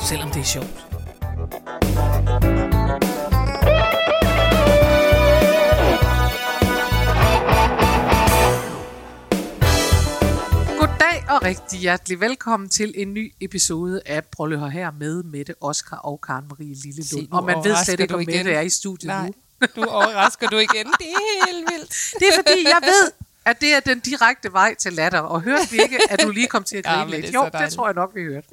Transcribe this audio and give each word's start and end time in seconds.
selvom 0.00 0.30
det 0.30 0.40
er 0.40 0.44
sjovt. 0.44 0.84
Goddag 10.78 11.24
og 11.30 11.42
rigtig 11.42 11.78
hjertelig 11.78 12.20
velkommen 12.20 12.68
til 12.68 12.92
en 12.96 13.14
ny 13.14 13.32
episode 13.40 14.00
af 14.06 14.24
Prøv 14.24 14.68
her 14.70 14.90
med 14.90 15.22
Mette, 15.22 15.54
Oscar 15.60 15.96
og 15.96 16.20
Karen 16.20 16.44
Marie 16.50 16.74
Lillelund. 16.74 17.28
Og 17.32 17.44
man 17.44 17.56
ved 17.64 17.76
slet 17.84 18.00
ikke, 18.00 18.14
om. 18.14 18.20
Mette 18.26 18.52
er 18.52 18.60
i 18.60 18.68
studiet 18.70 19.06
Nej, 19.08 19.26
nu. 19.26 19.66
du 19.76 19.84
overrasker 19.84 20.48
du 20.48 20.56
igen. 20.56 20.86
Det 20.86 21.06
er 21.06 21.46
helt 21.46 21.68
vildt. 21.72 21.90
Det 22.20 22.28
er 22.28 22.32
fordi, 22.36 22.64
jeg 22.64 22.78
ved, 22.82 23.10
at 23.44 23.60
det 23.60 23.74
er 23.74 23.80
den 23.80 24.00
direkte 24.00 24.52
vej 24.52 24.74
til 24.74 24.92
latter. 24.92 25.18
Og 25.20 25.40
hørte 25.42 25.70
vi 25.70 25.78
ikke, 25.82 25.98
at 26.10 26.22
du 26.22 26.30
lige 26.30 26.46
kom 26.46 26.64
til 26.64 26.76
at 26.76 26.84
Ja, 26.84 26.90
grine 26.90 27.04
men 27.10 27.20
lidt? 27.20 27.26
det 27.26 27.34
Jo, 27.34 27.50
det 27.60 27.72
tror 27.72 27.86
jeg 27.86 27.94
nok, 27.94 28.10
vi 28.14 28.22
hørte. 28.22 28.46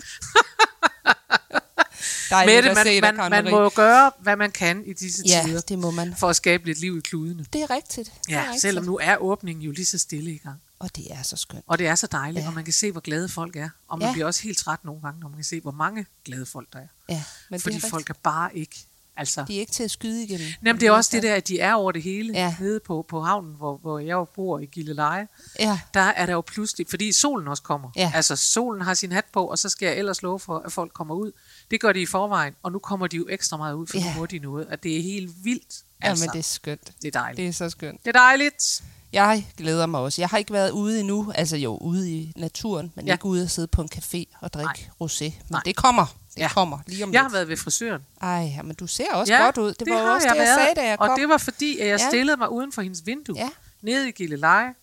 Dejligt 2.31 2.55
Mette, 2.55 2.69
man, 2.75 2.85
se 2.85 3.01
dig, 3.01 3.15
man, 3.15 3.29
man 3.31 3.51
må 3.51 3.61
jo 3.61 3.71
gøre, 3.75 4.11
hvad 4.19 4.35
man 4.35 4.51
kan 4.51 4.83
i 4.85 4.93
disse 4.93 5.23
Ja, 5.25 5.43
tider, 5.45 5.61
det 5.61 5.79
må 5.79 5.91
man. 5.91 6.15
for 6.17 6.29
at 6.29 6.35
skabe 6.35 6.65
lidt 6.65 6.79
liv 6.79 6.97
i 6.97 7.01
kludene. 7.01 7.45
Det 7.53 7.61
er 7.61 7.69
rigtigt. 7.69 8.13
Det 8.27 8.33
er 8.33 8.37
Ja, 8.39 8.43
rigtigt. 8.43 8.61
selvom 8.61 8.85
nu 8.85 8.99
er 9.01 9.17
åbningen 9.17 9.63
jo 9.65 9.71
lige 9.71 9.85
så 9.85 9.97
stille 9.97 10.31
i 10.31 10.37
gang. 10.37 10.61
Og 10.79 10.95
det 10.95 11.05
er 11.11 11.23
så 11.23 11.37
skønt. 11.37 11.63
Og 11.67 11.79
det 11.79 11.87
er 11.87 11.95
så 11.95 12.07
dejligt, 12.07 12.37
ja. 12.37 12.41
Ja. 12.41 12.47
og 12.47 12.53
man 12.53 12.63
kan 12.63 12.73
se, 12.73 12.91
hvor 12.91 13.01
glade 13.01 13.29
folk 13.29 13.55
er. 13.55 13.69
Og 13.87 13.97
man 13.97 14.05
ja. 14.05 14.07
Ja. 14.09 14.13
bliver 14.13 14.25
også 14.25 14.43
helt 14.43 14.57
træt 14.57 14.79
nogle 14.85 15.01
gange, 15.01 15.19
når 15.19 15.27
man 15.27 15.37
kan 15.37 15.43
se, 15.45 15.59
hvor 15.61 15.71
mange 15.71 16.05
glade 16.25 16.45
folk 16.45 16.67
der 16.73 16.79
er. 16.79 16.87
Ja, 17.09 17.23
men 17.49 17.59
Fordi 17.59 17.75
det 17.75 17.83
er 17.83 17.89
folk 17.89 18.09
er 18.09 18.13
bare 18.23 18.57
ikke... 18.57 18.75
Altså, 19.17 19.45
De 19.47 19.55
er 19.55 19.59
ikke 19.59 19.71
til 19.71 19.83
at 19.83 19.91
skyde 19.91 20.23
igennem. 20.23 20.47
Jamen, 20.65 20.79
det 20.79 20.87
er 20.87 20.91
også 20.91 21.09
det 21.13 21.23
der, 21.23 21.35
at 21.35 21.47
de 21.47 21.59
er 21.59 21.73
over 21.73 21.91
det 21.91 22.01
hele. 22.03 22.33
Ja. 22.33 22.55
Nede 22.59 22.79
på, 22.79 23.05
på 23.09 23.21
havnen, 23.21 23.55
hvor, 23.55 23.77
hvor 23.77 23.99
jeg 23.99 24.11
jo 24.11 24.23
bor 24.23 24.59
i 24.59 24.65
Gilleleje. 24.65 25.27
Ja, 25.59 25.79
Der 25.93 25.99
er 26.01 26.25
der 26.25 26.33
jo 26.33 26.41
pludselig, 26.41 26.87
fordi 26.89 27.11
solen 27.11 27.47
også 27.47 27.63
kommer. 27.63 27.89
Ja. 27.95 28.11
Altså, 28.15 28.35
solen 28.35 28.81
har 28.81 28.93
sin 28.93 29.11
hat 29.11 29.25
på, 29.33 29.45
og 29.45 29.57
så 29.59 29.69
skal 29.69 29.85
jeg 29.85 29.97
ellers 29.97 30.21
love 30.21 30.39
for, 30.39 30.59
at 30.59 30.71
folk 30.71 30.93
kommer 30.93 31.15
ud. 31.15 31.31
Det 31.71 31.81
gør 31.81 31.93
de 31.93 32.01
i 32.01 32.05
forvejen, 32.05 32.53
og 32.63 32.71
nu 32.71 32.79
kommer 32.79 33.07
de 33.07 33.17
jo 33.17 33.27
ekstra 33.29 33.57
meget 33.57 33.73
ud, 33.73 33.87
for 33.87 33.97
ja. 33.97 34.03
Ja. 34.03 34.13
nu 34.13 34.19
må 34.19 34.25
de 34.25 34.39
noget. 34.39 34.67
At 34.69 34.83
det 34.83 34.97
er 34.97 35.01
helt 35.03 35.31
vildt. 35.43 35.75
ja 36.03 36.07
Altså, 36.09 36.25
men 36.25 36.31
det 36.33 36.39
er 36.39 36.43
skønt. 36.43 36.91
det 37.01 37.07
er 37.07 37.11
dejligt. 37.19 37.37
Det 37.37 37.47
er 37.47 37.51
så 37.51 37.69
skønt. 37.69 37.99
Det 38.05 38.15
er 38.15 38.19
dejligt. 38.19 38.83
Jeg 39.13 39.47
glæder 39.57 39.85
mig 39.85 39.99
også. 39.99 40.21
Jeg 40.21 40.29
har 40.29 40.37
ikke 40.37 40.53
været 40.53 40.71
ude 40.71 40.99
endnu. 40.99 41.31
Altså 41.35 41.57
jo, 41.57 41.77
ude 41.77 42.11
i 42.11 42.33
naturen, 42.35 42.91
men 42.95 43.05
Ja. 43.05 43.09
ja. 43.09 43.15
ikke 43.15 43.25
ude 43.25 43.43
at 43.43 43.51
sidde 43.51 43.67
på 43.67 43.81
en 43.81 43.89
café 43.95 44.23
og 44.41 44.53
drikke 44.53 44.89
rosé. 45.03 45.23
Men 45.23 45.33
Nej. 45.49 45.61
det 45.65 45.75
kommer. 45.75 46.05
Det 46.05 46.37
Ja. 46.37 46.41
ja. 46.41 46.47
kommer 46.49 46.79
lige 46.87 47.03
om 47.03 47.13
Jeg 47.13 47.21
har 47.21 47.27
lidt. 47.27 47.33
været 47.33 47.47
ved 47.47 47.57
frisøren. 47.57 48.01
Ej, 48.21 48.29
ja, 48.57 48.61
men 48.61 48.75
du 48.75 48.87
ser 48.87 49.13
også 49.13 49.37
godt 49.37 49.57
ud. 49.57 49.73
Det, 49.73 49.89
var 49.89 49.99
jo 49.99 50.05
har 50.05 50.13
også 50.15 50.27
det, 50.29 50.35
jeg, 50.39 50.57
sagde, 50.59 50.75
da 50.75 50.87
jeg 50.89 50.99
kom. 50.99 51.09
Og 51.09 51.17
det 51.17 51.29
var 51.29 51.37
fordi, 51.37 51.79
at 51.79 51.87
jeg 51.87 51.99
Ja. 51.99 52.07
stillede 52.09 52.37
mig 52.37 52.51
uden 52.51 52.71
for 52.71 52.81
hendes 52.81 53.05
vindue. 53.05 53.37
Ja. 53.37 53.49
Nede 53.81 54.09
i 54.09 54.11
Gilleleje. 54.11 54.73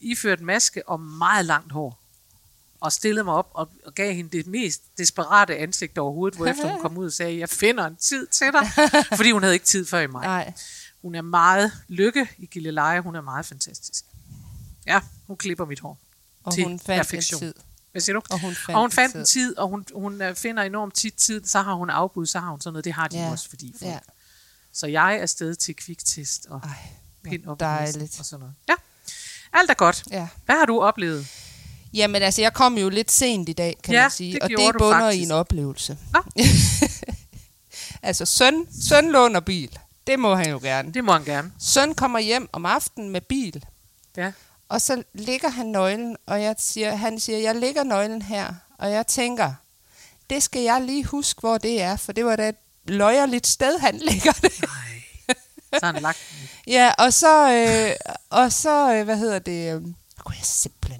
Iført 0.00 0.40
maske 0.40 0.88
og 0.88 1.00
meget 1.00 1.44
langt 1.46 1.72
hår. 1.72 1.98
Og 2.84 2.92
stillede 2.92 3.24
mig 3.24 3.34
op 3.34 3.50
og, 3.54 3.70
og 3.84 3.94
gav 3.94 4.14
hende 4.14 4.36
det 4.36 4.46
mest 4.46 4.82
desperate 4.98 5.56
ansigt 5.56 5.98
overhovedet, 5.98 6.36
hvorefter 6.36 6.72
hun 6.72 6.80
kom 6.80 6.96
ud 6.98 7.06
og 7.06 7.12
sagde, 7.12 7.38
jeg 7.38 7.48
finder 7.48 7.86
en 7.86 7.96
tid 7.96 8.26
til 8.26 8.46
dig. 8.52 8.68
fordi 9.18 9.30
hun 9.30 9.42
havde 9.42 9.54
ikke 9.54 9.66
tid 9.66 9.86
før 9.86 10.00
i 10.00 10.06
maj. 10.06 10.24
Nej. 10.24 10.52
Hun 11.02 11.14
er 11.14 11.22
meget 11.22 11.72
lykke 11.88 12.28
i 12.38 12.46
Gilleleje. 12.46 13.00
Hun 13.00 13.14
er 13.16 13.20
meget 13.20 13.46
fantastisk. 13.46 14.04
Ja, 14.86 15.00
hun 15.26 15.36
klipper 15.36 15.64
mit 15.64 15.80
hår. 15.80 15.98
Og 16.44 16.54
til 16.54 16.64
hun 16.64 16.78
fandt 16.78 16.86
perfektion. 16.86 17.42
en 17.42 17.46
tid. 17.48 17.54
Hvad 17.92 18.00
siger 18.00 18.14
du? 18.14 18.22
Og 18.30 18.40
hun 18.40 18.54
fandt, 18.54 18.76
og 18.76 18.80
hun 18.80 18.90
fandt 18.90 19.14
en 19.16 19.24
tid. 19.24 19.58
og 19.58 19.68
hun, 19.68 19.84
hun 19.94 20.22
øh, 20.22 20.34
finder 20.34 20.62
enormt 20.62 20.94
tit 20.94 21.14
tid. 21.14 21.44
Så 21.44 21.60
har 21.60 21.74
hun 21.74 21.90
afbud, 21.90 22.26
så 22.26 22.38
har 22.38 22.50
hun 22.50 22.60
sådan 22.60 22.72
noget. 22.72 22.84
Det 22.84 22.92
har 22.92 23.08
de 23.08 23.16
ja. 23.16 23.30
Også, 23.30 23.48
fordi 23.48 23.74
folk. 23.78 23.90
Ja. 23.90 23.98
Så 24.72 24.86
jeg 24.86 25.16
er 25.16 25.22
afsted 25.22 25.54
til 25.54 25.76
kviktest 25.76 26.46
og 26.46 26.60
Ej, 26.64 26.70
pind 27.22 27.42
hvor 27.42 27.52
op 27.52 27.60
dejligt. 27.60 28.18
og 28.18 28.24
sådan 28.24 28.40
noget. 28.40 28.54
Ja, 28.68 28.74
alt 29.52 29.70
er 29.70 29.74
godt. 29.74 30.04
Ja. 30.10 30.28
Hvad 30.44 30.56
har 30.56 30.64
du 30.64 30.80
oplevet? 30.80 31.26
Jamen 31.94 32.22
altså, 32.22 32.40
jeg 32.42 32.52
kom 32.52 32.78
jo 32.78 32.88
lidt 32.88 33.10
sent 33.12 33.48
i 33.48 33.52
dag, 33.52 33.76
kan 33.84 33.94
Ja, 33.94 34.02
man 34.02 34.10
sige. 34.10 34.32
det 34.32 34.42
og 34.42 34.48
det 34.48 34.58
bunder 34.78 34.98
faktisk. 35.00 35.20
i 35.20 35.24
en 35.24 35.30
oplevelse. 35.30 35.98
Altså, 38.02 38.24
søn, 38.24 38.66
søn 38.88 39.10
låner 39.10 39.40
bil. 39.40 39.78
Det 40.06 40.18
må 40.18 40.34
han 40.34 40.50
jo 40.50 40.58
gerne. 40.62 40.92
Det 40.92 41.04
må 41.04 41.12
han 41.12 41.24
gerne. 41.24 41.52
Søn 41.60 41.94
kommer 41.94 42.18
hjem 42.18 42.48
om 42.52 42.66
aftenen 42.66 43.10
med 43.10 43.20
bil, 43.20 43.64
Ja. 44.16 44.32
og 44.68 44.80
så 44.80 45.02
ligger 45.14 45.48
han 45.48 45.66
nøglen, 45.66 46.16
og 46.26 46.42
jeg 46.42 46.54
siger, 46.58 46.96
han 46.96 47.20
siger, 47.20 47.38
jeg 47.38 47.56
lægger 47.56 47.84
nøglen 47.84 48.22
her. 48.22 48.54
Og 48.78 48.90
jeg 48.90 49.06
tænker, 49.06 49.52
det 50.30 50.42
skal 50.42 50.62
jeg 50.62 50.82
lige 50.82 51.04
huske, 51.04 51.40
hvor 51.40 51.58
det 51.58 51.82
er, 51.82 51.96
for 51.96 52.12
det 52.12 52.24
var 52.24 52.36
da 52.36 52.48
et 52.48 52.56
løjerligt 52.84 53.46
sted, 53.46 53.78
han 53.78 53.96
ligger 54.10 54.32
det. 54.32 54.52
Nej. 54.62 55.36
Så 55.80 55.86
han 55.86 56.02
lagt 56.02 56.18
den. 56.30 56.48
Ja, 56.72 56.92
og 56.98 57.12
så, 57.12 57.50
øh, 57.52 58.12
og 58.30 58.52
så 58.52 58.94
øh, 58.94 59.04
hvad 59.04 59.16
hedder 59.18 59.38
det, 59.38 59.74
øh, 59.74 59.80
kunne 60.24 60.34
jeg 60.38 60.46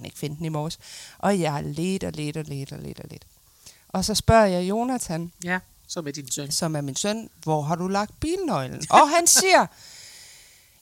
simpelthen 0.05 0.11
ikke 0.11 0.19
finde 0.19 0.37
den 0.37 0.45
i 0.45 0.49
morges. 0.49 0.79
Og 1.19 1.39
jeg 1.39 1.63
let 1.63 2.03
og 2.03 2.11
let 2.15 2.37
og 2.37 2.43
let 3.09 3.25
og 3.89 4.05
så 4.05 4.15
spørger 4.15 4.45
jeg 4.45 4.69
Jonathan, 4.69 5.31
Ja, 5.43 5.59
så 5.87 6.01
med 6.01 6.13
din 6.13 6.31
søn. 6.31 6.51
som 6.51 6.75
er 6.75 6.81
min 6.81 6.95
søn, 6.95 7.29
hvor 7.43 7.61
har 7.61 7.75
du 7.75 7.87
lagt 7.87 8.19
bilnøglen? 8.19 8.83
Og 8.89 9.09
han 9.09 9.27
siger, 9.27 9.65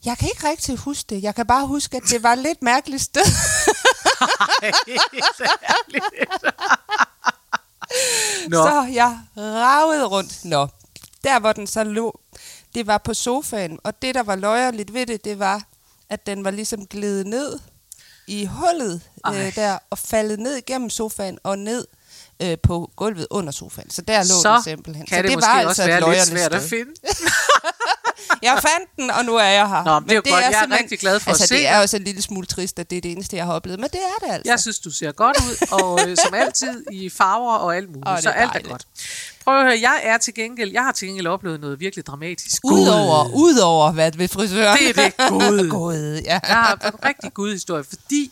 jeg 0.06 0.17
kan 0.17 0.29
ikke 0.29 0.47
rigtig 0.50 0.78
huske 0.78 1.16
det. 1.16 1.23
Jeg 1.23 1.35
kan 1.35 1.47
bare 1.47 1.67
huske, 1.67 1.97
at 1.97 2.03
det 2.09 2.23
var 2.23 2.34
et 2.34 2.39
lidt 2.39 2.61
mærkeligt 2.61 3.01
sted. 3.01 3.22
Nå, 8.50 8.57
Så 8.57 8.90
jeg 8.94 9.19
ravede 9.38 10.05
rundt. 10.05 10.45
Nå, 10.45 10.67
der 11.23 11.40
hvor 11.40 11.53
den 11.53 11.67
så 11.67 11.84
lå, 11.84 12.19
det 12.75 12.88
var 12.88 12.97
på 12.97 13.13
sofaen. 13.13 13.79
Og 13.84 14.01
det, 14.01 14.16
der 14.16 14.23
var 14.23 14.35
løjerligt 14.35 14.94
ved 14.94 15.05
det, 15.05 15.23
det 15.25 15.40
var, 15.40 15.63
at 16.09 16.25
den 16.25 16.44
var 16.44 16.51
ligesom 16.51 16.88
glædet 16.88 17.28
ned 17.28 17.59
i 18.28 18.45
hullet 18.45 19.01
Ej. 19.25 19.47
øh, 19.47 19.56
der, 19.56 19.78
og 19.89 19.97
faldet 19.97 20.39
ned 20.39 20.56
igennem 20.56 20.89
sofaen 20.89 21.39
og 21.44 21.59
ned 21.59 21.88
øh, 22.41 22.57
på 22.63 22.91
gulvet 22.95 23.28
under 23.29 23.51
sofaen. 23.51 23.89
Så 23.89 24.01
der 24.01 24.17
lå 24.19 24.41
så 24.41 24.53
den 24.56 24.63
simpelthen. 24.63 25.06
kan 25.06 25.17
så 25.17 25.22
det, 25.22 25.29
det 25.29 25.38
måske 25.38 25.50
var 25.50 25.66
også 25.66 25.81
altså 25.81 26.06
være 26.06 26.16
lidt 26.16 26.28
svært 26.28 26.53
at 26.53 26.61
sted. 26.61 26.69
finde. 26.69 26.91
Jeg 28.41 28.59
fandt 28.61 28.89
den, 28.95 29.11
og 29.11 29.25
nu 29.25 29.35
er 29.35 29.44
jeg 29.44 29.69
her. 29.69 29.84
Nå, 29.84 30.00
men 30.00 30.09
det 30.09 30.11
er 30.11 30.16
jo 30.16 30.22
godt. 30.34 30.44
Jeg 30.44 30.67
er 30.72 30.78
rigtig 30.79 31.00
glad 31.00 31.19
for 31.19 31.29
at 31.29 31.34
altså, 31.34 31.47
se 31.47 31.56
det 31.56 31.67
er 31.67 31.79
også 31.79 31.97
en 31.97 32.03
lille 32.03 32.22
smule 32.22 32.47
trist, 32.47 32.79
at 32.79 32.89
det 32.89 32.97
er 32.97 33.01
det 33.01 33.11
eneste, 33.11 33.38
jeg 33.38 33.45
har 33.45 33.53
oplevet. 33.53 33.79
Men 33.79 33.89
det 33.89 34.00
er 34.00 34.25
det 34.28 34.34
altså. 34.34 34.51
Jeg 34.51 34.59
synes, 34.59 34.79
du 34.79 34.91
ser 34.91 35.11
godt 35.11 35.38
ud, 35.38 35.67
og 35.72 36.09
øh, 36.09 36.17
som 36.17 36.34
altid 36.34 36.84
i 36.91 37.09
farver 37.09 37.53
og 37.55 37.75
alt 37.75 37.88
muligt. 37.90 38.05
Det 38.05 38.13
er 38.13 38.22
så 38.22 38.29
alt 38.29 38.51
er 38.55 38.69
godt. 38.69 38.88
Prøv 39.43 39.59
at 39.59 39.63
høre, 39.63 39.79
jeg 39.81 40.01
er 40.03 40.17
til 40.17 40.33
gengæld, 40.33 40.71
jeg 40.71 40.83
har 40.83 40.91
til 40.91 41.07
gengæld 41.07 41.27
oplevet 41.27 41.61
noget 41.61 41.79
virkelig 41.79 42.05
dramatisk. 42.05 42.61
Udover, 42.63 43.35
udover 43.35 43.91
hvad 43.91 44.11
ved 44.11 44.27
frisøren. 44.27 44.77
Det 44.77 44.89
er 44.89 45.03
det. 45.03 45.13
Gud. 45.29 45.69
Gud, 45.79 46.21
ja. 46.25 46.39
Jeg 46.47 46.55
har 46.55 46.73
en 46.75 47.05
rigtig 47.05 47.33
god 47.33 47.51
historie, 47.51 47.83
fordi 47.83 48.31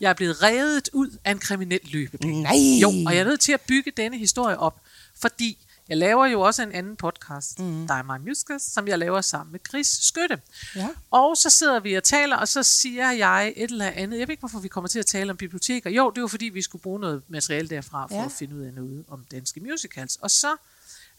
jeg 0.00 0.10
er 0.10 0.14
blevet 0.14 0.42
reddet 0.42 0.88
ud 0.92 1.10
af 1.24 1.30
en 1.30 1.38
kriminel 1.38 1.80
løbebane. 1.84 2.42
Nej. 2.42 2.52
Jo, 2.82 2.88
og 2.88 3.14
jeg 3.14 3.20
er 3.20 3.24
nødt 3.24 3.40
til 3.40 3.52
at 3.52 3.60
bygge 3.60 3.92
denne 3.96 4.18
historie 4.18 4.58
op, 4.58 4.76
fordi 5.20 5.58
jeg 5.90 5.98
laver 5.98 6.26
jo 6.26 6.40
også 6.40 6.62
en 6.62 6.72
anden 6.72 6.96
podcast, 6.96 7.58
mm. 7.58 7.86
Der 7.86 7.94
er 7.94 8.02
mig 8.02 8.20
Muskas, 8.20 8.62
som 8.62 8.88
jeg 8.88 8.98
laver 8.98 9.20
sammen 9.20 9.52
med 9.52 9.60
Chris 9.68 9.86
Skytte. 9.86 10.40
Ja. 10.76 10.88
Og 11.10 11.36
så 11.36 11.50
sidder 11.50 11.80
vi 11.80 11.94
og 11.94 12.04
taler, 12.04 12.36
og 12.36 12.48
så 12.48 12.62
siger 12.62 13.10
jeg 13.10 13.52
et 13.56 13.70
eller 13.70 13.86
andet. 13.86 14.18
Jeg 14.18 14.28
ved 14.28 14.32
ikke, 14.32 14.40
hvorfor 14.40 14.58
vi 14.58 14.68
kommer 14.68 14.88
til 14.88 14.98
at 14.98 15.06
tale 15.06 15.30
om 15.30 15.36
biblioteker. 15.36 15.90
Jo, 15.90 16.10
det 16.10 16.20
var 16.22 16.28
fordi, 16.28 16.44
vi 16.44 16.62
skulle 16.62 16.82
bruge 16.82 17.00
noget 17.00 17.22
materiale 17.28 17.68
derfra, 17.68 18.06
for 18.06 18.14
ja. 18.14 18.24
At 18.24 18.32
finde 18.32 18.56
ud 18.56 18.60
af 18.60 18.72
noget 18.72 19.04
om 19.08 19.24
danske 19.30 19.60
musicals. 19.60 20.16
Og 20.16 20.30
så, 20.30 20.56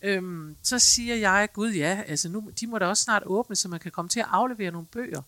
øhm, 0.01 0.55
så 0.63 0.79
siger 0.79 1.15
jeg, 1.15 1.49
gud 1.53 1.71
ja, 1.71 2.01
altså 2.07 2.29
nu, 2.29 2.43
de 2.59 2.67
må 2.67 2.77
da 2.79 2.85
også 2.85 3.03
snart 3.03 3.23
åbne, 3.25 3.55
så 3.55 3.67
man 3.67 3.79
kan 3.79 3.91
komme 3.91 4.09
til 4.09 4.19
at 4.19 4.27
aflevere 4.31 4.71
nogle 4.71 4.87
bøger. 4.87 5.21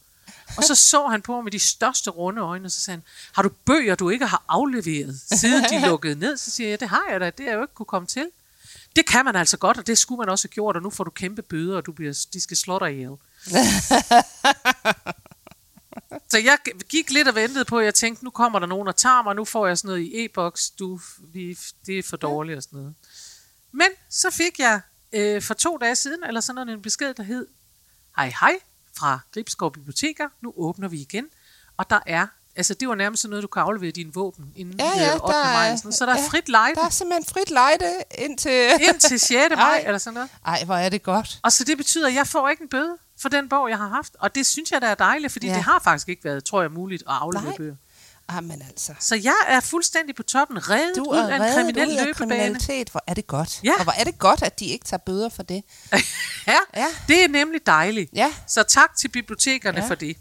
Og 0.57 0.63
så 0.63 0.75
så 0.75 1.07
han 1.07 1.21
på 1.21 1.41
med 1.41 1.51
de 1.51 1.59
største 1.59 2.09
runde 2.09 2.41
øjne, 2.41 2.65
og 2.65 2.71
så 2.71 2.79
sagde 2.79 2.95
han, 2.95 3.03
har 3.33 3.43
du 3.43 3.49
bøger, 3.65 3.95
du 3.95 4.09
ikke 4.09 4.25
har 4.25 4.43
afleveret, 4.47 5.19
siden 5.39 5.63
de 5.63 5.85
lukkede 5.89 6.15
ned? 6.15 6.37
Så 6.37 6.51
siger 6.51 6.69
jeg, 6.69 6.79
det 6.79 6.89
har 6.89 7.03
jeg 7.11 7.19
da, 7.19 7.25
det 7.25 7.39
har 7.39 7.51
jeg 7.51 7.55
jo 7.57 7.61
ikke 7.61 7.73
kunne 7.73 7.85
komme 7.85 8.07
til. 8.07 8.27
Det 8.95 9.05
kan 9.05 9.25
man 9.25 9.35
altså 9.35 9.57
godt, 9.57 9.77
og 9.77 9.87
det 9.87 9.97
skulle 9.97 10.19
man 10.19 10.29
også 10.29 10.47
have 10.47 10.53
gjort, 10.53 10.75
og 10.75 10.81
nu 10.81 10.89
får 10.89 11.03
du 11.03 11.11
kæmpe 11.11 11.41
bøder, 11.41 11.77
og 11.77 11.85
du 11.85 11.91
bliver, 11.91 12.25
de 12.33 12.41
skal 12.41 12.57
slå 12.57 12.79
dig 12.79 12.91
ihjel. 12.91 13.15
Så 16.29 16.37
jeg 16.37 16.57
gik 16.89 17.11
lidt 17.11 17.27
og 17.27 17.35
ventede 17.35 17.65
på, 17.65 17.79
at 17.79 17.85
jeg 17.85 17.93
tænkte, 17.93 18.23
nu 18.23 18.29
kommer 18.29 18.59
der 18.59 18.67
nogen 18.67 18.87
og 18.87 18.95
tager 18.95 19.23
mig, 19.23 19.35
nu 19.35 19.45
får 19.45 19.67
jeg 19.67 19.77
sådan 19.77 19.87
noget 19.87 20.01
i 20.01 20.25
e-boks, 20.25 20.69
du, 20.69 20.99
vi, 21.33 21.57
det 21.85 21.99
er 21.99 22.03
for 22.03 22.17
dårligt 22.17 22.57
og 22.57 22.63
sådan 22.63 22.77
noget. 22.77 22.95
Men 23.71 23.87
så 24.09 24.29
fik 24.29 24.59
jeg 24.59 24.81
øh, 25.13 25.41
for 25.41 25.53
to 25.53 25.77
dage 25.77 25.95
siden, 25.95 26.23
eller 26.23 26.41
sådan 26.41 26.55
noget, 26.55 26.77
en 26.77 26.81
besked, 26.81 27.13
der 27.13 27.23
hed, 27.23 27.47
hej 28.15 28.33
hej, 28.39 28.59
fra 28.97 29.19
Gribskov 29.33 29.71
Biblioteker, 29.73 30.29
nu 30.41 30.53
åbner 30.57 30.87
vi 30.87 31.01
igen, 31.01 31.29
og 31.77 31.89
der 31.89 31.99
er 32.05 32.27
Altså, 32.55 32.73
det 32.73 32.87
var 32.87 32.95
nærmest 32.95 33.21
sådan 33.21 33.29
noget, 33.29 33.43
du 33.43 33.47
kan 33.47 33.61
aflevere 33.61 33.91
dine 33.91 34.13
våben 34.13 34.45
inden 34.55 34.79
Ja, 34.79 34.85
ja, 34.97 35.07
øh, 35.15 35.23
8. 35.23 35.37
der 35.37 35.43
maj. 35.43 35.75
sådan. 35.75 35.91
Så 35.91 36.05
der 36.05 36.13
er 36.13 36.21
ja, 36.21 36.27
frit 36.27 36.49
lejde 36.49 36.75
Der 36.75 36.85
er 36.85 36.89
simpelthen 36.89 37.25
frit 37.33 37.49
lejde 37.51 37.93
indtil... 38.17 38.69
indtil 38.81 39.19
6. 39.19 39.29
maj, 39.55 39.57
Ej. 39.77 39.83
eller 39.85 39.97
sådan 39.97 40.13
noget. 40.13 40.29
Ej, 40.45 40.63
hvor 40.65 40.75
er 40.75 40.89
det 40.89 41.03
godt. 41.03 41.39
Og 41.43 41.51
så 41.51 41.63
det 41.63 41.77
betyder, 41.77 42.07
at 42.07 42.13
jeg 42.13 42.27
får 42.27 42.49
ikke 42.49 42.61
en 42.63 42.69
bøde 42.69 42.97
for 43.21 43.29
den 43.29 43.49
bog, 43.49 43.69
jeg 43.69 43.77
har 43.77 43.87
haft. 43.87 44.15
Og 44.19 44.35
det 44.35 44.45
synes 44.45 44.71
jeg, 44.71 44.81
der 44.81 44.87
er 44.87 44.95
dejligt, 44.95 45.31
fordi 45.33 45.45
Ja. 45.45 45.51
ja. 45.51 45.57
det 45.57 45.63
har 45.65 45.79
faktisk 45.83 46.09
ikke 46.09 46.23
været, 46.23 46.43
tror 46.45 46.61
jeg, 46.61 46.71
muligt 46.71 47.01
at 47.01 47.13
aflevere 47.21 47.45
Nej. 47.47 47.57
bøger. 47.57 47.75
Ah, 48.27 48.43
men 48.43 48.61
altså. 48.69 48.93
Så 48.99 49.15
jeg 49.15 49.35
er 49.47 49.59
fuldstændig 49.59 50.15
på 50.15 50.23
toppen, 50.23 50.69
reddet 50.69 50.95
Du 50.95 51.03
ud 51.11 51.17
af 51.17 51.35
en 51.35 51.53
kriminel 51.53 51.87
ud 51.87 51.93
af 51.93 52.05
løbebane. 52.05 52.13
kriminalitet. 52.13 52.89
Hvor 52.89 53.03
er 53.07 53.13
det 53.13 53.27
godt. 53.27 53.59
Ja. 53.63 53.73
Og 53.77 53.83
hvor 53.83 53.93
er 53.97 54.03
det 54.03 54.19
godt, 54.19 54.43
at 54.43 54.59
de 54.59 54.65
ikke 54.65 54.85
tager 54.85 55.01
bøder 55.05 55.29
for 55.29 55.43
det. 55.43 55.63
ja, 56.47 56.57
Ja. 56.75 56.85
det 57.07 57.23
er 57.23 57.27
nemlig 57.27 57.65
dejligt. 57.65 58.09
Ja. 58.13 58.33
Så 58.47 58.63
tak 58.63 58.95
til 58.97 59.07
bibliotekerne 59.07 59.81
Ja. 59.81 59.87
for 59.87 59.95
det. 59.95 60.17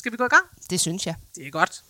Skal 0.00 0.12
vi 0.12 0.16
gå 0.16 0.24
i 0.24 0.28
gang? 0.28 0.46
Det 0.70 0.80
synes 0.80 1.06
jeg. 1.06 1.14
Det 1.36 1.46
er 1.46 1.50
godt. 1.50 1.82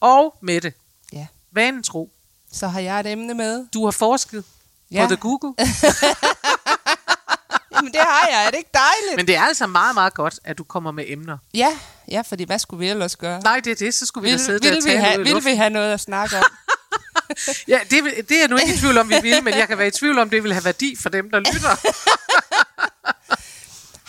Og 0.00 0.36
Mette, 0.42 0.72
Ja. 1.12 1.26
vanen 1.52 1.82
tro, 1.82 2.10
Så 2.52 2.68
har 2.68 2.80
jeg 2.80 3.00
et 3.00 3.06
emne 3.06 3.34
med. 3.34 3.66
du 3.74 3.84
har 3.84 3.90
forsket 3.90 4.44
Ja. 4.90 5.02
på 5.02 5.08
The 5.08 5.16
Google, 5.16 5.54
Jamen, 7.76 7.92
det 7.92 8.00
har 8.00 8.28
jeg. 8.30 8.46
Er 8.46 8.50
det 8.50 8.58
ikke 8.58 8.70
dejligt? 8.74 9.16
men 9.16 9.26
det 9.26 9.36
er 9.36 9.42
altså 9.42 9.66
meget, 9.66 9.94
meget 9.94 10.14
godt, 10.14 10.40
at 10.44 10.58
du 10.58 10.64
kommer 10.64 10.90
med 10.90 11.04
emner. 11.06 11.38
Ja, 11.54 11.78
ja, 12.10 12.20
fordi 12.20 12.44
hvad 12.44 12.58
skulle 12.58 12.80
vi 12.80 12.88
ellers 12.88 13.16
gøre? 13.16 13.40
Nej, 13.40 13.60
det 13.64 13.70
er 13.70 13.74
det, 13.74 13.94
så 13.94 14.06
skulle 14.06 14.22
vi 14.22 14.28
da 14.28 14.34
Vil, 14.36 14.44
sidde 14.44 14.58
der 14.58 14.68
vil, 14.68 14.76
og 14.78 14.84
vi 14.84 14.90
tale 14.90 15.00
have, 15.00 15.18
ud 15.18 15.24
i 15.24 15.28
vil 15.28 15.32
luften. 15.34 15.52
vi 15.52 15.56
have 15.56 15.70
noget 15.70 15.92
at 15.92 16.00
snakke 16.00 16.36
om? 16.36 16.44
Ja, 17.68 17.80
det, 17.90 18.28
det 18.28 18.36
er 18.36 18.40
jeg 18.40 18.48
nu 18.48 18.56
ikke 18.56 18.74
i 18.74 18.76
tvivl 18.76 18.98
om, 18.98 19.08
vi 19.08 19.14
vil, 19.22 19.44
men 19.44 19.54
jeg 19.54 19.68
kan 19.68 19.78
være 19.78 19.88
i 19.88 19.90
tvivl 19.90 20.18
om, 20.18 20.30
det 20.30 20.42
vil 20.42 20.52
have 20.52 20.64
værdi 20.64 20.96
for 20.96 21.08
dem, 21.08 21.30
der 21.30 21.38
lytter. 21.38 21.76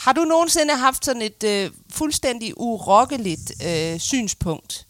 Har 0.03 0.13
du 0.13 0.23
nogensinde 0.23 0.75
haft 0.75 1.05
sådan 1.05 1.21
et 1.21 1.43
øh, 1.43 1.71
fuldstændig 1.89 2.53
urokkeligt 2.57 3.51
øh, 3.65 3.99
synspunkt, 3.99 4.87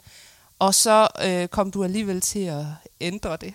og 0.59 0.75
så 0.75 1.07
øh, 1.25 1.47
kom 1.47 1.71
du 1.71 1.83
alligevel 1.83 2.21
til 2.21 2.39
at 2.39 2.65
ændre 3.01 3.37
det? 3.41 3.53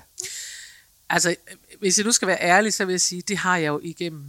Altså, 1.09 1.37
hvis 1.81 1.99
jeg 1.99 2.07
nu 2.07 2.13
skal 2.13 2.29
være 2.29 2.41
ærlig, 2.41 2.75
så 2.75 2.85
vil 2.85 2.93
jeg 2.93 3.01
sige, 3.01 3.23
det 3.23 3.37
har 3.37 3.57
jeg 3.57 3.69
jo 3.69 3.81
igennem 3.83 4.25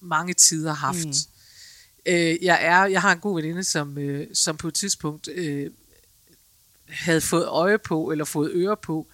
mange 0.00 0.34
tider 0.34 0.74
haft. 0.74 1.06
Mm. 1.06 1.12
Øh, 2.06 2.44
jeg, 2.44 2.58
er, 2.62 2.84
jeg 2.84 3.00
har 3.00 3.12
en 3.12 3.20
god 3.20 3.34
veninde, 3.34 3.64
som, 3.64 3.98
øh, 3.98 4.26
som 4.34 4.56
på 4.56 4.68
et 4.68 4.74
tidspunkt 4.74 5.28
øh, 5.28 5.70
havde 6.88 7.20
fået 7.20 7.46
øje 7.46 7.78
på, 7.78 8.10
eller 8.10 8.24
fået 8.24 8.50
øre 8.54 8.76
på, 8.76 9.06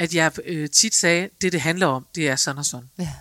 at 0.00 0.14
jeg 0.14 0.32
øh, 0.44 0.70
tit 0.70 0.94
sagde, 0.94 1.28
det 1.40 1.52
det 1.52 1.60
handler 1.60 1.86
om, 1.86 2.06
det 2.14 2.28
er 2.28 2.36
sådan 2.36 2.58
og 2.58 2.64
sådan. 2.64 2.90
Ja. 2.98 3.12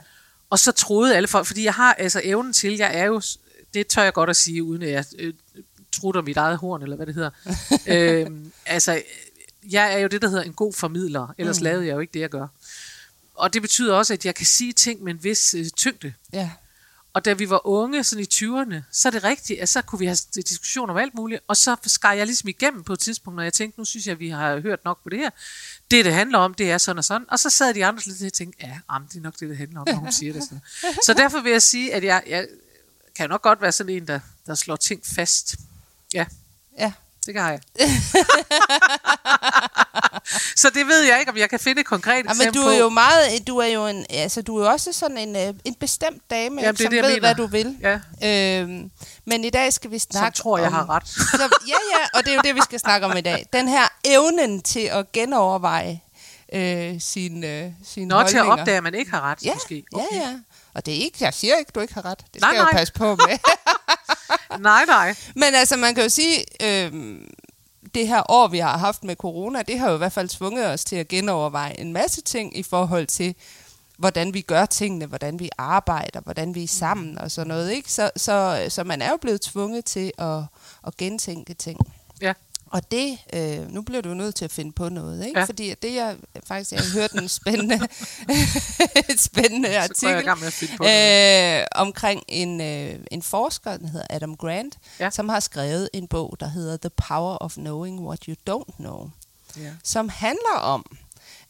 Og 0.50 0.60
så 0.60 0.72
troede 0.72 1.16
alle 1.16 1.28
folk, 1.28 1.48
fordi 1.48 1.64
jeg 1.64 1.74
har 1.74 1.94
altså 1.94 2.22
evnen 2.24 2.54
til, 2.54 2.78
jeg 2.78 2.96
er 2.96 3.06
jo, 3.06 3.22
det 3.74 3.88
tør 3.88 4.04
jeg 4.04 4.14
godt 4.14 4.30
at 4.30 4.36
sige, 4.36 4.64
uden 4.64 4.84
at 4.84 4.92
jeg 4.92 5.06
øh, 5.20 5.34
trutter 5.92 6.22
mit 6.22 6.38
eget 6.38 6.58
horn, 6.58 6.84
eller 6.84 6.96
hvad 6.96 7.06
det 7.06 7.16
hedder. 7.16 7.30
øhm, 8.28 8.52
altså, 8.66 9.02
jeg 9.70 9.94
er 9.94 9.98
jo 9.98 10.08
det, 10.08 10.22
der 10.22 10.28
hedder 10.30 10.44
en 10.44 10.54
god 10.54 10.74
formidler, 10.74 11.36
ellers 11.38 11.60
mm. 11.60 11.64
lavede 11.64 11.86
jeg 11.86 11.94
jo 11.94 12.00
ikke 12.00 12.14
det, 12.14 12.20
jeg 12.20 12.30
gør. 12.30 12.48
Og 13.36 13.54
det 13.54 13.62
betyder 13.62 13.96
også, 13.96 14.14
at 14.14 14.26
jeg 14.26 14.36
kan 14.36 14.46
sige 14.46 14.74
ting 14.74 15.04
med 15.04 15.14
en 15.14 15.24
vis 15.24 15.54
øh, 15.54 15.66
tyngde. 15.66 16.14
Ja. 16.34 16.50
Og 17.13 17.25
da 17.25 17.33
vi 17.33 17.50
var 17.50 17.67
unge, 17.67 18.03
sådan 18.03 18.23
i 18.23 18.27
20'erne, 18.33 18.75
så 18.91 19.09
er 19.09 19.11
det 19.11 19.23
rigtigt, 19.23 19.59
at 19.59 19.69
så 19.69 19.81
kunne 19.81 20.00
vi 20.00 20.06
have 20.06 20.17
diskussioner 20.35 20.94
om 20.94 20.97
alt 20.97 21.13
muligt, 21.13 21.41
og 21.47 21.57
så 21.57 21.75
skar 21.85 22.13
jeg 22.13 22.25
ligesom 22.25 22.50
igennem 22.50 22.83
på 22.83 22.94
et 22.94 23.00
tidspunkt, 23.00 23.35
når 23.35 23.44
jeg 23.44 23.53
tænkte, 23.53 23.79
nu 23.79 23.85
synes 23.85 24.06
jeg, 24.06 24.11
at 24.11 24.19
vi 24.19 24.29
har 24.29 24.59
hørt 24.59 24.85
nok 24.85 25.03
på 25.03 25.09
det 25.09 25.19
her. 25.19 25.29
Det, 25.91 26.06
det 26.06 26.13
handler 26.13 26.38
om, 26.38 26.53
det 26.53 26.71
er 26.71 26.77
sådan 26.77 26.97
og 26.97 27.06
sådan. 27.06 27.25
Og 27.29 27.39
så 27.39 27.50
sad 27.50 27.73
de 27.73 27.85
andre 27.85 28.03
lidt 28.06 28.23
og 28.23 28.33
tænkte, 28.33 28.65
ja, 28.67 28.79
am, 28.88 29.07
det 29.07 29.17
er 29.17 29.21
nok 29.21 29.39
det, 29.39 29.50
det 29.50 29.57
handler 29.57 29.79
om, 29.79 29.88
når 29.88 29.95
hun 29.95 30.11
siger 30.11 30.33
det. 30.33 30.44
Sådan. 30.44 30.61
Så 31.06 31.13
derfor 31.13 31.41
vil 31.41 31.51
jeg 31.51 31.61
sige, 31.61 31.94
at 31.94 32.03
jeg, 32.03 32.23
jeg 32.27 32.47
kan 33.15 33.29
nok 33.29 33.41
godt 33.41 33.61
være 33.61 33.71
sådan 33.71 33.94
en, 33.95 34.07
der, 34.07 34.19
der 34.45 34.56
slår 34.56 34.75
ting 34.75 35.06
fast. 35.06 35.56
Ja, 36.13 36.25
Ja. 36.79 36.94
Det 37.25 37.33
kan 37.33 37.44
jeg. 37.44 37.60
så 40.62 40.69
det 40.69 40.88
ved 40.88 41.01
jeg 41.04 41.19
ikke, 41.19 41.31
om 41.31 41.38
jeg 41.38 41.50
kan 41.50 41.60
finde 41.60 41.80
et 41.81 41.86
konkret 41.88 42.16
Ja, 42.18 42.24
men 42.24 42.31
eksempel 42.31 42.62
du 42.62 42.68
er 42.68 42.77
jo 42.77 42.89
meget, 42.89 43.48
du 43.48 43.57
er 43.57 43.66
jo 43.68 43.88
en, 43.88 44.06
altså 44.10 44.42
du 44.42 44.57
er 44.57 44.66
jo 44.66 44.71
også 44.71 44.94
sådan 44.94 45.18
en, 45.18 45.36
øh, 45.36 45.54
en 45.66 45.75
bestemt 45.75 46.30
dame, 46.30 46.62
Jamen, 46.62 46.75
det 46.75 46.81
som 46.83 46.89
det, 46.89 46.98
jeg 46.98 47.04
ved, 47.04 47.10
mener. 47.12 47.19
hvad 47.21 47.36
du 47.36 47.45
vil. 47.48 47.77
Ja, 47.81 48.00
Øhm, 48.24 48.92
men 49.25 49.44
i 49.44 49.50
dag 49.50 49.74
skal 49.74 49.92
vi 49.92 50.00
som 50.00 50.12
snakke 50.12 50.38
tror, 50.38 50.57
jeg 50.57 50.68
om, 50.68 50.74
har 50.74 50.89
ret. 50.89 51.07
Så, 51.39 51.57
ja, 51.68 51.74
ja, 52.00 52.06
og 52.19 52.25
det 52.25 52.31
er 52.31 52.36
jo 52.36 52.42
det, 52.44 52.56
vi 52.56 52.62
skal 52.63 52.80
snakke 52.80 53.06
om 53.07 53.18
i 53.18 53.21
dag. 53.21 53.45
Den 53.54 53.68
her 53.68 53.83
evnen 54.06 54.62
til 54.62 54.80
at 54.80 55.12
genoverveje 55.12 56.01
øh, 56.54 57.01
sine, 57.01 57.48
øh, 57.48 57.71
sine 57.86 58.06
Nå, 58.07 58.16
til 58.27 58.38
at 58.38 58.44
holdninger. 58.45 58.62
opdage, 58.62 58.77
at 58.77 58.83
man 58.83 58.94
ikke 58.95 59.12
har 59.12 59.21
ret, 59.21 59.44
ja, 59.45 59.54
måske. 59.54 59.83
ja, 59.98 60.04
ja. 60.12 60.36
Og 60.74 60.86
det 60.86 60.94
er 60.94 60.98
ikke, 61.01 61.18
jeg 61.21 61.33
siger 61.33 61.56
ikke, 61.57 61.71
du 61.75 61.80
ikke 61.80 61.94
har 61.94 62.06
ret. 62.06 62.18
Det 62.19 62.27
skal 62.27 62.42
Nej, 62.42 62.50
jeg 62.50 62.62
jo 62.74 62.77
passe 62.77 62.94
på 62.94 63.16
med. 63.16 63.38
Nej, 64.57 64.86
nej. 64.86 65.16
Men 65.36 65.56
altså, 65.56 65.78
man 65.78 65.96
kan 65.96 66.04
jo 66.04 66.10
sige, 66.10 66.46
øh, 66.62 66.92
det 67.96 68.07
her 68.07 68.31
år, 68.31 68.48
vi 68.48 68.60
har 68.60 68.78
haft 68.78 69.04
med 69.04 69.16
corona, 69.16 69.62
det 69.62 69.80
har 69.80 69.90
jo 69.90 69.96
i 69.96 69.98
hvert 69.98 70.12
fald 70.12 70.30
tvunget 70.30 70.68
os 70.68 70.86
til 70.86 70.96
at 70.96 71.07
genoverveje 71.07 71.80
en 71.80 71.94
masse 71.94 72.22
ting 72.22 72.57
i 72.57 72.63
forhold 72.63 73.07
til, 73.07 73.36
hvordan 73.98 74.34
vi 74.34 74.42
gør 74.42 74.66
tingene, 74.66 75.06
hvordan 75.06 75.40
vi 75.40 75.50
arbejder, 75.57 76.22
hvordan 76.22 76.56
vi 76.56 76.63
er 76.63 76.68
sammen 76.68 77.18
og 77.18 77.31
sådan 77.31 77.48
noget. 77.48 77.72
Ikke? 77.72 77.92
Så, 77.92 78.12
så, 78.16 78.66
så 78.69 78.84
man 78.84 79.01
er 79.01 79.10
jo 79.10 79.18
blevet 79.18 79.42
tvunget 79.42 79.86
til 79.86 80.12
at, 80.18 80.44
at 80.88 80.98
gentænke 80.98 81.54
ting. 81.54 81.80
Og 82.71 82.92
det, 82.92 83.18
øh, 83.33 83.71
nu 83.74 83.81
bliver 83.81 84.01
du 84.01 84.13
nødt 84.13 84.36
til 84.36 84.45
at 84.45 84.51
finde 84.51 84.71
på 84.71 84.89
noget, 84.89 85.25
ikke? 85.27 85.39
Ja. 85.39 85.45
Fordi 85.45 85.74
det, 85.81 85.95
jeg 85.95 86.16
faktisk, 86.45 86.71
jeg 86.71 86.80
har 86.80 87.00
hørt 87.00 87.12
en 87.12 87.30
spændende, 87.30 87.75
et 89.10 89.19
spændende 89.19 89.71
jeg 89.71 89.83
artikel 89.83 90.25
noget. 90.80 91.60
øh, 91.62 91.66
omkring 91.75 92.24
en, 92.27 92.62
øh, 92.62 93.00
en 93.12 93.21
forsker, 93.21 93.77
der 93.77 93.88
hedder 93.88 94.06
Adam 94.10 94.36
Grant, 94.38 94.77
Ja. 95.00 95.10
som 95.10 95.30
har 95.30 95.39
skrevet 95.39 95.89
en 95.94 96.07
bog, 96.07 96.38
der 96.39 96.48
hedder 96.48 96.77
The 96.77 96.89
Power 96.89 97.38
of 97.38 97.54
Knowing 97.54 98.00
What 98.07 98.24
You 98.24 98.36
Don't 98.50 98.75
Know, 98.77 99.10
Ja. 99.57 99.71
som 99.83 100.10
handler 100.10 100.57
om, 100.62 100.86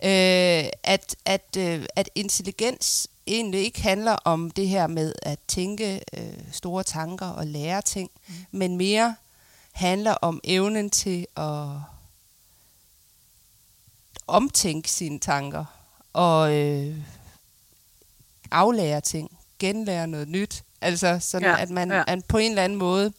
øh, 0.03 0.65
at, 0.83 1.15
at, 1.25 1.57
øh, 1.57 1.85
at 1.95 2.09
intelligens 2.15 3.07
egentlig 3.27 3.61
ikke 3.65 3.81
handler 3.81 4.11
om 4.11 4.51
det 4.51 4.67
her 4.67 4.87
med 4.87 5.13
at 5.23 5.39
tænke 5.47 6.01
øh, 6.17 6.23
store 6.51 6.83
tanker 6.83 7.25
og 7.25 7.45
lære 7.47 7.81
ting, 7.81 8.09
mm. 8.27 8.33
men 8.51 8.77
mere 8.77 9.15
handler 9.79 10.11
om 10.11 10.39
evnen 10.43 10.89
til 10.89 11.27
at 11.37 11.67
omtænke 14.27 14.91
sine 14.91 15.19
tanker 15.19 15.65
og 16.13 16.55
øh, 16.55 16.95
aflære 18.51 19.01
ting, 19.01 19.37
genlære 19.59 20.07
noget 20.07 20.27
nyt. 20.27 20.63
Altså 20.81 21.17
sådan, 21.21 21.47
Ja, 21.49 21.61
at 21.61 21.69
man 21.69 21.91
ja. 21.91 22.03
at 22.07 22.25
på 22.25 22.37
en 22.37 22.51
eller 22.51 22.63
anden 22.63 22.77
måde 22.77 23.13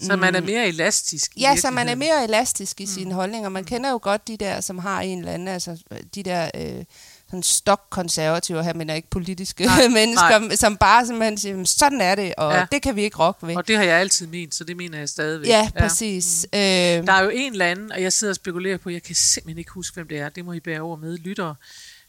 Så 0.00 0.16
man 0.16 0.34
er 0.34 0.40
mere 0.40 0.68
elastisk 0.68 1.36
i 1.36 1.40
Ja, 1.40 1.56
så 1.56 1.70
man 1.70 1.88
er 1.88 1.94
mere 1.94 2.24
elastisk 2.24 2.80
i 2.80 2.86
sine 2.86 3.14
holdninger. 3.14 3.48
Man 3.48 3.64
kender 3.64 3.90
jo 3.90 3.98
godt 4.02 4.28
de 4.28 4.36
der, 4.36 4.60
som 4.60 4.78
har 4.78 5.00
en 5.00 5.18
eller 5.18 5.32
anden, 5.32 5.48
altså 5.48 5.82
de 6.14 6.22
der 6.22 6.50
øh, 6.54 6.84
sådan 7.32 7.42
stokkonservative, 7.42 8.64
her 8.64 8.74
mener 8.74 8.94
ikke 8.94 9.10
politiske 9.10 9.64
Nej, 9.64 9.88
mennesker, 10.00 10.38
nej. 10.38 10.56
som 10.56 10.76
bare 10.76 11.06
simpelthen 11.06 11.38
siger, 11.38 11.52
"Jamen, 11.52 11.66
sådan 11.66 12.00
er 12.00 12.14
det, 12.14 12.34
og 12.36 12.52
Ja. 12.52 12.58
ja. 12.58 12.66
det 12.72 12.82
kan 12.82 12.96
vi 12.96 13.02
ikke 13.02 13.16
rokke 13.18 13.46
ved. 13.46 13.56
Og 13.56 13.68
det 13.68 13.76
har 13.76 13.84
jeg 13.84 13.96
altid 14.00 14.26
ment, 14.26 14.54
så 14.54 14.64
det 14.64 14.76
mener 14.76 14.98
jeg 14.98 15.08
stadigvæk. 15.08 15.48
Ja, 15.48 15.70
præcis. 15.78 16.46
Ja. 16.52 16.98
Øh, 16.98 17.06
Der 17.06 17.12
er 17.12 17.22
jo 17.22 17.30
en 17.34 17.52
eller 17.52 17.66
anden, 17.66 17.92
og 17.92 18.02
jeg 18.02 18.12
sidder 18.12 18.30
og 18.32 18.36
spekulerer 18.36 18.76
på, 18.78 18.90
jeg 18.90 19.02
kan 19.02 19.14
simpelthen 19.14 19.58
ikke 19.58 19.70
huske, 19.70 19.94
hvem 19.94 20.08
det 20.08 20.18
er, 20.18 20.28
det 20.28 20.44
må 20.44 20.52
I 20.52 20.60
bære 20.60 20.80
over 20.80 20.96
med, 20.96 21.18
lyttere. 21.18 21.54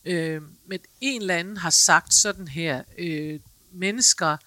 Øh, 0.05 0.41
men 0.67 0.79
en 1.01 1.21
eller 1.21 1.35
anden 1.35 1.57
har 1.57 1.69
sagt 1.69 2.13
sådan 2.13 2.47
her, 2.47 2.81
øh, 2.97 3.39
mennesker, 3.73 4.37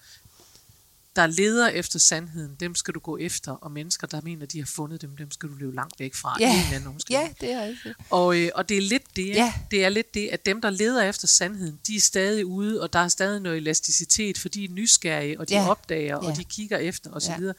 der 1.17 1.27
leder 1.27 1.67
efter 1.67 1.99
sandheden, 1.99 2.55
dem 2.59 2.75
skal 2.75 2.93
du 2.93 2.99
gå 2.99 3.17
efter, 3.17 3.51
og 3.51 3.71
mennesker, 3.71 4.07
der 4.07 4.21
mener, 4.23 4.45
de 4.45 4.59
har 4.59 4.65
fundet 4.65 5.01
dem, 5.01 5.17
dem 5.17 5.31
skal 5.31 5.49
du 5.49 5.53
løbe 5.55 5.75
langt 5.75 5.99
væk 5.99 6.15
fra. 6.15 6.37
Ja. 6.39 6.65
En 6.67 6.73
anden 6.73 7.01
ja, 7.09 7.29
det 7.41 7.51
er 7.51 7.63
rigtigt. 7.65 7.95
Og, 8.09 8.37
øh, 8.39 8.49
og 8.55 8.69
det 8.69 8.77
er 8.77 8.81
lidt 8.81 9.03
det, 9.15 9.27
Ja. 9.27 9.53
det 9.71 9.85
er 9.85 9.89
lidt 9.89 10.13
det, 10.13 10.27
at 10.27 10.45
dem, 10.45 10.61
der 10.61 10.69
leder 10.69 11.03
efter 11.03 11.27
sandheden, 11.27 11.79
de 11.87 11.95
er 11.95 11.99
stadig 11.99 12.45
ude, 12.45 12.81
og 12.81 12.93
der 12.93 12.99
er 12.99 13.07
stadig 13.07 13.41
noget 13.41 13.57
elasticitet, 13.57 14.37
for 14.37 14.49
de 14.49 14.63
er 14.65 14.69
nysgerrige, 14.69 15.39
og 15.39 15.49
de 15.49 15.53
Ja. 15.53 15.69
opdager, 15.69 16.15
og 16.15 16.29
Ja. 16.29 16.35
de 16.35 16.43
kigger 16.43 16.77
efter 16.77 17.11
osv. 17.11 17.31
Ja. 17.43 17.51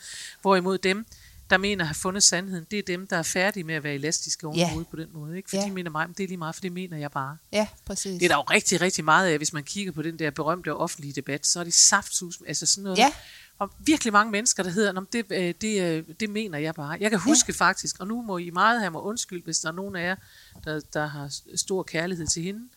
Hvorimod 0.42 0.78
dem, 0.78 1.06
der 1.50 1.56
mener 1.58 1.84
at 1.84 1.88
have 1.88 1.94
fundet 1.94 2.22
sandheden, 2.22 2.66
det 2.70 2.78
er 2.78 2.82
dem, 2.82 3.06
der 3.06 3.16
er 3.16 3.22
færdige 3.22 3.64
med 3.64 3.74
at 3.74 3.82
være 3.82 3.94
elastiske 3.94 4.46
Ja. 4.46 4.48
overhovedet 4.48 4.88
på 4.88 4.96
den 4.96 5.08
måde. 5.12 5.36
Ikke? 5.36 5.50
For 5.50 5.56
Ja. 5.56 5.64
de 5.64 5.70
mener 5.70 5.90
mig, 5.90 6.06
men 6.08 6.14
det 6.18 6.24
er 6.24 6.28
lige 6.28 6.36
meget, 6.38 6.54
for 6.54 6.60
det 6.62 6.72
mener 6.72 6.96
jeg 6.96 7.10
bare. 7.10 7.36
Ja, 7.52 7.66
præcis. 7.84 8.12
Det 8.18 8.22
er 8.22 8.28
der 8.28 8.36
jo 8.36 8.42
rigtig, 8.42 8.80
rigtig 8.80 9.04
meget 9.04 9.28
af, 9.28 9.36
hvis 9.36 9.52
man 9.52 9.64
kigger 9.64 9.92
på 9.92 10.02
den 10.02 10.18
der 10.18 10.30
berømte 10.30 10.74
offentlige 10.74 11.12
debat, 11.12 11.46
så 11.46 11.60
er 11.60 11.64
det 11.64 11.74
saftsus, 11.74 12.38
altså 12.46 12.66
sådan 12.66 12.84
noget. 12.84 12.98
Ja. 12.98 13.12
Og 13.58 13.70
virkelig 13.78 14.12
mange 14.12 14.32
mennesker, 14.32 14.62
der 14.62 14.70
hedder, 14.70 14.92
"Nå, 14.92 15.00
men 15.00 15.08
det, 15.12 15.24
øh, 15.30 15.54
det, 15.60 15.82
øh, 15.82 16.04
det 16.20 16.30
mener 16.30 16.58
jeg 16.58 16.74
bare. 16.74 16.98
Jeg 17.00 17.10
kan 17.10 17.18
huske 17.18 17.52
ja. 17.52 17.64
faktisk, 17.64 18.00
og 18.00 18.06
nu 18.06 18.22
må 18.22 18.38
I 18.38 18.50
meget 18.50 18.80
have 18.80 18.90
mig 18.90 19.00
undskyld, 19.00 19.44
hvis 19.44 19.58
der 19.58 19.68
er 19.68 19.72
nogen 19.72 19.96
af 19.96 20.02
jer, 20.02 20.16
der, 20.64 20.80
der 20.92 21.06
har 21.06 21.34
stor 21.56 21.82
kærlighed 21.82 22.26
til 22.26 22.42
hende. 22.42 22.68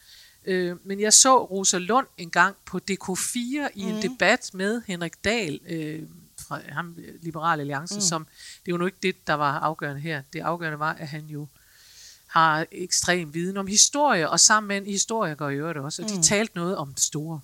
Øh, 0.46 0.76
men 0.84 1.00
jeg 1.00 1.14
så 1.14 1.44
Rosa 1.44 1.78
Lund 1.78 2.08
en 2.18 2.30
gang 2.30 2.56
på 2.66 2.80
DK4 2.92 3.70
i 3.76 3.82
en 3.82 4.02
debat 4.02 4.50
med 4.54 4.82
Henrik 4.88 5.24
Dahl 5.24 5.60
øh, 5.66 6.04
fra 6.40 6.60
ham, 6.70 6.98
Liberal 7.22 7.60
Alliance, 7.60 7.96
mm. 7.96 8.02
som, 8.02 8.28
det 8.66 8.72
var 8.72 8.78
nu 8.78 8.86
ikke 8.86 8.98
det, 9.04 9.28
der 9.28 9.34
var 9.34 9.60
afgørende 9.60 10.02
her. 10.02 10.22
Det 10.34 10.40
afgørende 10.40 10.80
var, 10.80 10.94
at 10.94 11.08
han 11.08 11.26
jo 11.26 11.48
har 12.28 12.66
ekstrem 12.72 13.34
viden 13.34 13.58
om 13.58 13.68
historie, 13.68 14.30
og 14.30 14.40
sammen 14.40 14.68
med 14.68 14.78
en 14.78 14.86
historiker 14.86 15.50
i 15.50 15.56
øvrigt 15.56 15.78
også, 15.78 16.04
og 16.04 16.10
de 16.10 16.22
talte 16.24 16.56
noget 16.56 16.78
om 16.78 16.94
det 16.94 17.04
store. 17.04 17.42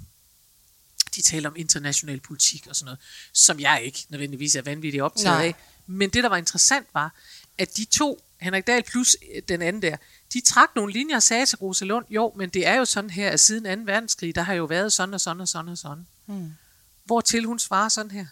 De 1.17 1.21
taler 1.21 1.49
om 1.49 1.55
international 1.55 2.19
politik 2.19 2.67
og 2.67 2.75
sådan 2.75 2.85
noget, 2.85 2.99
som 3.33 3.59
jeg 3.59 3.81
ikke 3.83 4.05
nødvendigvis 4.09 4.55
er 4.55 4.61
vanvittigt 4.61 5.03
optaget 5.03 5.37
Nej. 5.37 5.45
af. 5.45 5.55
Men 5.87 6.09
det, 6.09 6.23
der 6.23 6.29
var 6.29 6.37
interessant, 6.37 6.87
var, 6.93 7.15
at 7.57 7.77
de 7.77 7.85
to, 7.85 8.23
Henrik 8.41 8.67
Dahl 8.67 8.83
plus 8.83 9.17
øh, 9.35 9.41
den 9.47 9.61
anden 9.61 9.81
der, 9.81 9.97
de 10.33 10.41
trak 10.41 10.69
nogle 10.75 10.93
linjer 10.93 11.15
og 11.15 11.23
sagde 11.23 11.45
til 11.45 11.57
Rosa 11.57 11.85
Lund, 11.85 12.05
jo, 12.09 12.33
men 12.35 12.49
det 12.49 12.67
er 12.67 12.75
jo 12.75 12.85
sådan 12.85 13.09
her, 13.09 13.29
at 13.29 13.39
siden 13.39 13.85
2. 13.85 13.91
verdenskrig, 13.91 14.35
der 14.35 14.41
har 14.41 14.53
jo 14.53 14.65
været 14.65 14.93
sådan 14.93 15.13
og 15.13 15.21
sådan 15.21 15.41
og 15.41 15.47
sådan 15.47 15.71
og 15.71 15.77
sådan. 15.77 16.07
Mm. 16.27 16.51
Hvor 17.05 17.21
til 17.21 17.45
hun 17.45 17.59
svarer 17.59 17.89
sådan 17.89 18.11
her. 18.11 18.25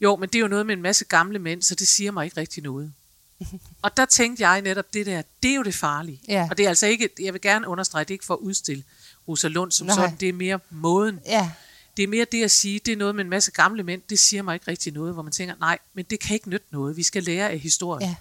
Jo, 0.00 0.16
men 0.16 0.28
det 0.28 0.34
er 0.34 0.40
jo 0.40 0.48
noget 0.48 0.66
med 0.66 0.76
en 0.76 0.82
masse 0.82 1.04
gamle 1.04 1.38
mænd, 1.38 1.62
så 1.62 1.74
det 1.74 1.88
siger 1.88 2.10
mig 2.10 2.24
ikke 2.24 2.36
rigtig 2.36 2.62
noget. 2.62 2.92
og 3.82 3.96
der 3.96 4.04
tænkte 4.04 4.48
jeg 4.48 4.62
netop, 4.62 4.94
det 4.94 5.06
der, 5.06 5.22
det 5.42 5.50
er 5.50 5.54
jo 5.54 5.62
det 5.62 5.74
farlige. 5.74 6.20
Ja. 6.28 6.46
Og 6.50 6.58
det 6.58 6.64
er 6.64 6.68
altså 6.68 6.86
ikke, 6.86 7.08
jeg 7.20 7.32
vil 7.32 7.40
gerne 7.40 7.68
understrege, 7.68 8.04
det 8.04 8.10
er 8.10 8.14
ikke 8.14 8.24
for 8.24 8.34
at 8.34 8.40
udstille 8.40 8.84
Rosa 9.28 9.48
Lund 9.48 9.72
som 9.72 9.86
Nej. 9.86 9.96
sådan, 9.96 10.16
det 10.16 10.28
er 10.28 10.32
mere 10.32 10.60
måden. 10.70 11.20
Ja, 11.26 11.50
Det 11.98 12.04
er 12.04 12.08
mere 12.08 12.26
det 12.32 12.44
at 12.44 12.50
sige, 12.50 12.78
det 12.78 12.92
er 12.92 12.96
noget 12.96 13.14
med 13.14 13.24
en 13.24 13.30
masse 13.30 13.50
gamle 13.50 13.82
mænd, 13.82 14.02
det 14.10 14.18
siger 14.18 14.42
mig 14.42 14.54
ikke 14.54 14.68
rigtig 14.68 14.92
noget, 14.92 15.14
hvor 15.14 15.22
man 15.22 15.32
tænker, 15.32 15.54
nej, 15.60 15.78
men 15.94 16.04
det 16.04 16.20
kan 16.20 16.34
ikke 16.34 16.50
nytte 16.50 16.66
noget, 16.70 16.96
vi 16.96 17.02
skal 17.02 17.22
lære 17.22 17.50
af 17.50 17.58
historien. 17.58 18.08
Ja. 18.08 18.14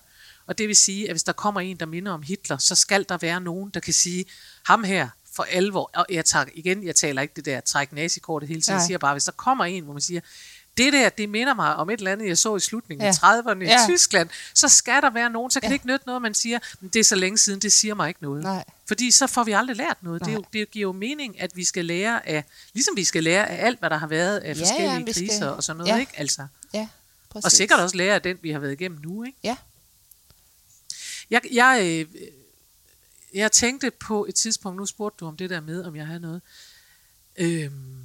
Og 0.48 0.58
det 0.58 0.68
vil 0.68 0.76
sige, 0.76 1.08
at 1.08 1.14
hvis 1.14 1.24
der 1.24 1.32
kommer 1.32 1.62
en, 1.62 1.78
der 1.78 1.86
minder 1.86 2.12
om 2.12 2.22
Hitler, 2.22 2.58
så 2.58 2.76
skal 2.76 3.06
der 3.10 3.18
være 3.18 3.42
nogen, 3.42 3.70
der 3.74 3.80
kan 3.80 3.94
sige, 3.94 4.26
ham 4.66 4.84
her 4.84 5.10
for 5.36 5.44
alvor, 5.44 5.92
og 5.96 6.06
jeg 6.10 6.26
tager 6.26 6.46
igen, 6.54 6.84
jeg 6.84 6.96
taler 6.96 7.22
ikke 7.22 7.34
det 7.36 7.46
der 7.46 7.62
træk 7.62 7.92
nazikortet 7.94 8.50
hele 8.50 8.62
tiden, 8.62 8.80
jeg 8.80 8.86
siger 8.86 8.98
bare, 8.98 9.14
hvis 9.14 9.24
der 9.24 9.32
kommer 9.32 9.66
en, 9.66 9.84
hvor 9.84 9.94
man 9.94 10.02
siger, 10.02 10.22
det 10.78 10.94
der, 10.94 11.10
det 11.10 11.30
minder 11.30 11.54
mig 11.54 11.76
om 11.76 11.90
et 11.90 11.98
eller 11.98 12.12
andet, 12.12 12.28
jeg 12.28 12.38
så 12.38 12.56
i 12.56 12.60
slutningen 12.60 13.04
Ja. 13.06 13.08
af 13.08 13.42
30'erne 13.42 13.62
i 13.62 13.66
Ja. 13.66 13.86
Tyskland, 13.88 14.30
så 14.54 14.68
skal 14.68 15.02
der 15.02 15.10
være 15.10 15.30
nogen, 15.30 15.52
så 15.52 15.60
kan 15.60 15.68
Ja. 15.68 15.70
det 15.70 15.76
ikke 15.76 15.88
nytte 15.88 16.06
noget, 16.06 16.22
man 16.22 16.34
siger, 16.34 16.60
det 16.94 17.00
er 17.00 17.04
så 17.04 17.16
længe 17.16 17.38
siden, 17.38 17.60
det 17.60 17.72
siger 17.72 17.94
mig 17.96 18.08
ikke 18.08 18.24
noget. 18.24 18.44
Nej. 18.44 18.64
Fordi 18.88 19.12
så 19.12 19.28
får 19.28 19.44
vi 19.44 19.52
aldrig 19.52 19.76
lært 19.78 19.98
noget. 20.04 20.26
Det, 20.26 20.34
jo, 20.34 20.44
det 20.54 20.72
giver 20.72 20.82
jo 20.84 20.92
mening, 20.92 21.42
at 21.42 21.56
vi 21.56 21.64
skal 21.64 21.86
lære 21.86 22.28
af, 22.30 22.44
ligesom 22.74 22.96
vi 22.96 23.04
skal 23.04 23.24
lære 23.24 23.50
af 23.50 23.66
alt, 23.66 23.80
hvad 23.80 23.90
der 23.90 23.98
har 23.98 24.08
været 24.08 24.38
af 24.40 24.56
Ja, 24.56 24.62
forskellige 24.62 24.94
ja, 24.94 25.04
vi 25.04 25.14
skal- 25.14 25.28
kriser 25.28 25.48
og 25.50 25.64
sådan 25.64 25.78
noget, 25.78 25.92
ja. 25.92 25.98
ikke? 26.00 26.12
Altså. 26.16 26.48
ja, 26.74 26.88
præcis. 27.30 27.46
Og 27.46 27.52
sikkert 27.52 27.80
også 27.80 27.98
lære 27.98 28.16
af 28.16 28.22
den, 28.22 28.38
vi 28.42 28.52
har 28.52 28.60
været 28.60 28.72
igennem 28.74 29.00
nu, 29.04 29.24
ikke? 29.24 29.38
Ja. 29.44 29.58
Jeg, 31.30 31.42
jeg, 31.52 31.80
øh, 31.84 32.06
jeg 33.34 33.52
tænkte 33.52 33.92
på 33.92 34.26
et 34.26 34.36
tidspunkt, 34.36 34.78
nu 34.80 34.86
spurgte 34.86 35.18
du 35.20 35.26
om 35.28 35.38
det 35.38 35.50
der 35.50 35.60
med, 35.62 35.84
om 35.84 35.96
jeg 35.96 36.06
havde 36.08 36.20
noget. 36.20 36.42
Øhm, 37.38 38.04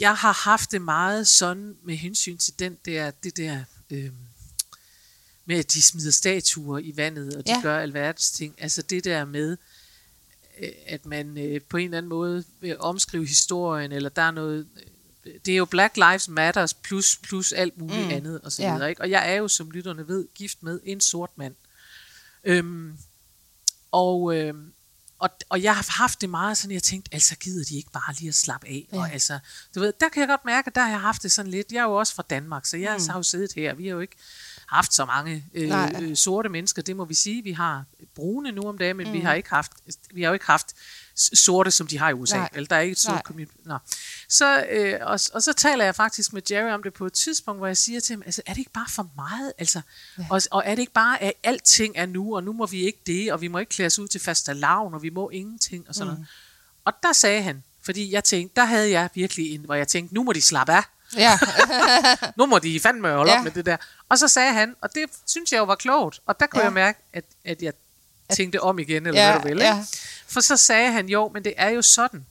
jeg 0.00 0.14
har 0.16 0.32
haft 0.32 0.72
det 0.72 0.82
meget 0.82 1.28
sådan 1.28 1.76
med 1.82 1.96
hensyn 1.96 2.38
til 2.38 2.58
den 2.58 2.78
der, 2.84 3.10
det 3.10 3.36
der 3.36 3.64
øhm, 3.90 4.14
med, 5.44 5.58
at 5.58 5.72
de 5.72 5.82
smider 5.82 6.10
statuer 6.10 6.78
i 6.78 6.92
vandet, 6.96 7.36
og 7.36 7.46
de 7.46 7.50
Ja. 7.52 7.60
gør 7.62 7.78
alverdens 7.78 8.30
ting. 8.30 8.54
Altså 8.58 8.82
det 8.82 9.04
der 9.04 9.24
med, 9.24 9.56
øh, 10.60 10.68
at 10.86 11.06
man 11.06 11.38
øh, 11.38 11.60
på 11.68 11.76
en 11.76 11.84
eller 11.84 11.98
anden 11.98 12.08
måde 12.08 12.44
vil 12.60 12.78
omskrive 12.78 13.26
historien, 13.26 13.92
eller 13.92 14.08
der 14.08 14.22
er 14.22 14.30
noget... 14.30 14.66
øh, 14.76 15.34
Det 15.46 15.52
er 15.52 15.56
jo 15.56 15.64
Black 15.64 15.96
Lives 15.96 16.28
Matters 16.28 16.74
plus, 16.74 17.16
plus 17.22 17.52
alt 17.52 17.78
muligt 17.78 18.06
Mm. 18.06 18.10
andet, 18.12 18.40
og 18.40 18.52
så 18.52 18.62
Ja. 18.62 18.72
videre. 18.74 18.88
Ikke? 18.88 19.00
Og 19.00 19.10
jeg 19.10 19.30
er 19.32 19.34
jo, 19.36 19.48
som 19.48 19.70
lytterne 19.70 20.08
ved, 20.08 20.28
gift 20.34 20.62
med 20.62 20.80
en 20.84 21.00
sort 21.00 21.30
mand. 21.36 21.54
Øhm, 22.44 22.98
og, 23.92 24.36
øhm, 24.36 24.72
og, 25.18 25.30
og 25.48 25.62
jeg 25.62 25.76
har 25.76 25.86
haft 25.98 26.20
det 26.20 26.30
meget 26.30 26.58
sådan, 26.58 26.74
jeg 26.74 26.82
tænkte, 26.82 27.14
altså 27.14 27.36
gider 27.36 27.64
de 27.64 27.76
ikke 27.76 27.90
bare 27.90 28.14
lige 28.18 28.28
at 28.28 28.34
slappe 28.34 28.66
af? 28.66 28.88
Ja. 28.92 28.98
Og 28.98 29.12
altså, 29.12 29.38
du 29.74 29.80
ved, 29.80 29.92
der 30.00 30.08
kan 30.08 30.20
jeg 30.20 30.28
godt 30.28 30.44
mærke, 30.44 30.66
at 30.66 30.74
der 30.74 30.80
har 30.80 30.90
jeg 30.90 31.00
haft 31.00 31.22
det 31.22 31.32
sådan 31.32 31.50
lidt. 31.50 31.72
Jeg 31.72 31.78
er 31.78 31.84
jo 31.84 31.94
også 31.94 32.14
fra 32.14 32.24
Danmark, 32.30 32.66
så 32.66 32.76
jeg 32.76 32.96
mm. 32.98 33.08
har 33.08 33.18
jo 33.18 33.22
siddet 33.22 33.52
her. 33.52 33.74
Vi 33.74 33.86
har 33.86 33.94
jo 33.94 34.00
ikke 34.00 34.16
haft 34.66 34.94
så 34.94 35.04
mange 35.04 35.44
øh, 35.54 35.68
Nej. 35.68 36.00
øh, 36.02 36.16
sorte 36.16 36.48
mennesker, 36.48 36.82
det 36.82 36.96
må 36.96 37.04
vi 37.04 37.14
sige. 37.14 37.42
Vi 37.42 37.52
har 37.52 37.84
brune 38.14 38.52
nu 38.52 38.62
om 38.62 38.78
dagen, 38.78 38.96
men 38.96 39.06
mm. 39.06 39.12
vi 39.12 39.20
har 39.20 39.34
ikke 39.34 39.50
haft, 39.50 39.72
vi 40.14 40.22
har 40.22 40.28
jo 40.28 40.34
ikke 40.34 40.46
haft 40.46 40.74
sorte, 41.18 41.70
som 41.70 41.86
de 41.86 41.98
har 41.98 42.10
i 42.10 42.12
USA. 42.12 42.36
Nej. 42.36 42.48
Eller 42.54 42.68
der 42.68 42.76
er 42.76 42.80
ikke 42.80 42.92
et 42.92 42.98
sort 42.98 43.22
community. 43.24 43.56
Nå. 43.64 43.78
Så, 44.28 44.64
øh, 44.70 44.94
og, 45.00 45.20
og 45.34 45.42
så 45.42 45.52
taler 45.56 45.84
jeg 45.84 45.94
faktisk 45.94 46.32
med 46.32 46.42
Jerry 46.50 46.70
om 46.70 46.82
det 46.82 46.94
på 46.94 47.06
et 47.06 47.12
tidspunkt, 47.12 47.60
hvor 47.60 47.66
jeg 47.66 47.76
siger 47.76 48.00
til 48.00 48.14
ham, 48.14 48.22
altså, 48.26 48.42
er 48.46 48.52
det 48.52 48.58
ikke 48.58 48.70
bare 48.70 48.88
for 48.90 49.10
meget? 49.16 49.52
Altså, 49.58 49.80
ja. 50.18 50.24
og, 50.30 50.42
og 50.50 50.62
er 50.66 50.74
det 50.74 50.78
ikke 50.78 50.92
bare, 50.92 51.22
at 51.22 51.32
alting 51.42 51.94
er 51.96 52.06
nu, 52.06 52.36
og 52.36 52.44
nu 52.44 52.52
må 52.52 52.66
vi 52.66 52.86
ikke 52.86 53.00
det, 53.06 53.32
og 53.32 53.40
vi 53.40 53.48
må 53.48 53.58
ikke 53.58 53.70
klæde 53.70 53.86
os 53.86 53.98
ud 53.98 54.08
til 54.08 54.20
faste 54.20 54.54
lavn, 54.54 54.94
og 54.94 55.02
vi 55.02 55.10
må 55.10 55.30
ingenting, 55.30 55.88
og 55.88 55.94
sådan 55.94 56.10
mm. 56.10 56.14
noget. 56.14 56.28
Og 56.84 56.92
der 57.02 57.12
sagde 57.12 57.42
han, 57.42 57.62
fordi 57.82 58.12
jeg 58.12 58.24
tænkte, 58.24 58.60
der 58.60 58.64
havde 58.64 58.90
jeg 58.90 59.10
virkelig 59.14 59.54
en, 59.54 59.60
hvor 59.60 59.74
jeg 59.74 59.88
tænkte, 59.88 60.14
nu 60.14 60.22
må 60.22 60.32
de 60.32 60.42
slappe 60.42 60.72
af. 60.72 60.82
Ja, 61.16 61.38
Nu 62.36 62.46
må 62.46 62.58
de 62.58 62.80
fandme 62.80 63.08
holde 63.08 63.32
ja. 63.32 63.38
Op 63.38 63.44
med 63.44 63.52
det 63.52 63.66
der. 63.66 63.76
Og 64.08 64.18
så 64.18 64.28
sagde 64.28 64.52
han, 64.52 64.76
og 64.80 64.94
det 64.94 65.04
synes 65.26 65.52
jeg 65.52 65.58
jo 65.58 65.64
var 65.64 65.74
klogt, 65.74 66.20
og 66.26 66.40
der 66.40 66.46
kunne. 66.46 66.60
Ja. 66.60 66.64
jeg 66.64 66.72
mærke, 66.72 66.98
at, 67.12 67.24
at 67.44 67.62
jeg 67.62 67.72
tænkte 68.36 68.60
om 68.62 68.78
igen, 68.78 69.06
eller 69.06 69.20
Ja, 69.20 69.32
hvad 69.32 69.42
du 69.42 69.48
vil. 69.48 69.56
ja. 69.64 69.74
Ikke? 69.80 69.86
For 70.26 70.40
så 70.40 70.56
sagde 70.56 70.92
han, 70.92 71.08
jo, 71.08 71.30
men 71.34 71.44
det 71.44 71.54
er 71.56 71.68
jo 71.68 71.82
sådan, 71.82 72.26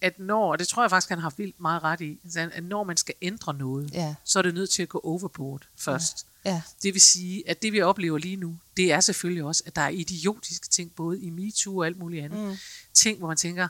at 0.00 0.18
når, 0.18 0.52
og 0.52 0.58
det 0.58 0.68
tror 0.68 0.82
jeg 0.82 0.90
faktisk, 0.90 1.08
han 1.08 1.18
har 1.18 1.32
vildt 1.36 1.60
meget 1.60 1.82
ret 1.82 2.00
i, 2.00 2.18
at 2.36 2.64
når 2.64 2.84
man 2.84 2.96
skal 2.96 3.14
ændre 3.22 3.54
noget, 3.54 3.90
Ja. 3.94 4.14
så 4.24 4.38
er 4.38 4.42
det 4.42 4.54
nødt 4.54 4.70
til 4.70 4.82
at 4.82 4.88
gå 4.88 5.00
overboard 5.04 5.62
først. 5.78 6.26
ja, 6.44 6.62
Det 6.82 6.94
vil 6.94 7.00
sige, 7.02 7.42
at 7.50 7.62
det 7.62 7.72
vi 7.72 7.80
oplever 7.80 8.18
lige 8.18 8.36
nu, 8.36 8.56
det 8.76 8.92
er 8.92 9.00
selvfølgelig 9.00 9.44
også, 9.44 9.62
at 9.66 9.76
der 9.76 9.82
er 9.82 9.88
idiotiske 9.88 10.68
ting, 10.68 10.92
både 10.96 11.20
i 11.20 11.30
MeToo 11.30 11.76
og 11.78 11.86
alt 11.86 11.98
muligt 11.98 12.24
andet. 12.24 12.38
Mm. 12.48 12.56
Ting, 12.94 13.18
hvor 13.18 13.28
man 13.28 13.36
tænker, 13.36 13.68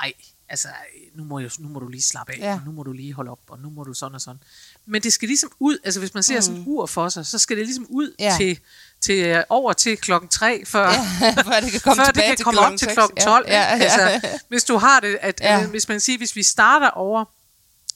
ej, 0.00 0.12
altså, 0.48 0.68
nu 1.14 1.24
må, 1.24 1.38
jeg, 1.38 1.50
nu 1.58 1.68
må 1.68 1.78
du 1.80 1.88
lige 1.88 2.02
slappe 2.02 2.32
af, 2.32 2.38
ja. 2.38 2.52
Og 2.54 2.60
nu 2.66 2.72
må 2.72 2.82
du 2.82 2.92
lige 2.92 3.12
holde 3.12 3.30
op, 3.30 3.38
og 3.48 3.58
nu 3.58 3.70
må 3.70 3.84
du 3.84 3.94
sådan 3.94 4.14
og 4.14 4.20
sådan. 4.20 4.42
Men 4.86 5.02
det 5.02 5.12
skal 5.12 5.28
ligesom 5.28 5.50
ud, 5.60 5.78
altså 5.84 6.00
hvis 6.00 6.14
man 6.14 6.22
ser 6.22 6.36
mm. 6.36 6.42
sådan 6.42 6.56
en 6.60 6.64
ur 6.66 6.86
for 6.86 7.08
sig, 7.08 7.26
så 7.26 7.38
skal 7.38 7.56
det 7.56 7.66
ligesom 7.66 7.86
ud 7.88 8.14
Ja. 8.18 8.34
til, 8.38 8.58
til 9.00 9.26
øh, 9.26 9.44
over 9.48 9.72
til 9.72 9.96
klokken 9.96 10.28
3, 10.28 10.64
før, 10.66 10.88
ja. 10.90 11.32
Før 11.42 11.60
det 11.60 11.70
kan 11.72 11.80
komme 11.80 12.04
før 12.04 12.12
det 12.12 12.22
kan 12.24 12.36
til 12.36 12.44
komme 12.44 12.60
op 12.60 12.70
til 12.70 12.78
seks. 12.80 12.92
klokken 12.92 13.18
12. 13.18 13.44
Ja, 13.48 13.62
ja, 13.62 13.76
ja. 13.76 13.82
Altså, 14.08 14.28
hvis 14.48 14.64
du 14.64 14.76
har 14.76 15.00
det, 15.00 15.18
at, 15.20 15.40
Ja. 15.40 15.58
ja. 15.58 15.66
hvis 15.66 15.88
man 15.88 16.00
siger, 16.00 16.18
hvis 16.18 16.36
vi 16.36 16.42
starter 16.42 16.90
over 16.90 17.24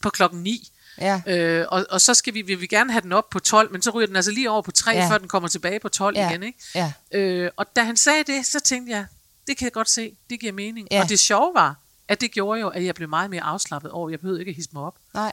på 0.03 0.11
klokken 0.11 0.43
9, 0.43 0.73
ja. 1.01 1.23
Øh, 1.27 1.67
og, 1.71 1.87
og 1.91 2.01
så 2.01 2.15
skal 2.15 2.35
vi, 2.35 2.43
vil 2.43 2.61
vi 2.61 2.67
gerne 2.67 2.93
have 2.93 3.03
den 3.03 3.13
op 3.13 3.31
på 3.31 3.39
12, 3.39 3.73
men 3.73 3.83
så 3.83 3.91
ryger 3.91 4.07
den 4.07 4.17
altså 4.17 4.31
lige 4.31 4.51
over 4.51 4.63
på 4.63 4.71
3, 4.71 4.91
Ja. 4.91 5.11
før 5.11 5.19
den 5.19 5.29
kommer 5.29 5.49
tilbage 5.49 5.81
på 5.81 5.89
12 5.89 6.17
Ja. 6.17 6.23
ja. 6.23 6.31
igen. 6.31 6.43
Ikke? 6.43 6.59
ja. 6.75 6.93
Øh, 7.13 7.51
og 7.57 7.77
da 7.77 7.83
han 7.85 7.97
sagde 7.97 8.25
det, 8.25 8.47
så 8.47 8.61
tænkte 8.61 8.93
jeg, 8.93 9.07
det 9.47 9.57
kan 9.57 9.65
jeg 9.65 9.73
godt 9.73 9.91
se, 9.91 10.17
det 10.31 10.41
giver 10.41 10.53
mening. 10.53 10.89
Ja. 10.91 11.03
Og 11.03 11.09
det 11.09 11.19
sjove 11.19 11.55
var, 11.55 11.77
at 12.11 12.21
det 12.21 12.31
gjorde 12.33 12.61
jo, 12.61 12.69
at 12.69 12.85
jeg 12.85 12.95
blev 12.95 13.09
meget 13.09 13.31
mere 13.31 13.43
afslappet 13.43 13.91
over, 13.91 14.11
jeg 14.11 14.21
behøvede 14.21 14.41
ikke 14.41 14.51
at 14.51 14.57
hisse 14.57 14.71
mig 14.73 14.83
op. 14.83 14.95
Nej, 15.15 15.33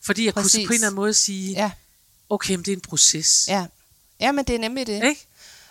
Fordi 0.00 0.24
jeg 0.24 0.34
Præcis. 0.34 0.52
kunne 0.54 0.66
på 0.66 0.72
en 0.72 0.74
eller 0.74 0.86
anden 0.86 0.96
måde 0.96 1.14
sige, 1.14 1.52
ja. 1.52 1.70
okay, 2.28 2.54
men 2.54 2.64
det 2.64 2.72
er 2.72 2.76
en 2.76 2.80
proces. 2.80 3.44
ja. 3.48 3.66
Ja, 4.20 4.32
men 4.32 4.44
det 4.44 4.54
er 4.54 4.58
nemlig 4.58 4.86
det. 4.86 5.04
Ikke? 5.04 5.26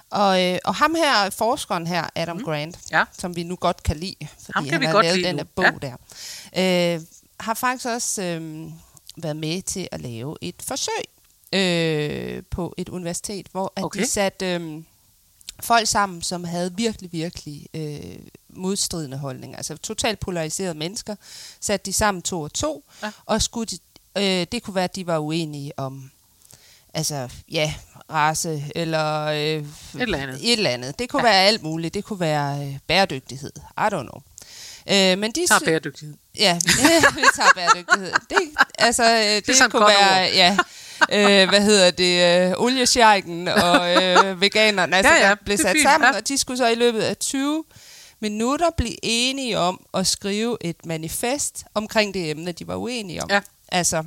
Og, 0.09 0.43
øh, 0.43 0.59
og 0.65 0.75
ham 0.75 0.95
her, 0.95 1.29
forskeren 1.29 1.87
her, 1.87 2.09
Adam 2.15 2.37
mm. 2.37 2.43
Grant, 2.43 2.79
Ja. 2.91 3.03
som 3.19 3.35
vi 3.35 3.43
nu 3.43 3.55
godt 3.55 3.83
kan 3.83 3.97
lide, 3.97 4.15
fordi 4.19 4.51
Ham 4.53 4.63
kan 4.63 4.71
han 4.73 4.81
vi 4.81 4.85
har 4.85 4.93
godt 4.93 5.05
lavet 5.05 5.23
den 5.23 5.37
der 5.37 5.43
bog 5.43 5.65
ja. 5.83 5.95
der, 6.55 6.95
øh, 6.95 7.01
har 7.39 7.53
faktisk 7.53 7.85
også 7.85 8.21
øh, 8.23 8.71
været 9.17 9.35
med 9.35 9.61
til 9.61 9.87
at 9.91 10.01
lave 10.01 10.35
et 10.41 10.55
forsøg 10.67 11.03
øh, 11.53 12.43
på 12.51 12.73
et 12.77 12.89
universitet, 12.89 13.47
hvor 13.51 13.73
at 13.75 13.83
Okay. 13.83 14.01
de 14.01 14.05
satte 14.07 14.45
øh, 14.53 14.83
folk 15.59 15.87
sammen, 15.87 16.21
som 16.21 16.43
havde 16.43 16.73
virkelig, 16.75 17.11
virkelig 17.11 17.67
øh, 17.73 18.19
modstridende 18.57 19.17
holdninger. 19.17 19.57
Altså 19.57 19.77
totalt 19.77 20.19
polariserede 20.19 20.73
mennesker, 20.73 21.15
satte 21.61 21.85
de 21.85 21.93
sammen 21.93 22.21
to 22.21 22.41
og 22.41 22.53
to, 22.53 22.83
Ja. 23.03 23.11
og 23.25 23.41
skulle 23.41 23.65
de, 23.65 23.77
øh, 24.17 24.47
det 24.51 24.63
kunne 24.63 24.75
være, 24.75 24.83
at 24.83 24.95
de 24.95 25.07
var 25.07 25.17
uenige 25.17 25.79
om 25.79 26.11
altså, 26.93 27.29
ja, 27.51 27.73
race, 28.11 28.63
eller 28.75 29.25
øh, 29.25 29.37
Et 29.37 29.65
eller 29.93 30.17
andet. 30.17 30.39
et 30.43 30.53
eller 30.53 30.69
andet. 30.69 30.99
Det 30.99 31.09
kunne 31.09 31.27
ja. 31.27 31.31
være 31.33 31.41
alt 31.41 31.63
muligt. 31.63 31.93
Det 31.93 32.03
kunne 32.03 32.19
være 32.19 32.67
øh, 32.67 32.77
bæredygtighed. 32.87 33.51
I 33.77 33.81
don't 33.81 33.89
know. 33.89 34.21
Øh, 34.89 35.17
men 35.17 35.31
de 35.31 35.47
Tager 35.47 35.59
bæredygtighed. 35.65 36.15
Ja, 36.39 36.59
vi 37.15 37.21
tager 37.35 37.49
bæredygtighed. 37.55 38.11
Det, 38.29 38.37
altså, 38.77 39.03
øh, 39.03 39.19
det, 39.19 39.47
det 39.47 39.71
kunne 39.71 39.85
være, 39.87 40.17
ja, 40.33 40.57
øh, 41.11 41.49
hvad 41.49 41.61
hedder 41.61 41.91
det, 41.91 42.47
øh, 42.49 42.53
oliesjejken 42.57 43.47
og 43.47 44.03
øh, 44.03 44.41
veganerne, 44.41 44.95
altså, 44.97 45.13
Ja, 45.13 45.23
ja, 45.23 45.29
der 45.29 45.35
blev 45.45 45.57
sat 45.57 45.71
fint, 45.71 45.83
sammen, 45.83 46.09
ja. 46.11 46.17
og 46.17 46.27
de 46.27 46.37
skulle 46.37 46.57
så 46.57 46.67
i 46.67 46.75
løbet 46.75 47.01
af 47.01 47.17
20 47.17 47.63
minutter 48.19 48.69
blive 48.77 48.97
enige 49.03 49.59
om 49.59 49.85
at 49.93 50.07
skrive 50.07 50.57
et 50.61 50.85
manifest 50.85 51.65
omkring 51.73 52.13
det 52.13 52.29
emne, 52.29 52.51
de 52.51 52.67
var 52.67 52.75
uenige 52.75 53.23
om. 53.23 53.29
Ja. 53.29 53.41
Altså, 53.71 54.03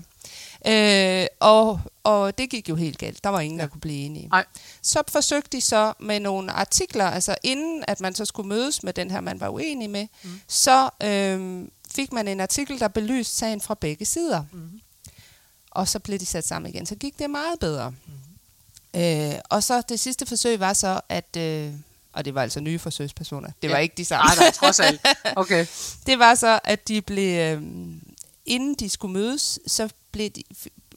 øh, 0.66 1.26
og, 1.40 1.80
og 2.02 2.38
det 2.38 2.50
gik 2.50 2.68
jo 2.68 2.76
helt 2.76 2.98
galt. 2.98 3.24
Der 3.24 3.30
var 3.30 3.40
ingen, 3.40 3.58
ja. 3.58 3.64
der 3.64 3.70
kunne 3.70 3.80
blive 3.80 3.98
enige. 3.98 4.28
Nej. 4.28 4.44
Så 4.82 5.02
forsøgte 5.08 5.56
de 5.56 5.60
så 5.60 5.92
med 5.98 6.20
nogle 6.20 6.52
artikler, 6.52 7.04
altså 7.04 7.36
inden 7.42 7.84
at 7.88 8.00
man 8.00 8.14
så 8.14 8.24
skulle 8.24 8.48
mødes 8.48 8.82
med 8.82 8.92
den 8.92 9.10
her, 9.10 9.20
man 9.20 9.40
var 9.40 9.48
uenig 9.48 9.90
med, 9.90 10.06
mm. 10.22 10.40
så 10.48 10.90
øh, 11.02 11.68
fik 11.90 12.12
man 12.12 12.28
en 12.28 12.40
artikel, 12.40 12.80
der 12.80 12.88
belyste 12.88 13.36
sagen 13.36 13.60
fra 13.60 13.74
begge 13.74 14.04
sider. 14.04 14.44
Mm. 14.52 14.80
Og 15.70 15.88
så 15.88 15.98
blev 15.98 16.18
de 16.18 16.26
sat 16.26 16.46
sammen 16.46 16.74
igen. 16.74 16.86
Så 16.86 16.94
gik 16.94 17.18
det 17.18 17.30
meget 17.30 17.60
bedre. 17.60 17.90
Mm. 17.90 19.00
Øh, 19.00 19.34
og 19.50 19.62
så 19.62 19.82
det 19.88 20.00
sidste 20.00 20.26
forsøg 20.26 20.60
var 20.60 20.72
så, 20.72 21.00
at... 21.08 21.36
Øh, 21.36 21.72
og 22.12 22.24
det 22.24 22.34
var 22.34 22.42
altså 22.42 22.60
nye 22.60 22.78
forsøgspersoner. 22.78 23.48
Det 23.62 23.68
Ja. 23.68 23.72
var 23.74 23.78
ikke 23.78 23.94
de 23.96 24.04
samme. 24.04 24.26
Nej, 24.28 24.36
nej, 24.44 24.50
trods 24.50 24.80
alt. 24.80 25.00
Okay. 25.36 25.66
Det 26.06 26.18
var 26.18 26.34
så, 26.34 26.60
at 26.64 26.88
de 26.88 27.02
blev, 27.02 27.38
øh, 27.40 27.62
inden 28.46 28.74
de 28.74 28.88
skulle 28.90 29.12
mødes, 29.12 29.58
så 29.66 29.88
blev 30.12 30.30
de 30.30 30.42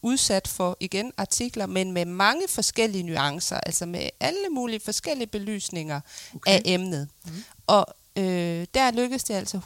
udsat 0.02 0.48
for 0.48 0.78
igen 0.80 1.12
artikler, 1.18 1.66
men 1.66 1.92
med 1.92 2.06
mange 2.06 2.42
forskellige 2.50 3.04
nuancer, 3.04 3.60
altså 3.60 3.86
med 3.86 4.10
alle 4.20 4.50
mulige 4.52 4.80
forskellige 4.80 5.28
belysninger 5.28 6.02
okay. 6.36 6.52
af 6.52 6.62
emnet. 6.66 7.08
Mm. 7.26 7.44
Og 7.68 7.86
øh, 8.16 8.68
der 8.74 8.92
lykkedes 8.92 9.24
det 9.24 9.34
altså 9.34 9.60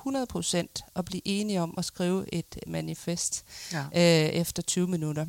100% 0.80 0.90
at 0.96 1.06
blive 1.06 1.22
enige 1.26 1.62
om 1.62 1.74
at 1.78 1.86
skrive 1.86 2.34
et 2.34 2.60
manifest 2.68 3.44
Ja. 3.72 3.80
øh, 3.96 4.30
efter 4.30 4.62
20 4.64 4.88
minutter. 4.88 5.26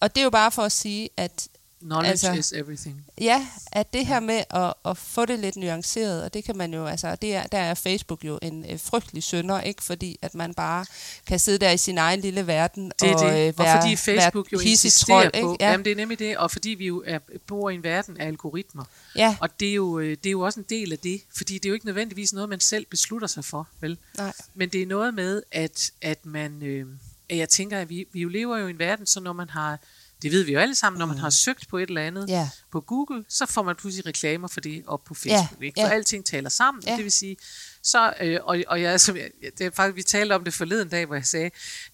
Og 0.00 0.14
det 0.14 0.20
er 0.20 0.24
jo 0.24 0.30
bare 0.30 0.50
for 0.52 0.62
at 0.62 0.72
sige, 0.72 1.08
at 1.16 1.48
Knowledge 1.84 2.10
altså- 2.10 2.32
is 2.32 2.52
everything. 2.52 3.04
Ja, 3.20 3.46
at 3.72 3.92
det 3.92 4.06
her 4.06 4.20
med 4.20 4.44
at, 4.50 4.74
at 4.84 4.96
få 4.96 5.24
det 5.24 5.38
lidt 5.38 5.56
nuanceret, 5.56 6.24
og 6.24 6.34
det 6.34 6.44
kan 6.44 6.56
man 6.56 6.74
jo, 6.74 6.86
altså, 6.86 7.16
det 7.16 7.34
er, 7.34 7.42
der 7.42 7.58
er 7.58 7.74
Facebook 7.74 8.24
jo 8.24 8.38
en 8.42 8.64
øh, 8.70 8.80
frygtelig 8.80 9.22
sønder, 9.22 9.60
ikke? 9.60 9.82
Fordi 9.82 10.18
at 10.22 10.34
man 10.34 10.54
bare 10.54 10.86
kan 11.26 11.38
sidde 11.38 11.58
der 11.58 11.70
i 11.70 11.76
sin 11.76 11.98
egen 11.98 12.20
lille 12.20 12.46
verden 12.46 12.92
Det 13.00 13.14
og 13.14 13.20
det. 13.20 13.26
øh, 13.26 13.54
og 13.56 13.64
være, 13.64 13.80
fordi 13.80 13.96
Facebook 13.96 14.52
jo 14.52 14.58
være 14.58 14.66
insisterer 14.66 15.20
trold, 15.30 15.42
på, 15.42 15.52
ikke? 15.52 15.64
Ja, 15.64 15.70
jamen 15.70 15.84
det 15.84 15.92
er 15.92 15.96
nemlig 15.96 16.18
det, 16.18 16.36
og 16.36 16.50
fordi 16.50 16.70
vi 16.70 16.86
jo 16.86 17.02
er, 17.06 17.18
bor 17.46 17.70
i 17.70 17.74
en 17.74 17.82
verden 17.82 18.16
af 18.16 18.26
algoritmer, 18.26 18.84
ja, 19.16 19.36
og 19.40 19.60
det 19.60 19.68
er, 19.68 19.74
jo, 19.74 19.98
øh, 19.98 20.10
det 20.10 20.26
er 20.26 20.30
jo 20.30 20.40
også 20.40 20.60
en 20.60 20.66
del 20.68 20.92
af 20.92 20.98
det, 20.98 21.20
fordi 21.36 21.54
det 21.54 21.64
er 21.64 21.68
jo 21.68 21.74
ikke 21.74 21.86
nødvendigvis 21.86 22.32
noget, 22.32 22.48
man 22.48 22.60
selv 22.60 22.86
beslutter 22.90 23.28
sig 23.28 23.44
for, 23.44 23.68
vel? 23.80 23.98
nej, 24.18 24.32
Men 24.54 24.68
det 24.68 24.82
er 24.82 24.86
noget 24.86 25.14
med, 25.14 25.42
at, 25.52 25.90
at 26.02 26.26
man, 26.26 26.62
øh, 26.62 26.86
at 27.30 27.36
jeg 27.36 27.48
tænker, 27.48 27.78
at 27.78 27.88
vi, 27.88 28.06
vi 28.12 28.20
jo 28.20 28.28
lever 28.28 28.58
jo 28.58 28.66
i 28.66 28.70
en 28.70 28.78
verden, 28.78 29.06
så 29.06 29.20
når 29.20 29.32
man 29.32 29.50
har, 29.50 29.78
det 30.24 30.32
ved 30.32 30.42
vi 30.42 30.52
jo 30.52 30.58
alle 30.58 30.74
sammen, 30.74 30.98
når 30.98 31.06
man 31.06 31.18
har 31.18 31.30
søgt 31.30 31.68
på 31.68 31.78
et 31.78 31.88
eller 31.88 32.02
andet 32.02 32.28
ja, 32.28 32.50
på 32.72 32.80
Google, 32.80 33.24
så 33.28 33.46
får 33.46 33.62
man 33.62 33.76
pludselig 33.76 34.06
reklamer 34.06 34.48
for 34.48 34.60
det 34.60 34.82
op 34.86 35.04
på 35.04 35.14
Facebook. 35.14 35.60
Ja, 35.60 35.66
ikke? 35.66 35.80
For 35.80 35.86
ja. 35.88 35.94
alting 35.94 36.24
taler 36.26 36.48
sammen, 36.50 36.82
Ja. 36.86 36.96
det 36.96 37.04
vil 37.04 37.12
sige, 37.12 37.36
så, 37.84 38.12
øh, 38.20 38.38
og, 38.42 38.58
og 38.66 38.82
jeg, 38.82 39.00
som 39.00 39.16
jeg, 39.16 39.30
det 39.58 39.66
er 39.66 39.70
faktisk, 39.70 39.96
vi 39.96 40.02
talte 40.02 40.32
om 40.32 40.44
det 40.44 40.54
forleden 40.54 40.88
dag, 40.88 41.06
hvor 41.06 41.14
jeg 41.14 41.26
sagde, 41.26 41.50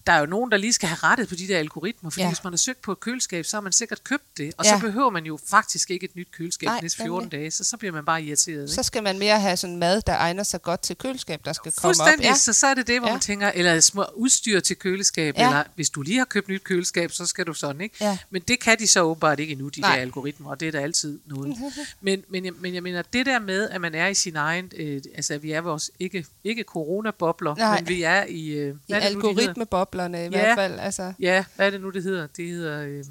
der 0.07 0.13
er 0.13 0.19
jo 0.19 0.25
nogen, 0.25 0.51
der 0.51 0.57
lige 0.57 0.73
skal 0.73 0.89
have 0.89 0.97
rettet 1.03 1.29
på 1.29 1.35
de 1.35 1.47
der 1.47 1.57
algoritmer, 1.59 2.09
fordi 2.09 2.21
Ja. 2.21 2.27
hvis 2.29 2.43
man 2.43 2.53
har 2.53 2.57
søgt 2.57 2.81
på 2.81 2.91
et 2.91 2.99
køleskab, 2.99 3.45
så 3.45 3.57
har 3.57 3.61
man 3.61 3.71
sikkert 3.71 4.03
købt 4.03 4.37
det, 4.37 4.53
og 4.57 4.65
Ja. 4.65 4.71
så 4.75 4.79
behøver 4.79 5.09
man 5.09 5.25
jo 5.25 5.39
faktisk 5.49 5.91
ikke 5.91 6.03
et 6.03 6.15
nyt 6.15 6.27
køleskab 6.31 6.65
Nej, 6.67 6.79
næste 6.81 6.97
14 7.03 7.23
nemlig. 7.25 7.31
dage, 7.39 7.51
så, 7.51 7.63
så 7.63 7.77
bliver 7.77 7.91
man 7.91 8.05
bare 8.05 8.23
irriteret. 8.23 8.61
Ikke? 8.61 8.67
så 8.73 8.83
skal 8.83 9.03
man 9.03 9.19
mere 9.19 9.39
have 9.39 9.57
sådan 9.57 9.77
mad, 9.77 10.01
der 10.01 10.13
egner 10.17 10.43
sig 10.43 10.61
godt 10.61 10.81
til 10.81 10.95
køleskab, 10.95 11.45
der 11.45 11.53
skal 11.53 11.71
komme 11.71 11.95
op. 12.03 12.07
Ja, 12.21 12.35
så, 12.35 12.53
så 12.53 12.67
er 12.67 12.73
det 12.73 12.87
det, 12.87 12.99
hvor 12.99 13.07
Ja. 13.07 13.13
man 13.13 13.21
tænker, 13.21 13.51
eller 13.55 13.79
små 13.79 14.05
udstyr 14.15 14.59
til 14.59 14.75
køleskab, 14.75 15.35
Ja. 15.37 15.47
eller 15.47 15.63
hvis 15.75 15.89
du 15.89 16.01
lige 16.01 16.17
har 16.17 16.25
købt 16.25 16.47
nyt 16.47 16.63
køleskab, 16.63 17.11
så 17.11 17.25
skal 17.25 17.45
du 17.45 17.53
sådan, 17.53 17.81
ikke? 17.81 17.95
Ja. 18.01 18.17
Men 18.29 18.41
det 18.41 18.59
kan 18.59 18.79
de 18.79 18.87
så 18.87 19.01
åbenbart 19.01 19.39
ikke 19.39 19.51
endnu, 19.51 19.69
de 19.69 19.81
Nej. 19.81 19.95
der 19.95 20.01
algoritmer, 20.01 20.49
og 20.49 20.59
det 20.59 20.67
er 20.67 20.71
der 20.71 20.79
altid 20.79 21.19
noget. 21.25 21.57
men, 22.01 22.23
men, 22.29 22.45
jeg, 22.45 22.53
men 22.59 22.73
jeg 22.73 22.83
mener, 22.83 23.01
det 23.01 23.25
der 23.25 23.39
med, 23.39 23.69
at 23.69 23.81
man 23.81 23.95
er 23.95 24.07
i 24.07 24.13
sin 24.13 24.35
egen, 24.35 24.71
øh, 24.75 25.01
altså 25.15 25.37
vi 25.37 25.51
er 25.51 25.61
vores, 25.61 25.80
ikke, 25.99 26.25
ikke 26.43 26.63
coronabobler, 26.63 27.55
Nej. 27.55 27.79
men 27.79 27.87
vi 27.87 28.03
er 28.03 28.23
i, 28.29 28.47
øh, 28.49 28.75
I 28.87 28.91
er 28.91 28.97
algoritmeboblerne 28.99 30.17
i 30.19 30.21
Ja. 30.21 30.29
hvert 30.29 30.57
fald. 30.57 30.79
Altså, 30.79 31.13
Ja, 31.19 31.45
hvad 31.55 31.65
er 31.65 31.69
det 31.69 31.81
nu, 31.81 31.89
det 31.89 32.03
hedder? 32.03 32.27
Det 32.27 32.47
hedder... 32.49 32.81
Øh, 32.83 33.03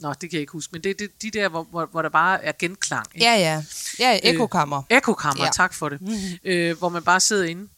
Nå, 0.00 0.08
det 0.12 0.20
kan 0.20 0.32
jeg 0.32 0.40
ikke 0.40 0.52
huske, 0.52 0.70
men 0.72 0.82
det 0.84 1.00
er 1.00 1.06
de 1.22 1.30
der, 1.30 1.48
hvor, 1.48 1.62
hvor, 1.62 1.86
hvor 1.86 2.02
der 2.02 2.08
bare 2.08 2.44
er 2.44 2.52
genklang. 2.58 3.06
Ikke? 3.14 3.26
ja, 3.26 3.34
ja. 3.38 3.64
Ja, 3.98 4.18
ekokammer. 4.22 4.82
Ekokammer, 4.90 5.44
Ja. 5.44 5.50
tak 5.54 5.74
for 5.74 5.88
det. 5.88 6.00
Mm-hmm. 6.00 6.14
Øh, 6.44 6.78
hvor 6.78 6.88
man 6.88 7.02
bare 7.02 7.20
sidder 7.20 7.44
inde. 7.44 7.68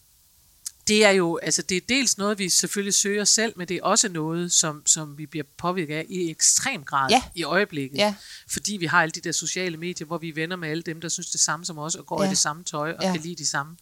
Det 0.88 1.04
er 1.04 1.10
jo, 1.10 1.36
altså 1.42 1.62
det 1.62 1.76
er 1.76 1.80
dels 1.88 2.18
noget, 2.18 2.38
vi 2.38 2.48
selvfølgelig 2.48 2.94
søger 2.94 3.24
selv, 3.24 3.52
men 3.56 3.68
det 3.68 3.76
er 3.76 3.82
også 3.82 4.08
noget, 4.08 4.52
som, 4.52 4.86
som 4.86 5.18
vi 5.18 5.26
bliver 5.26 5.44
påvirket 5.58 5.94
af 5.94 6.06
i 6.08 6.30
ekstrem 6.30 6.84
grad 6.84 7.10
Ja. 7.10 7.22
i 7.34 7.42
øjeblikket. 7.44 7.98
Ja. 7.98 8.14
Fordi 8.50 8.76
vi 8.76 8.86
har 8.86 9.02
alle 9.02 9.12
de 9.12 9.20
der 9.20 9.32
sociale 9.32 9.76
medier, 9.76 10.06
hvor 10.06 10.18
vi 10.18 10.28
er 10.28 10.34
venner 10.34 10.56
med 10.56 10.68
alle 10.68 10.82
dem, 10.82 11.00
der 11.00 11.08
synes 11.08 11.30
det 11.30 11.40
samme 11.40 11.64
som 11.64 11.78
os, 11.78 11.94
og 11.94 12.06
går 12.06 12.22
Ja. 12.22 12.28
i 12.28 12.30
det 12.30 12.38
samme 12.38 12.64
tøj, 12.64 12.92
og 12.92 13.02
Ja. 13.04 13.12
kan 13.12 13.20
lide 13.22 13.34
de 13.36 13.46
samme 13.46 13.76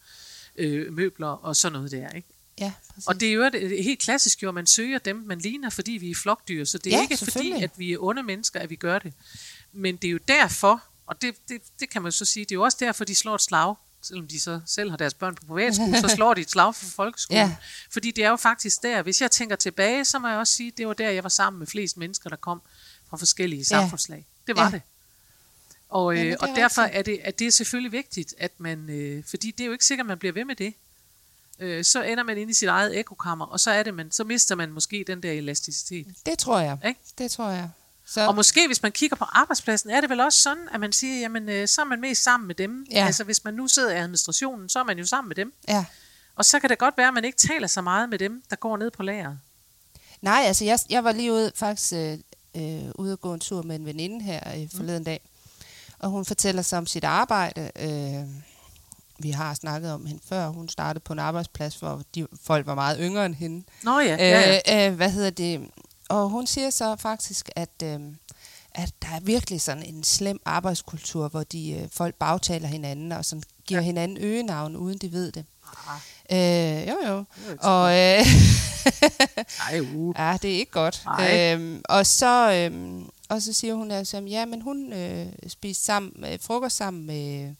øh, 0.56 0.92
møbler 0.92 1.26
og 1.28 1.56
sådan 1.56 1.72
noget 1.72 1.90
der. 1.90 2.08
Ikke? 2.10 2.28
Ja, 2.60 2.72
præcis. 2.94 3.06
Og 3.06 3.20
det 3.20 3.28
er 3.28 3.32
jo 3.32 3.42
et- 3.42 3.84
helt 3.84 4.00
klassisk 4.00 4.42
jo, 4.42 4.48
at 4.48 4.54
man 4.54 4.66
søger 4.66 4.98
dem, 4.98 5.16
man 5.26 5.38
ligner, 5.38 5.70
fordi 5.70 5.92
vi 5.92 6.10
er 6.10 6.14
flokdyr. 6.14 6.64
Så 6.64 6.78
det 6.78 6.92
er 6.92 6.96
Ja, 6.96 7.02
ikke 7.02 7.16
fordi, 7.16 7.52
at 7.52 7.70
vi 7.76 7.92
er 7.92 7.98
onde 8.00 8.22
mennesker, 8.22 8.60
at 8.60 8.70
vi 8.70 8.76
gør 8.76 8.98
det. 8.98 9.12
Men 9.72 9.96
det 9.96 10.08
er 10.08 10.12
jo 10.12 10.18
derfor, 10.28 10.82
og 11.06 11.22
det, 11.22 11.34
det, 11.48 11.62
det 11.80 11.90
kan 11.90 12.02
man 12.02 12.12
så 12.12 12.24
sige, 12.24 12.44
det 12.44 12.52
er 12.52 12.56
jo 12.56 12.62
også 12.62 12.76
derfor, 12.80 13.04
de 13.04 13.14
slår 13.14 13.34
et 13.34 13.40
slag, 13.40 13.74
selvom 14.02 14.28
de 14.28 14.40
så 14.40 14.60
selv 14.66 14.90
har 14.90 14.96
deres 14.96 15.14
børn 15.14 15.34
på 15.34 15.44
privatskole, 15.46 16.00
så 16.00 16.08
slår 16.16 16.34
de 16.34 16.40
et 16.40 16.50
slag 16.50 16.74
for 16.74 16.84
folkeskolen. 16.86 17.38
Ja. 17.40 17.56
Fordi 17.90 18.10
det 18.10 18.24
er 18.24 18.28
jo 18.30 18.36
faktisk 18.36 18.82
der, 18.82 19.02
hvis 19.02 19.20
jeg 19.20 19.30
tænker 19.30 19.56
tilbage, 19.56 20.04
så 20.04 20.18
må 20.18 20.28
jeg 20.28 20.38
også 20.38 20.52
sige, 20.56 20.70
det 20.76 20.86
var 20.86 20.92
der, 20.94 21.10
jeg 21.10 21.22
var 21.22 21.28
sammen 21.28 21.58
med 21.58 21.66
flest 21.66 21.96
mennesker, 21.96 22.30
der 22.30 22.36
kom 22.36 22.62
fra 23.10 23.16
forskellige 23.16 23.64
samfundslag. 23.64 24.26
Det 24.46 24.56
var 24.56 24.64
Ja. 24.64 24.70
det. 24.70 24.82
Og, 25.88 26.14
øh, 26.14 26.24
det 26.24 26.36
og 26.38 26.48
er 26.48 26.54
derfor 26.54 26.82
er 26.82 27.02
det, 27.02 27.20
at 27.24 27.38
det 27.38 27.46
er 27.46 27.50
selvfølgelig 27.50 27.92
vigtigt, 27.92 28.34
at 28.38 28.52
man, 28.58 28.90
øh, 28.90 29.24
fordi 29.30 29.50
det 29.50 29.60
er 29.60 29.66
jo 29.66 29.72
ikke 29.72 29.84
sikkert, 29.84 30.04
at 30.04 30.08
man 30.08 30.18
bliver 30.18 30.32
ved 30.32 30.44
med 30.44 30.56
det. 30.56 30.74
Øh, 31.58 31.84
så 31.84 32.02
ender 32.02 32.24
man 32.24 32.38
inde 32.38 32.50
i 32.50 32.54
sit 32.54 32.68
eget 32.68 32.98
ekokammer, 32.98 33.46
og 33.46 33.60
så 33.60 33.70
er 33.70 33.82
det, 33.82 33.94
man, 33.94 34.10
så 34.12 34.24
mister 34.24 34.54
man 34.54 34.70
måske 34.72 35.04
den 35.06 35.22
der 35.22 35.32
elasticitet. 35.32 36.06
Det 36.26 36.38
tror 36.38 36.60
jeg. 36.60 36.78
Ikke? 36.86 37.00
Det 37.18 37.30
tror 37.30 37.50
jeg. 37.50 37.70
Så, 38.10 38.26
Og 38.26 38.34
måske, 38.34 38.66
hvis 38.66 38.82
man 38.82 38.92
kigger 38.92 39.16
på 39.16 39.24
arbejdspladsen, 39.24 39.90
er 39.90 40.00
det 40.00 40.10
vel 40.10 40.20
også 40.20 40.40
sådan, 40.40 40.68
at 40.72 40.80
man 40.80 40.92
siger, 40.92 41.20
jamen, 41.20 41.48
øh, 41.48 41.68
så 41.68 41.80
er 41.80 41.84
man 41.84 42.00
mest 42.00 42.22
sammen 42.22 42.46
med 42.46 42.54
dem. 42.54 42.86
Ja. 42.90 43.06
Altså, 43.06 43.24
hvis 43.24 43.44
man 43.44 43.54
nu 43.54 43.68
sidder 43.68 43.90
i 43.90 43.96
administrationen, 43.96 44.68
så 44.68 44.78
er 44.78 44.84
man 44.84 44.98
jo 44.98 45.06
sammen 45.06 45.28
med 45.28 45.36
dem. 45.36 45.52
ja. 45.68 45.84
Og 46.36 46.44
så 46.44 46.60
kan 46.60 46.70
det 46.70 46.78
godt 46.78 46.96
være, 46.96 47.08
at 47.08 47.14
man 47.14 47.24
ikke 47.24 47.38
taler 47.38 47.66
så 47.66 47.80
meget 47.80 48.08
med 48.08 48.18
dem, 48.18 48.42
der 48.50 48.56
går 48.56 48.76
ned 48.76 48.90
på 48.90 49.02
lageret. 49.02 49.38
Nej, 50.22 50.42
altså 50.46 50.64
jeg, 50.64 50.78
jeg 50.90 51.04
var 51.04 51.12
lige 51.12 51.32
ude, 51.32 51.52
faktisk 51.54 51.92
øh, 51.92 52.18
øh, 52.56 52.90
ude 52.94 53.12
at 53.12 53.20
gå 53.20 53.34
en 53.34 53.40
tur 53.40 53.62
med 53.62 53.76
en 53.76 53.86
veninde 53.86 54.24
her 54.24 54.40
øh, 54.56 54.68
forleden 54.76 55.04
dag, 55.04 55.20
og 55.98 56.10
hun 56.10 56.24
fortæller 56.24 56.62
sig 56.62 56.78
om 56.78 56.86
sit 56.86 57.04
arbejde. 57.04 57.70
Øh, 57.76 58.28
vi 59.18 59.30
har 59.30 59.54
snakket 59.54 59.92
om 59.92 60.06
hende 60.06 60.22
før. 60.28 60.48
Hun 60.48 60.68
startede 60.68 61.02
på 61.02 61.12
en 61.12 61.18
arbejdsplads, 61.18 61.74
hvor 61.74 62.02
de, 62.14 62.26
folk 62.42 62.66
var 62.66 62.74
meget 62.74 62.98
yngre 63.00 63.26
end 63.26 63.34
hende. 63.34 63.64
Nå 63.82 63.98
ja, 63.98 64.16
ja, 64.16 64.60
ja. 64.66 64.86
Øh, 64.86 64.90
øh, 64.90 64.96
hvad 64.96 65.10
hedder 65.10 65.30
det? 65.30 65.70
Og 66.10 66.28
hun 66.28 66.46
siger 66.46 66.70
så 66.70 66.96
faktisk, 66.96 67.48
at, 67.56 67.82
øh, 67.82 68.00
at 68.74 68.92
der 69.02 69.08
er 69.08 69.20
virkelig 69.20 69.60
sådan 69.60 69.82
en 69.82 70.04
slem 70.04 70.40
arbejdskultur, 70.44 71.28
hvor 71.28 71.42
de 71.42 71.72
øh, 71.72 71.88
folk 71.92 72.14
bagtaler 72.14 72.68
hinanden 72.68 73.12
og 73.12 73.24
sådan 73.24 73.42
giver 73.66 73.80
ja. 73.80 73.84
Hinanden 73.84 74.18
øgenavn, 74.20 74.76
uden 74.76 74.98
de 74.98 75.12
ved 75.12 75.32
det. 75.32 75.44
Ah, 75.88 76.00
Øh, 76.32 76.88
jo, 76.88 76.96
jo. 77.08 77.24
Og, 77.60 77.90
øh, 77.90 78.26
Ej, 79.70 79.80
uh. 79.94 80.14
ja, 80.18 80.38
det 80.42 80.50
er 80.50 80.58
ikke 80.58 80.72
godt. 80.72 81.02
Nej. 81.04 81.52
Øhm, 81.54 81.82
og, 81.88 82.06
så, 82.06 82.52
øhm, 82.52 83.08
og 83.28 83.42
så 83.42 83.52
siger 83.52 83.74
hun 83.74 83.90
altså, 83.90 84.20
ja, 84.20 84.44
men 84.44 84.62
hun 84.62 84.92
øh, 84.92 85.26
spiste 85.48 85.84
sammen, 85.84 86.24
øh, 86.24 86.38
frokost 86.40 86.76
sammen 86.76 87.06
med, 87.06 87.54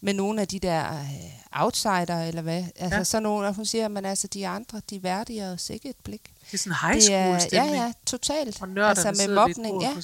med 0.00 0.14
nogle 0.14 0.40
af 0.40 0.48
de 0.48 0.58
der 0.58 0.92
øh, 1.00 1.06
outsider, 1.62 2.22
eller 2.22 2.42
hvad. 2.42 2.64
Altså 2.76 2.96
Ja. 2.98 3.04
så 3.04 3.20
nogle, 3.20 3.48
og 3.48 3.54
hun 3.54 3.64
siger, 3.66 3.88
men 3.88 4.04
altså 4.04 4.26
de 4.26 4.46
andre, 4.48 4.80
de 4.90 5.02
værdiger 5.02 5.52
os 5.52 5.70
ikke 5.70 5.88
et 5.88 5.96
blik. 6.04 6.22
Det 6.46 6.54
er 6.54 6.58
sådan 6.58 6.72
en 6.72 6.76
high 6.90 6.94
Det 7.02 7.14
er, 7.14 7.22
school 7.22 7.32
ja, 7.34 7.38
stemning. 7.38 7.76
ja, 7.76 7.92
totalt. 8.06 8.62
Og 8.62 8.88
altså 8.88 9.12
med 9.26 9.34
mobning, 9.34 9.82
ja. 9.82 9.94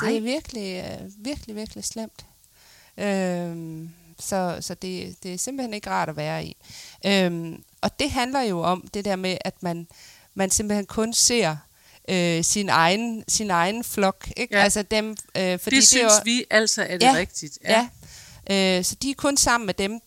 Det 0.00 0.16
er 0.16 0.20
virkelig, 0.20 0.84
øh, 0.84 1.10
virkelig, 1.24 1.56
virkelig 1.56 1.84
slemt. 1.84 2.24
Øhm, 2.98 3.90
så 4.18 4.56
så 4.60 4.74
det, 4.74 5.16
det 5.22 5.34
er 5.34 5.38
simpelthen 5.38 5.74
ikke 5.74 5.90
rart 5.90 6.08
at 6.08 6.16
være 6.16 6.44
i. 6.44 6.56
Øhm, 7.06 7.62
og 7.80 7.98
det 8.00 8.10
handler 8.10 8.40
jo 8.40 8.60
om 8.62 8.88
det 8.94 9.04
der 9.04 9.16
med, 9.16 9.36
at 9.40 9.62
man, 9.62 9.86
man 10.34 10.50
simpelthen 10.50 10.86
kun 10.86 11.12
ser 11.12 11.56
øh, 12.08 12.44
sin, 12.44 12.68
egen, 12.68 13.24
sin 13.28 13.50
egen 13.50 13.84
flok. 13.84 14.28
Ikke? 14.36 14.56
Ja. 14.56 14.62
Altså 14.62 14.82
dem, 14.82 15.16
øh, 15.36 15.58
fordi 15.58 15.76
det 15.76 15.82
er 15.82 15.86
synes 15.86 16.02
jo, 16.02 16.20
vi 16.24 16.44
altså 16.50 16.82
er 16.82 16.98
det 16.98 17.02
Ja, 17.06 17.12
rigtigt. 17.14 17.58
Ja. 17.64 17.88
Øh, 18.50 18.84
så 18.84 18.96
de 19.02 19.10
er 19.10 19.14
kun 19.14 19.36
sammen 19.36 19.66
med 19.66 19.74
dem, 19.74 20.00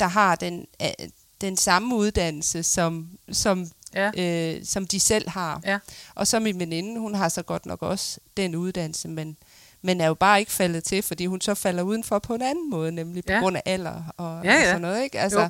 der 0.00 0.06
har 0.06 0.34
den, 0.36 0.66
øh, 0.82 1.08
den 1.40 1.56
samme 1.56 1.94
uddannelse, 1.96 2.62
som, 2.62 3.18
som, 3.32 3.70
ja. 3.94 4.10
øh, 4.56 4.64
som 4.64 4.86
de 4.86 5.00
selv 5.00 5.28
har. 5.28 5.60
Ja. 5.64 5.78
Og 6.14 6.26
så 6.26 6.40
min 6.40 6.58
veninde, 6.58 7.00
hun 7.00 7.14
har 7.14 7.28
så 7.28 7.42
godt 7.42 7.66
nok 7.66 7.82
også 7.82 8.20
den 8.36 8.54
uddannelse, 8.54 9.08
men, 9.08 9.36
men 9.82 10.00
er 10.00 10.06
jo 10.06 10.14
bare 10.14 10.40
ikke 10.40 10.52
faldet 10.52 10.84
til, 10.84 11.02
fordi 11.02 11.26
hun 11.26 11.40
så 11.40 11.54
falder 11.54 11.82
udenfor 11.82 12.18
på 12.18 12.34
en 12.34 12.42
anden 12.42 12.70
måde, 12.70 12.92
nemlig 12.92 13.24
på 13.24 13.32
Ja. 13.32 13.38
grund 13.38 13.56
af 13.56 13.62
alder 13.64 14.02
og, 14.16 14.44
Ja, 14.44 14.54
og 14.54 14.60
ja. 14.60 14.64
sådan 14.66 14.80
noget. 14.80 15.02
Ikke? 15.02 15.20
Altså, 15.20 15.48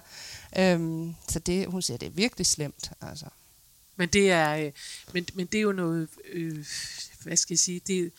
øhm, 0.58 1.14
så 1.28 1.38
det, 1.38 1.66
hun 1.66 1.82
siger, 1.82 1.98
det 1.98 2.06
er 2.06 2.10
virkelig 2.10 2.46
slemt. 2.46 2.92
Altså. 3.00 3.26
Men 3.96 4.08
det 4.08 4.30
er, 4.30 4.56
øh, 4.56 4.72
men, 5.12 5.26
men 5.34 5.46
det 5.46 5.58
er 5.58 5.62
jo 5.62 5.72
noget, 5.72 6.08
øh, 6.32 6.66
hvad 7.22 7.36
skal 7.36 7.54
jeg 7.54 7.58
sige, 7.58 7.80
det, 7.86 8.12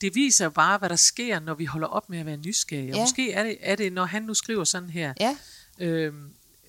det 0.00 0.14
viser 0.14 0.44
jo 0.44 0.50
bare, 0.50 0.78
hvad 0.78 0.88
der 0.88 0.96
sker, 0.96 1.40
når 1.40 1.54
vi 1.54 1.64
holder 1.64 1.88
op 1.88 2.10
med 2.10 2.18
at 2.18 2.26
være 2.26 2.36
nysgerrige. 2.36 2.92
Og 2.92 2.96
Ja. 2.96 3.02
måske 3.02 3.32
er 3.32 3.42
det, 3.42 3.56
er 3.60 3.76
det, 3.76 3.92
når 3.92 4.04
han 4.04 4.22
nu 4.22 4.34
skriver 4.34 4.64
sådan 4.64 4.90
her, 4.90 5.14
Ja, 5.20 5.36
øh, 5.78 6.14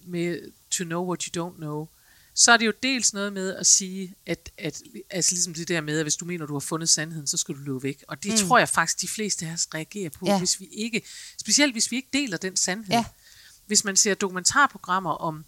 med 0.05 0.51
to 0.71 0.83
know 0.83 1.05
what 1.07 1.23
you 1.23 1.49
don't 1.49 1.55
know, 1.57 1.87
så 2.35 2.51
er 2.51 2.57
det 2.57 2.65
jo 2.65 2.73
dels 2.83 3.13
noget 3.13 3.33
med 3.33 3.55
at 3.55 3.67
sige, 3.67 4.15
at, 4.25 4.51
at 4.57 4.81
altså 5.09 5.35
ligesom 5.35 5.53
det 5.53 5.67
der 5.67 5.81
med, 5.81 5.99
at 5.99 6.05
hvis 6.05 6.15
du 6.15 6.25
mener, 6.25 6.45
du 6.45 6.53
har 6.53 6.59
fundet 6.59 6.89
sandheden, 6.89 7.27
så 7.27 7.37
skal 7.37 7.55
du 7.55 7.59
løbe 7.59 7.83
væk. 7.83 8.03
Og 8.07 8.23
det 8.23 8.31
mm. 8.31 8.37
tror 8.47 8.57
jeg 8.57 8.69
faktisk, 8.69 9.01
de 9.01 9.07
fleste 9.07 9.45
af 9.45 9.53
os 9.53 9.67
reagerer 9.73 10.09
på, 10.09 10.25
Ja. 10.27 10.37
hvis 10.37 10.59
vi 10.59 10.65
ikke, 10.65 11.01
specielt 11.39 11.73
hvis 11.73 11.91
vi 11.91 11.95
ikke 11.95 12.09
deler 12.13 12.37
den 12.37 12.55
sandhed. 12.57 12.93
Ja. 12.95 13.05
Hvis 13.65 13.83
man 13.83 13.95
ser 13.95 14.13
dokumentarprogrammer 14.13 15.11
om, 15.11 15.45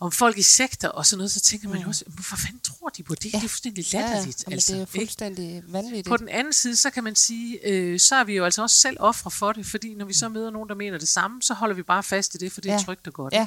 om 0.00 0.12
folk 0.12 0.38
i 0.38 0.42
sekter 0.42 0.88
og 0.88 1.06
sådan 1.06 1.18
noget, 1.18 1.30
så 1.30 1.40
tænker 1.40 1.68
man 1.68 1.80
jo 1.82 1.88
også, 1.88 2.04
hvorfor 2.06 2.36
fanden 2.36 2.60
tror 2.60 2.88
de 2.88 3.02
på 3.02 3.14
det? 3.14 3.24
Mm. 3.24 3.30
Ja. 3.32 3.38
Det 3.38 3.44
er 3.44 3.48
fuldstændig 3.48 3.92
ja, 3.92 4.00
ja. 4.00 4.06
latterligt. 4.06 4.44
Jamen, 4.46 4.52
altså, 4.54 4.72
det 4.72 4.78
er 4.78 4.80
ikke? 4.82 4.92
fuldstændig 4.92 5.62
vanvittigt. 5.66 6.08
På 6.08 6.16
den 6.16 6.28
anden 6.28 6.52
side, 6.52 6.76
så 6.76 6.90
kan 6.90 7.04
man 7.04 7.14
sige, 7.16 7.66
øh, 7.68 8.00
så 8.00 8.14
er 8.16 8.24
vi 8.24 8.34
jo 8.36 8.44
altså 8.44 8.62
også 8.62 8.76
selv 8.76 8.96
ofre 9.00 9.30
for 9.30 9.52
det, 9.52 9.66
fordi 9.66 9.94
når 9.94 10.04
vi 10.04 10.12
så 10.14 10.28
møder 10.28 10.50
nogen, 10.50 10.68
der 10.68 10.74
mener 10.74 10.98
det 10.98 11.08
samme, 11.08 11.42
så 11.42 11.54
holder 11.54 11.74
vi 11.74 11.82
bare 11.82 12.02
fast 12.02 12.34
i 12.34 12.38
det, 12.38 12.52
for 12.52 12.60
det 12.60 12.68
er 12.70 12.74
Ja. 12.74 12.80
trygt 12.84 13.06
og 13.06 13.12
godt. 13.12 13.34
Ja, 13.34 13.46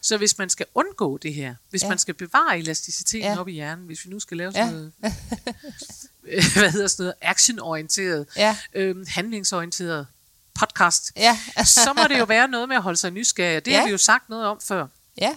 Så 0.00 0.16
hvis 0.16 0.38
man 0.38 0.50
skal 0.50 0.66
undgå 0.74 1.18
det 1.18 1.34
her, 1.34 1.54
hvis 1.70 1.82
Ja. 1.82 1.86
ja. 1.86 1.88
man 1.90 1.98
skal 1.98 2.14
bevare 2.14 2.58
elasticiteten 2.58 3.20
Ja. 3.26 3.32
ja. 3.32 3.40
op 3.40 3.48
i 3.48 3.52
hjernen, 3.52 3.86
hvis 3.86 4.04
vi 4.04 4.10
nu 4.10 4.20
skal 4.20 4.36
lave 4.36 4.52
Ja. 4.54 4.66
sådan 4.66 4.72
noget, 4.74 4.92
hvad 6.56 6.70
hedder 6.70 6.88
sådan 6.88 7.02
noget, 7.04 7.14
actionorienteret, 7.22 8.26
ja, 8.36 8.56
øhm, 8.74 9.04
handlingsorienteret 9.08 10.06
podcast, 10.54 11.12
Ja. 11.16 11.38
så 11.64 11.92
må 11.96 12.02
det 12.08 12.18
jo 12.18 12.24
være 12.24 12.48
noget 12.48 12.68
med 12.68 12.76
at 12.76 12.82
holde 12.82 12.96
sig 12.96 13.10
nysgerrig. 13.10 13.64
Det 13.64 13.70
ja. 13.70 13.76
har 13.76 13.82
Ja. 13.82 13.86
vi 13.86 13.92
jo 13.92 13.98
sagt 13.98 14.28
noget 14.28 14.46
om 14.46 14.60
før. 14.60 14.86
Ja. 15.20 15.34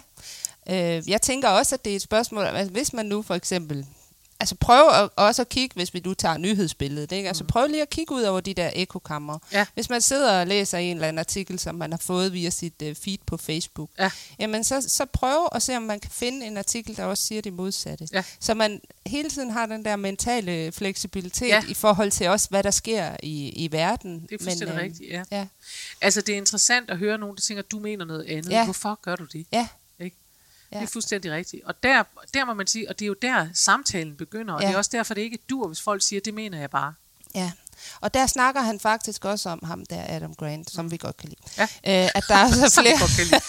Øh, 0.70 1.10
jeg 1.10 1.22
tænker 1.22 1.50
også, 1.50 1.76
at 1.76 1.86
det 1.86 1.92
er 1.92 1.96
et 1.96 2.02
spørgsmål, 2.02 2.44
altså 2.46 2.72
hvis 2.72 2.94
man 2.94 3.06
nu 3.06 3.22
for 3.22 3.36
eksempel, 3.36 3.86
altså 4.39 4.56
prøv 4.56 4.89
at, 4.89 5.10
også 5.15 5.41
at 5.41 5.50
kigge, 5.50 5.74
hvis 5.76 5.93
vi 5.93 6.02
nu 6.06 6.13
tager 6.13 6.38
nyhedsbilledet, 6.38 7.12
ikke? 7.12 7.28
Altså 7.28 7.43
prøv 7.43 7.67
lige 7.67 7.82
at 7.82 7.89
kigge 7.89 8.13
ud 8.15 8.24
over 8.24 8.39
de 8.39 8.54
der 8.54 8.71
ekokammer. 8.76 9.34
Mm. 9.38 9.41
Ja. 9.52 9.65
Hvis 9.74 9.89
man 9.89 10.02
sidder 10.02 10.39
og 10.39 10.48
læser 10.48 10.78
en 10.78 10.95
eller 10.98 11.08
anden 11.08 11.19
artikel, 11.19 11.60
som 11.60 11.76
man 11.76 11.91
har 11.91 11.98
fået 11.98 12.34
via 12.34 12.50
sit 12.50 12.82
uh, 12.82 12.95
feed 13.04 13.17
på 13.26 13.38
Facebook, 13.38 13.89
Ja. 14.00 14.12
jamen 14.39 14.63
så, 14.63 14.82
så 14.88 15.06
prøv 15.06 15.48
at 15.52 15.62
se, 15.62 15.76
om 15.78 15.84
man 15.84 16.00
kan 16.00 16.12
finde 16.12 16.45
en 16.45 16.58
artikel, 16.58 16.98
der 16.98 17.06
også 17.06 17.24
siger 17.28 17.41
det 17.41 17.54
modsatte. 17.54 18.08
Ja. 18.13 18.24
Så 18.39 18.54
man 18.54 18.82
hele 19.06 19.30
tiden 19.30 19.50
har 19.52 19.65
den 19.65 19.86
der 19.86 19.95
mentale 19.95 20.71
fleksibilitet 20.71 21.48
Ja. 21.48 21.63
i 21.69 21.74
forhold 21.74 22.12
til 22.12 22.28
også, 22.28 22.50
hvad 22.50 22.63
der 22.63 22.71
sker 22.71 23.15
i, 23.24 23.50
i 23.50 23.71
verden. 23.71 24.21
Det 24.30 24.32
er 24.41 24.43
fuldstændig 24.43 24.67
øhm, 24.76 24.78
rigtigt, 24.84 25.10
ja. 25.12 25.24
Ja, 25.32 25.48
Altså, 26.02 26.21
det 26.21 26.34
er 26.34 26.38
interessant 26.38 26.89
at 26.89 26.98
høre 26.98 27.17
nogen, 27.17 27.36
der 27.36 27.41
tænker, 27.41 27.63
du 27.63 27.80
mener 27.80 28.06
noget 28.06 28.24
andet. 28.24 28.52
Ja. 28.52 28.63
Hvorfor 28.63 29.00
gør 29.02 29.15
du 29.15 29.24
det? 29.34 29.45
ja? 29.52 29.67
Ja. 30.76 30.80
Det 30.82 30.88
er 30.88 30.92
fuldstændig 30.92 31.32
rigtigt. 31.32 31.64
Og 31.66 31.84
der, 31.84 32.04
der 32.34 32.46
må 32.46 32.54
man 32.54 32.68
sige, 32.68 32.90
og 32.90 33.00
det 33.00 33.06
er 33.06 33.08
jo 33.08 33.16
der 33.22 33.48
samtalen 33.54 34.16
begynder, 34.16 34.54
og 34.54 34.62
Ja. 34.62 34.68
det 34.68 34.74
er 34.74 34.78
også 34.78 34.90
derfor, 34.94 35.14
det 35.14 35.22
ikke 35.22 35.40
dur, 35.50 35.68
hvis 35.68 35.82
folk 35.82 36.02
siger, 36.02 36.20
det 36.26 36.34
mener 36.34 36.60
jeg 36.60 36.70
bare. 36.70 36.94
Ja, 37.36 37.52
og 38.02 38.14
der 38.14 38.28
snakker 38.28 38.62
han 38.62 38.80
faktisk 38.80 39.26
også 39.26 39.50
om 39.50 39.60
ham 39.66 39.86
der, 39.86 40.04
Adam 40.08 40.34
Grant, 40.36 40.72
som 40.72 40.92
vi 40.92 40.98
godt 40.98 41.18
kan 41.18 41.30
lide. 41.30 41.42
Ja. 41.58 41.64
Øh, 42.04 42.10
at 42.16 42.24
der 42.28 42.36
er 42.36 42.48
så 42.52 42.74
flere... 42.82 43.40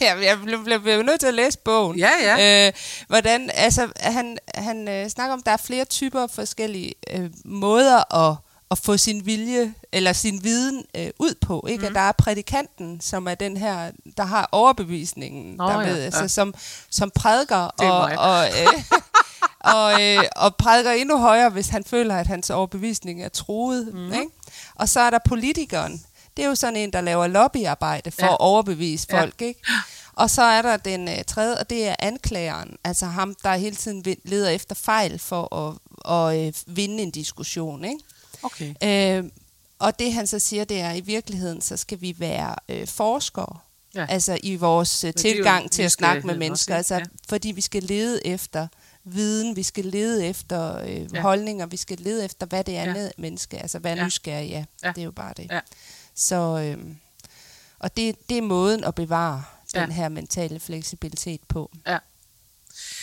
jeg, 0.08 0.22
jeg 0.24 0.38
blev, 0.42 0.64
blev, 0.64 0.80
blev 0.82 1.02
nødt 1.02 1.20
til 1.20 1.26
at 1.26 1.34
læse 1.34 1.58
bogen. 1.58 1.98
Ja, 1.98 2.10
ja. 2.22 2.66
Øh, 2.66 2.72
hvordan, 3.06 3.50
altså, 3.54 3.92
han, 4.00 4.38
han 4.54 4.88
øh, 4.88 5.08
snakker 5.08 5.32
om, 5.32 5.38
at 5.38 5.46
der 5.46 5.52
er 5.52 5.56
flere 5.56 5.84
typer 5.84 6.26
forskellige 6.26 6.94
øh, 7.10 7.30
måder 7.44 8.14
at, 8.30 8.36
at 8.72 8.78
få 8.78 8.96
sin 8.96 9.26
vilje 9.26 9.74
eller 9.92 10.12
sin 10.12 10.44
viden 10.44 10.84
øh, 10.96 11.10
ud 11.18 11.34
på. 11.40 11.66
Ikke? 11.68 11.80
Mm. 11.80 11.86
At 11.86 11.94
der 11.94 12.00
er 12.00 12.12
prædikanten, 12.12 13.00
som 13.00 13.28
er 13.28 13.34
den 13.34 13.56
her, 13.56 13.90
der 14.16 14.24
har 14.24 14.48
overbevisningen, 14.52 15.54
Nå, 15.54 15.64
der 15.68 15.80
ja, 15.80 15.88
ved, 15.88 15.98
ja. 15.98 16.04
altså, 16.04 16.28
som, 16.28 16.54
som 16.90 17.10
prædiker 17.14 17.70
er 17.80 17.90
og, 17.90 18.10
og, 18.18 18.46
øh, 18.46 18.84
og, 19.76 20.02
øh, 20.02 20.24
og 20.36 20.56
prædiker 20.56 20.90
endnu 20.90 21.18
højere, 21.18 21.50
hvis 21.50 21.68
han 21.68 21.84
føler, 21.84 22.16
at 22.16 22.26
hans 22.26 22.50
overbevisning 22.50 23.22
er 23.22 23.28
truet. 23.28 23.86
Mhm. 23.86 23.96
Mm. 24.02 24.12
Ikke? 24.12 24.26
Og 24.74 24.88
så 24.88 25.00
er 25.00 25.10
der 25.10 25.18
politikeren. 25.28 26.02
Det 26.36 26.44
er 26.44 26.48
jo 26.48 26.54
sådan 26.54 26.76
en, 26.76 26.92
der 26.92 27.00
laver 27.00 27.26
lobbyarbejde 27.26 28.10
for 28.10 28.22
Ja. 28.22 28.26
ja. 28.26 28.32
at 28.32 28.40
overbevise 28.40 29.06
Ja. 29.10 29.20
folk. 29.20 29.42
Ikke? 29.42 29.60
Og 30.16 30.30
så 30.30 30.42
er 30.42 30.62
der 30.62 30.76
den 30.76 31.08
øh, 31.08 31.24
tredje, 31.26 31.58
og 31.58 31.70
det 31.70 31.88
er 31.88 31.94
anklageren. 31.98 32.76
Altså 32.84 33.06
ham, 33.06 33.34
der 33.42 33.54
hele 33.54 33.76
tiden 33.76 34.04
leder 34.24 34.50
efter 34.50 34.74
fejl 34.74 35.18
for 35.18 35.56
at, 35.56 35.74
at 36.32 36.46
øh, 36.46 36.76
vinde 36.76 37.02
en 37.02 37.10
diskussion. 37.10 37.84
Ikke? 37.84 37.98
Okay. 38.42 38.74
Øh, 38.84 39.30
og 39.78 39.98
det 39.98 40.12
han 40.12 40.26
så 40.26 40.38
siger, 40.38 40.64
det 40.64 40.80
er, 40.80 40.90
at 40.90 40.96
i 40.96 41.00
virkeligheden, 41.00 41.60
så 41.60 41.76
skal 41.76 42.00
vi 42.00 42.16
være 42.18 42.54
øh, 42.68 42.86
forskere. 42.86 43.58
Ja. 43.94 44.06
Altså 44.08 44.38
i 44.42 44.56
vores 44.56 45.04
øh, 45.04 45.08
er 45.08 45.12
jo 45.16 45.18
tilgang 45.22 45.70
til 45.70 45.82
at 45.82 45.92
snakke 45.92 46.26
med 46.26 46.36
mennesker. 46.36 46.76
også, 46.78 46.94
Altså? 46.94 47.10
Ja. 47.10 47.16
Fordi 47.28 47.52
vi 47.52 47.60
skal 47.60 47.82
lede 47.82 48.26
efter 48.26 48.68
viden, 49.04 49.56
vi 49.56 49.62
skal 49.62 49.84
lede 49.84 50.26
efter 50.26 50.78
øh, 50.78 51.14
Ja. 51.14 51.20
holdninger, 51.20 51.66
vi 51.66 51.76
skal 51.76 51.98
lede 52.00 52.24
efter, 52.24 52.46
hvad 52.46 52.64
det 52.64 52.76
er 52.76 52.92
Ja. 53.00 53.08
menneske. 53.18 53.58
Altså 53.58 53.78
være 53.78 53.96
Ja. 53.96 54.04
nysgerrig. 54.04 54.50
Ja. 54.50 54.64
ja. 54.82 54.88
Det 54.88 54.98
er 55.00 55.04
jo 55.04 55.10
bare 55.10 55.32
det. 55.36 55.46
Ja. 55.50 55.60
Så, 56.14 56.36
øh, 56.58 56.84
og 57.78 57.96
det, 57.96 58.28
det 58.28 58.38
er 58.38 58.42
måden 58.42 58.84
at 58.84 58.94
bevare 58.94 59.44
Ja. 59.74 59.80
den 59.80 59.92
her 59.92 60.08
mentale 60.08 60.60
fleksibilitet 60.60 61.40
på. 61.48 61.70
Ja. 61.86 61.98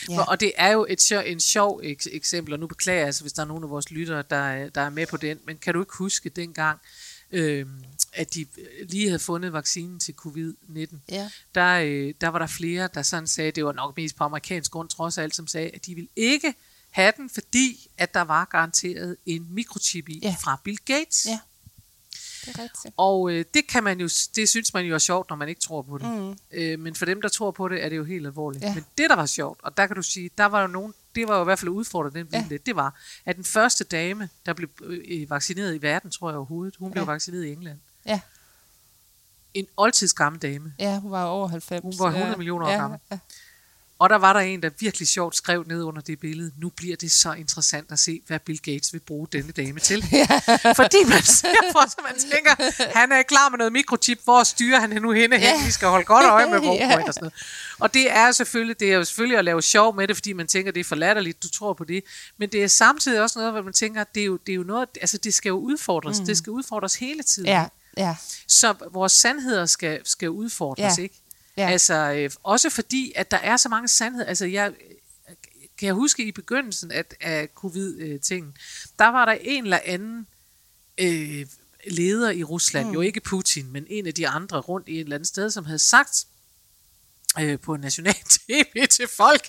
Ja. 0.09 0.21
Og 0.21 0.39
det 0.39 0.51
er 0.57 0.71
jo 0.71 0.85
et 0.89 1.11
en 1.25 1.39
sjov 1.39 1.81
eks- 1.83 2.15
eksempel, 2.15 2.53
og 2.53 2.59
nu 2.59 2.67
beklager 2.67 2.97
jeg 2.99 3.05
altså, 3.05 3.21
hvis 3.23 3.33
der 3.33 3.41
er 3.41 3.45
nogen 3.47 3.63
af 3.63 3.69
vores 3.69 3.91
lyttere, 3.91 4.23
der, 4.29 4.35
er- 4.35 4.69
der 4.69 4.81
er 4.81 4.89
med 4.89 5.07
på 5.07 5.17
den, 5.17 5.39
men 5.45 5.57
kan 5.57 5.73
du 5.73 5.79
ikke 5.81 5.93
huske 5.97 6.29
dengang, 6.29 6.79
øh, 7.31 7.65
at 8.13 8.33
de 8.33 8.45
lige 8.89 9.07
havde 9.07 9.19
fundet 9.19 9.53
vaccinen 9.53 9.99
til 9.99 10.15
covid-19? 10.21 10.95
Ja. 11.11 11.29
Der, 11.55 11.79
øh, 11.79 12.13
der 12.21 12.27
var 12.27 12.39
der 12.39 12.47
flere, 12.47 12.89
der 12.93 13.01
sådan 13.01 13.27
sagde, 13.27 13.51
det 13.51 13.65
var 13.65 13.71
nok 13.71 13.97
mest 13.97 14.15
på 14.15 14.23
amerikansk 14.23 14.71
grund 14.71 14.89
trods 14.89 15.17
alt, 15.17 15.35
som 15.35 15.47
sagde, 15.47 15.69
at 15.69 15.85
de 15.85 15.95
ville 15.95 16.09
ikke 16.15 16.53
have 16.89 17.13
den, 17.17 17.29
fordi 17.29 17.87
at 17.97 18.13
der 18.13 18.21
var 18.21 18.45
garanteret 18.45 19.17
en 19.25 19.47
mikrochip 19.53 20.09
i 20.09 20.19
Ja. 20.23 20.35
fra 20.41 20.61
Bill 20.63 20.77
Gates. 20.85 21.25
Ja. 21.25 21.39
Det 22.53 22.59
er 22.59 22.63
rigtigt. 22.63 22.93
Og 22.97 23.31
øh, 23.31 23.45
det 23.53 23.67
kan 23.67 23.83
man 23.83 23.99
jo, 23.99 24.09
det 24.35 24.49
synes 24.49 24.73
man 24.73 24.85
jo 24.85 24.93
er 24.93 24.97
sjovt, 24.99 25.29
når 25.29 25.35
man 25.35 25.49
ikke 25.49 25.61
tror 25.61 25.81
på 25.81 25.97
det. 25.97 26.07
Mm. 26.07 26.37
Øh, 26.51 26.79
men 26.79 26.95
for 26.95 27.05
dem, 27.05 27.21
der 27.21 27.29
tror 27.29 27.51
på 27.51 27.67
det, 27.67 27.85
er 27.85 27.89
det 27.89 27.97
jo 27.97 28.03
helt 28.03 28.25
alvorligt. 28.25 28.63
Ja. 28.63 28.73
Men 28.73 28.85
det, 28.97 29.09
der 29.09 29.15
var 29.15 29.25
sjovt, 29.25 29.59
og 29.63 29.77
der 29.77 29.87
kan 29.87 29.95
du 29.95 30.01
sige, 30.01 30.29
der 30.37 30.45
var 30.45 30.61
jo 30.61 30.67
nogen, 30.67 30.93
det 31.15 31.27
var 31.27 31.35
jo 31.35 31.41
i 31.41 31.43
hvert 31.43 31.59
fald 31.59 31.69
udfordret 31.69 32.13
den 32.13 32.27
Ja. 32.33 32.45
lidt, 32.49 32.65
det 32.65 32.75
var, 32.75 32.95
at 33.25 33.35
den 33.35 33.43
første 33.43 33.83
dame, 33.83 34.29
der 34.45 34.53
blev 34.53 34.69
øh, 34.81 35.29
vaccineret 35.29 35.75
i 35.75 35.81
verden, 35.81 36.11
tror 36.11 36.29
jeg 36.29 36.37
overhovedet, 36.37 36.75
hun 36.75 36.91
blev 36.91 37.01
Ja. 37.01 37.05
vaccineret 37.11 37.45
i 37.45 37.51
England. 37.51 37.79
Ja. 38.05 38.19
En 39.53 39.67
oldtidsgammel 39.77 40.41
dame. 40.41 40.73
Ja, 40.79 40.99
hun 40.99 41.11
var 41.11 41.23
over 41.25 41.47
90. 41.47 41.81
Hun 41.83 41.93
var 41.99 42.05
100 42.05 42.31
ja. 42.31 42.37
millioner 42.37 42.65
år 42.65 42.71
ja. 42.71 42.77
gammel. 42.77 42.99
Ja. 43.11 43.19
Og 43.99 44.09
der 44.09 44.15
var 44.15 44.33
der 44.33 44.39
en, 44.39 44.63
der 44.63 44.69
virkelig 44.79 45.07
sjovt 45.07 45.35
skrev 45.35 45.63
ned 45.67 45.83
under 45.83 46.01
det 46.01 46.19
billede, 46.19 46.51
nu 46.57 46.69
bliver 46.69 46.95
det 46.95 47.11
så 47.11 47.33
interessant 47.33 47.91
at 47.91 47.99
se, 47.99 48.21
hvad 48.27 48.39
Bill 48.39 48.59
Gates 48.61 48.93
vil 48.93 48.99
bruge 48.99 49.27
denne 49.31 49.51
dame 49.51 49.79
til. 49.79 50.01
Fordi 50.75 50.97
man 51.09 51.23
ser 51.23 51.55
for 51.71 51.89
sig, 51.89 51.99
man 52.03 52.19
tænker, 52.31 52.71
han 52.97 53.11
er 53.11 53.23
klar 53.23 53.49
med 53.49 53.57
noget 53.57 53.73
mikrochip, 53.73 54.19
hvor 54.23 54.43
styrer 54.43 54.79
han 54.79 54.89
nu 54.89 55.11
hende 55.11 55.37
hen, 55.37 55.57
Ja. 55.59 55.65
vi 55.65 55.71
skal 55.71 55.87
holde 55.87 56.05
godt 56.05 56.25
øje 56.25 56.49
med 56.49 56.59
hvor 56.65 56.75
Ja. 56.75 57.03
og 57.07 57.13
sådan 57.13 57.23
noget. 57.23 57.33
Og 57.79 57.93
det 57.93 58.11
er 58.11 58.31
selvfølgelig, 58.31 58.79
det 58.79 58.91
er 58.91 58.95
jo 58.95 59.03
selvfølgelig 59.03 59.37
at 59.37 59.45
lave 59.45 59.61
sjov 59.61 59.95
med 59.95 60.07
det, 60.07 60.15
fordi 60.15 60.33
man 60.33 60.47
tænker, 60.47 60.71
det 60.71 60.79
er 60.79 60.83
for 60.83 60.95
latterligt, 60.95 61.43
du 61.43 61.49
tror 61.49 61.73
på 61.73 61.83
det. 61.83 62.03
Men 62.37 62.49
det 62.49 62.63
er 62.63 62.67
samtidig 62.67 63.21
også 63.21 63.39
noget, 63.39 63.53
hvor 63.53 63.61
man 63.61 63.73
tænker, 63.73 64.03
det 64.15 64.21
er 64.21 64.25
jo, 64.25 64.37
det 64.37 64.51
er 64.51 64.55
jo 64.55 64.63
noget, 64.63 64.89
altså 65.01 65.17
det 65.17 65.33
skal 65.33 65.49
jo 65.49 65.57
udfordres, 65.57 66.19
mm. 66.19 66.25
det 66.25 66.37
skal 66.37 66.51
udfordres 66.51 66.95
hele 66.95 67.23
tiden. 67.23 67.47
ja, 67.49 67.65
ja. 67.97 68.15
Så 68.47 68.73
vores 68.91 69.11
sandheder 69.11 69.65
skal, 69.65 69.99
skal 70.05 70.29
udfordres, 70.29 70.97
Ja. 70.97 71.03
ikke? 71.03 71.15
Ja. 71.57 71.69
Altså, 71.69 71.93
øh, 71.93 72.31
også 72.43 72.69
fordi, 72.69 73.13
at 73.15 73.31
der 73.31 73.37
er 73.37 73.57
så 73.57 73.69
mange 73.69 73.87
sandheder. 73.87 74.25
Altså, 74.25 74.45
jeg 74.45 74.73
kan 75.77 75.85
jeg 75.85 75.93
huske 75.93 76.23
i 76.23 76.31
begyndelsen 76.31 76.91
af, 76.91 77.05
af 77.21 77.47
covid-tingen, 77.55 78.57
der 78.99 79.07
var 79.07 79.25
der 79.25 79.31
en 79.41 79.63
eller 79.63 79.79
anden 79.85 80.27
øh, 80.97 81.45
leder 81.87 82.31
i 82.31 82.43
Rusland, 82.43 82.87
mm. 82.87 82.93
jo 82.93 83.01
ikke 83.01 83.19
Putin, 83.21 83.71
men 83.71 83.85
en 83.89 84.07
af 84.07 84.13
de 84.13 84.27
andre 84.27 84.59
rundt 84.59 84.87
i 84.87 84.95
et 84.95 84.99
eller 84.99 85.15
andet 85.15 85.27
sted, 85.27 85.49
som 85.49 85.65
havde 85.65 85.79
sagt 85.79 86.25
øh, 87.39 87.59
på 87.59 87.77
national 87.77 88.13
tv 88.47 88.87
til 88.87 89.07
folk, 89.17 89.47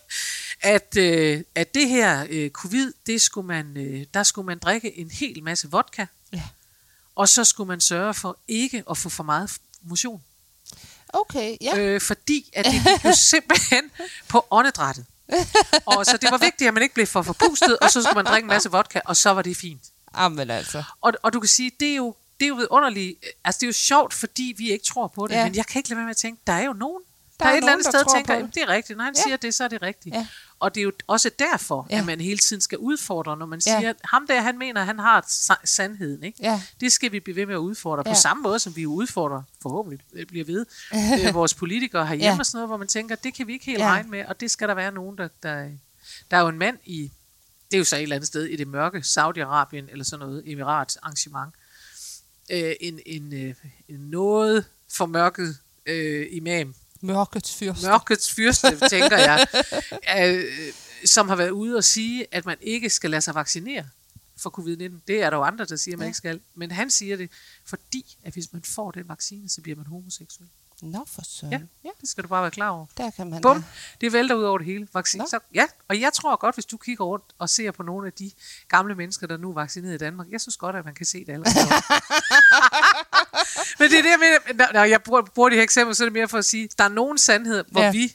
at, 0.60 0.96
øh, 0.96 1.42
at 1.54 1.74
det 1.74 1.88
her 1.88 2.26
øh, 2.30 2.50
covid, 2.50 2.92
det 3.06 3.20
skulle 3.20 3.46
man, 3.46 3.76
øh, 3.76 4.06
der 4.14 4.22
skulle 4.22 4.46
man 4.46 4.58
drikke 4.58 4.98
en 4.98 5.10
hel 5.10 5.42
masse 5.42 5.70
vodka, 5.70 6.06
Ja. 6.32 6.42
og 7.14 7.28
så 7.28 7.44
skulle 7.44 7.68
man 7.68 7.80
sørge 7.80 8.14
for 8.14 8.38
ikke 8.48 8.84
at 8.90 8.98
få 8.98 9.08
for 9.08 9.22
meget 9.24 9.50
motion. 9.82 10.22
Okay, 11.12 11.56
ja. 11.60 11.78
Øh, 11.78 12.00
fordi 12.00 12.50
at 12.52 12.64
det 12.64 12.72
gik 12.72 13.04
jo 13.04 13.12
simpelthen 13.14 13.90
på 14.28 14.46
åndedrættet. 14.50 15.06
Og 15.86 16.06
så 16.06 16.16
det 16.16 16.30
var 16.30 16.38
vigtigt, 16.38 16.68
at 16.68 16.74
man 16.74 16.82
ikke 16.82 16.94
blev 16.94 17.06
for 17.06 17.22
forpustet, 17.22 17.78
og 17.78 17.90
så 17.90 18.02
skulle 18.02 18.14
man 18.14 18.24
drikke 18.26 18.44
en 18.44 18.48
masse 18.48 18.70
vodka, 18.70 19.00
og 19.04 19.16
så 19.16 19.30
var 19.30 19.42
det 19.42 19.56
fint. 19.56 19.82
Jamen 20.18 20.50
altså. 20.50 20.82
Og, 21.00 21.12
og 21.22 21.32
du 21.32 21.40
kan 21.40 21.48
sige, 21.48 21.70
det 21.80 21.88
er 21.92 21.96
jo 21.96 22.14
det 22.40 22.46
er 22.46 22.48
jo 22.48 22.54
vidunderligt. 22.54 23.24
Altså, 23.44 23.58
det 23.58 23.62
er 23.62 23.68
jo 23.68 23.72
sjovt, 23.72 24.14
fordi 24.14 24.54
vi 24.56 24.70
ikke 24.72 24.84
tror 24.84 25.06
på 25.06 25.26
det. 25.26 25.34
Ja. 25.34 25.44
Men 25.44 25.54
jeg 25.54 25.66
kan 25.66 25.78
ikke 25.78 25.88
lade 25.88 25.96
være 25.96 26.04
med 26.04 26.10
at 26.10 26.16
tænke, 26.16 26.42
der 26.46 26.52
er 26.52 26.64
jo 26.64 26.72
nogen, 26.72 27.02
der, 27.38 27.44
Der 27.44 27.44
der 27.44 27.50
er 27.50 27.52
er 27.52 27.54
et 27.54 27.58
eller 27.58 27.72
andet 27.72 27.84
der 27.84 27.90
sted 27.90 28.04
tror 28.04 28.14
tænker, 28.14 28.34
jamen, 28.34 28.50
det 28.54 28.62
er 28.62 28.68
rigtigt. 28.68 28.96
Når 28.96 29.04
han. 29.04 29.14
Ja. 29.16 29.22
siger 29.22 29.36
det, 29.36 29.54
så 29.54 29.64
er 29.64 29.68
det 29.68 29.82
rigtigt. 29.82 30.14
Ja. 30.14 30.26
Og 30.60 30.74
det 30.74 30.80
er 30.80 30.84
jo 30.84 30.92
også 31.06 31.30
derfor, 31.38 31.86
ja. 31.90 31.94
Ja. 31.94 32.00
at 32.00 32.06
man 32.06 32.20
hele 32.20 32.38
tiden 32.38 32.60
skal 32.60 32.78
udfordre, 32.78 33.36
når 33.36 33.46
man 33.46 33.60
Ja. 33.66 33.78
siger, 33.78 33.90
at 33.90 33.96
ham 34.04 34.26
der, 34.26 34.40
han 34.40 34.58
mener, 34.58 34.84
han 34.84 34.98
har 34.98 35.20
sa- 35.20 35.64
sandheden. 35.64 36.22
Ikke? 36.24 36.38
Ja. 36.42 36.62
Det 36.80 36.92
skal 36.92 37.12
vi 37.12 37.20
blive 37.20 37.36
ved 37.36 37.46
med 37.46 37.54
at 37.54 37.58
udfordre. 37.58 38.04
På 38.04 38.10
Ja. 38.10 38.14
samme 38.14 38.42
måde, 38.42 38.58
som 38.58 38.76
vi 38.76 38.86
udfordrer, 38.86 39.42
forhåbentlig 39.62 40.00
øh, 40.12 40.26
bliver 40.26 40.44
ved, 40.44 40.66
øh, 41.28 41.34
vores 41.34 41.54
politikere 41.54 42.06
herhjemme 42.06 42.24
ja. 42.26 42.32
Ja. 42.32 42.38
og 42.38 42.46
sådan 42.46 42.56
noget, 42.56 42.68
hvor 42.68 42.76
man 42.76 42.88
tænker, 42.88 43.14
det 43.16 43.34
kan 43.34 43.46
vi 43.46 43.52
ikke 43.52 43.64
helt 43.64 43.78
Ja. 43.78 43.86
regne 43.88 44.10
med, 44.10 44.24
og 44.24 44.40
det 44.40 44.50
skal 44.50 44.68
der 44.68 44.74
være 44.74 44.92
nogen, 44.92 45.18
der... 45.18 45.28
Der, 45.42 45.68
der 46.30 46.36
er 46.36 46.40
jo 46.40 46.48
en 46.48 46.58
mand 46.58 46.78
i, 46.84 47.10
det 47.70 47.76
er 47.76 47.78
jo 47.78 47.84
så 47.84 47.96
et 47.96 48.02
eller 48.02 48.16
andet 48.16 48.26
sted 48.28 48.44
i 48.44 48.56
det 48.56 48.68
mørke, 48.68 48.98
Saudi-Arabien, 48.98 49.90
eller 49.90 50.04
sådan 50.04 50.26
noget, 50.26 50.42
Emirats 50.52 50.96
arrangement, 50.96 51.54
øh, 52.50 52.72
en, 52.80 53.00
en, 53.06 53.32
øh, 53.32 53.54
en 53.88 54.00
noget 54.00 54.64
formørket 54.92 55.58
øh, 55.86 56.26
imam, 56.30 56.74
Mørkets 57.00 57.54
fyrste. 57.54 57.86
mørkets 57.86 58.32
fyrste, 58.34 58.78
tænker 58.90 59.16
jeg, 59.16 59.46
øh, 60.18 60.72
som 61.04 61.28
har 61.28 61.36
været 61.36 61.50
ude 61.50 61.76
og 61.76 61.84
sige, 61.84 62.26
at 62.34 62.46
man 62.46 62.56
ikke 62.60 62.90
skal 62.90 63.10
lade 63.10 63.22
sig 63.22 63.34
vaccinere 63.34 63.88
for 64.36 64.50
covid-19. 64.58 64.94
Det 65.08 65.22
er 65.22 65.30
der 65.30 65.36
jo 65.36 65.42
andre, 65.42 65.64
der 65.64 65.76
siger, 65.76 65.94
at 65.94 65.98
man 65.98 66.04
Ja. 66.06 66.08
ikke 66.08 66.16
skal. 66.16 66.40
Men 66.54 66.70
han 66.70 66.90
siger 66.90 67.16
det, 67.16 67.30
fordi 67.66 68.16
at 68.24 68.32
hvis 68.32 68.52
man 68.52 68.62
får 68.62 68.90
den 68.90 69.08
vaccine, 69.08 69.48
så 69.48 69.60
bliver 69.60 69.76
man 69.76 69.86
homoseksuel. 69.86 70.48
Nå 70.82 71.04
for 71.14 71.22
søren. 71.24 71.52
Ja, 71.52 71.58
Ja. 71.84 71.90
det 72.00 72.08
skal 72.08 72.24
du 72.24 72.28
bare 72.28 72.42
være 72.42 72.50
klar 72.50 72.68
over. 72.70 72.86
Der 72.96 73.10
kan 73.10 73.30
man 73.30 73.42
Bum, 73.42 73.56
da. 73.62 73.66
det 74.00 74.12
vælter 74.12 74.34
ud 74.34 74.42
over 74.42 74.58
det 74.58 74.66
hele. 74.66 74.88
Vaccine, 74.94 75.22
Nå. 75.22 75.26
så, 75.30 75.38
ja, 75.54 75.64
og 75.88 76.00
jeg 76.00 76.12
tror 76.12 76.36
godt, 76.36 76.56
hvis 76.56 76.64
du 76.64 76.76
kigger 76.76 77.04
rundt 77.04 77.24
og 77.38 77.48
ser 77.48 77.70
på 77.70 77.82
nogle 77.82 78.06
af 78.06 78.12
de 78.12 78.30
gamle 78.68 78.94
mennesker, 78.94 79.26
der 79.26 79.36
nu 79.36 79.50
er 79.50 79.54
vaccineret 79.54 79.94
i 79.94 79.98
Danmark, 79.98 80.26
jeg 80.30 80.40
synes 80.40 80.56
godt, 80.56 80.76
at 80.76 80.84
man 80.84 80.94
kan 80.94 81.06
se 81.06 81.24
det 81.24 81.32
allerede. 81.32 81.54
Men 83.78 83.90
det 83.90 83.98
er 83.98 84.02
det, 84.02 84.10
jeg 84.10 84.18
mener, 84.18 84.72
når- 84.72 84.84
jeg 84.84 85.02
bruger, 85.02 85.22
bruger 85.22 85.48
de 85.48 85.56
her 85.56 85.62
eksempler, 85.62 85.94
så 85.94 86.02
er 86.02 86.06
det 86.06 86.12
mere 86.12 86.28
for 86.28 86.38
at 86.38 86.44
sige, 86.44 86.68
der 86.78 86.84
er 86.84 86.88
nogle 86.88 87.18
sandheder, 87.18 87.62
hvor 87.68 87.82
Ja. 87.82 87.92
vi, 87.92 88.14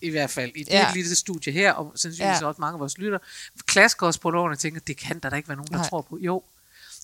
i 0.00 0.10
hvert 0.10 0.30
fald 0.30 0.52
i 0.54 0.62
det 0.62 0.72
Ja. 0.72 0.90
lille 0.94 1.16
studie 1.16 1.52
her, 1.52 1.72
og 1.72 1.92
sandsynligvis 1.96 2.40
Ja. 2.40 2.46
også 2.46 2.60
mange 2.60 2.74
af 2.74 2.80
vores 2.80 2.98
lytter, 2.98 3.18
klasker 3.66 4.06
os 4.06 4.18
på 4.18 4.30
loven 4.30 4.52
og 4.52 4.58
tænker, 4.58 4.80
det 4.80 4.96
kan 4.96 5.18
der 5.18 5.30
da 5.30 5.36
ikke 5.36 5.48
være 5.48 5.56
nogen, 5.56 5.72
der 5.72 5.78
Nej. 5.78 5.88
tror 5.88 6.00
på. 6.02 6.18
Jo, 6.20 6.42